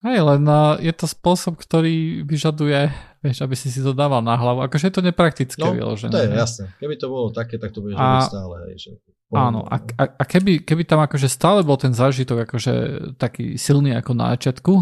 Hej, 0.00 0.24
len 0.24 0.42
je 0.80 0.92
to 0.96 1.04
spôsob, 1.04 1.60
ktorý 1.60 2.24
vyžaduje, 2.24 2.88
vieš, 3.20 3.44
aby 3.44 3.52
si 3.52 3.68
si 3.68 3.84
to 3.84 3.92
dával 3.92 4.24
na 4.24 4.32
hlavu. 4.32 4.64
Akože 4.64 4.88
je 4.88 4.94
to 4.96 5.04
nepraktické 5.04 5.60
no, 5.60 5.76
vyložené. 5.76 6.08
to 6.08 6.24
je 6.24 6.32
jasné. 6.32 6.64
Keby 6.80 6.96
to 6.96 7.12
bolo 7.12 7.28
také, 7.28 7.60
tak 7.60 7.76
to 7.76 7.84
bude 7.84 7.92
a, 8.00 8.24
stále. 8.24 8.72
Hej, 8.72 8.76
že 8.80 8.90
Áno, 9.30 9.62
a, 9.62 9.78
a, 9.78 10.04
a 10.10 10.22
keby, 10.26 10.66
keby 10.66 10.82
tam 10.82 11.06
akože 11.06 11.30
stále 11.30 11.62
bol 11.62 11.78
ten 11.78 11.94
zážitok 11.94 12.50
akože 12.50 12.74
taký 13.14 13.54
silný 13.54 13.94
ako 13.94 14.10
na 14.18 14.34
začiatku, 14.34 14.74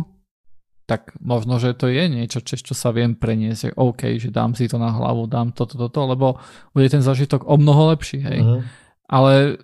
tak 0.89 1.13
možno, 1.21 1.61
že 1.61 1.77
to 1.77 1.93
je 1.93 2.09
niečo, 2.09 2.41
čo, 2.41 2.57
čo 2.57 2.73
sa 2.73 2.97
viem 2.97 3.13
preniesť, 3.13 3.61
že 3.61 3.71
OK, 3.77 4.17
že 4.17 4.33
dám 4.33 4.57
si 4.57 4.65
to 4.65 4.81
na 4.81 4.89
hlavu, 4.89 5.29
dám 5.29 5.53
toto, 5.53 5.77
toto, 5.77 6.01
lebo 6.09 6.41
bude 6.73 6.89
ten 6.89 7.05
zážitok 7.05 7.45
o 7.45 7.61
mnoho 7.61 7.93
lepší, 7.93 8.25
hej. 8.25 8.41
Uh-huh. 8.41 8.65
Ale 9.05 9.61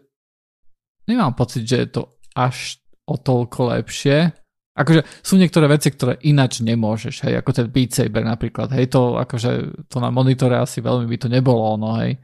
nemám 1.09 1.33
pocit, 1.33 1.65
že 1.65 1.81
je 1.81 1.89
to 1.89 2.03
až 2.37 2.77
o 3.09 3.17
toľko 3.17 3.73
lepšie. 3.73 4.37
Akože 4.75 5.07
sú 5.23 5.39
niektoré 5.39 5.71
veci, 5.71 5.95
ktoré 5.95 6.19
ináč 6.27 6.59
nemôžeš, 6.59 7.31
hej, 7.31 7.39
ako 7.39 7.51
ten 7.55 7.67
Beat 7.71 7.95
Saber 7.95 8.27
napríklad, 8.27 8.75
hej, 8.75 8.91
to 8.91 9.15
akože 9.23 9.87
to 9.87 10.03
na 10.03 10.11
monitore 10.11 10.59
asi 10.59 10.83
veľmi 10.83 11.07
by 11.07 11.17
to 11.17 11.29
nebolo 11.31 11.79
ono, 11.79 12.03
hej 12.03 12.19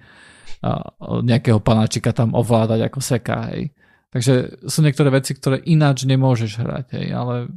nejakého 1.24 1.60
panáčika 1.64 2.12
tam 2.12 2.36
ovládať 2.36 2.92
ako 2.92 3.00
seka, 3.00 3.48
hej. 3.52 3.72
Takže 4.10 4.66
sú 4.66 4.82
niektoré 4.82 5.08
veci, 5.08 5.32
ktoré 5.32 5.62
ináč 5.64 6.04
nemôžeš 6.04 6.60
hrať, 6.60 6.86
hej, 7.00 7.06
ale 7.14 7.48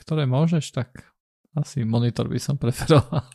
ktoré 0.00 0.24
môžeš, 0.24 0.72
tak 0.72 1.12
asi 1.56 1.84
monitor 1.84 2.28
by 2.28 2.40
som 2.40 2.56
preferoval. 2.62 3.26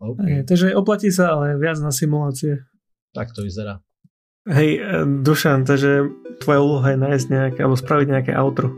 okay. 0.10 0.42
Takže 0.42 0.74
oplatí 0.74 1.14
sa, 1.14 1.38
ale 1.38 1.54
viac 1.54 1.78
na 1.78 1.94
simulácie. 1.94 2.66
Tak 3.14 3.34
to 3.34 3.46
vyzerá. 3.46 3.82
Hej, 4.50 4.70
e, 4.82 5.06
Dušan, 5.22 5.62
takže 5.62 6.10
tvoja 6.42 6.60
úloha 6.60 6.86
je 6.90 6.98
nájsť 6.98 7.26
nejaké, 7.30 7.58
alebo 7.62 7.78
spraviť 7.78 8.06
nejaké 8.10 8.32
outro. 8.34 8.74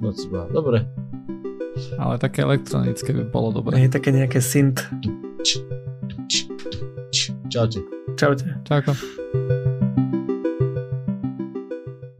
No, 0.00 0.16
dobre. 0.48 0.88
Ale 2.00 2.16
také 2.16 2.42
elektronické 2.42 3.12
by 3.12 3.24
bolo 3.28 3.60
dobré. 3.60 3.76
Hej, 3.76 3.92
také 3.92 4.10
nejaké 4.10 4.40
synth. 4.40 4.80
Čaute. 7.50 7.80
Čaute. 8.16 8.46
Čauko. 8.64 8.94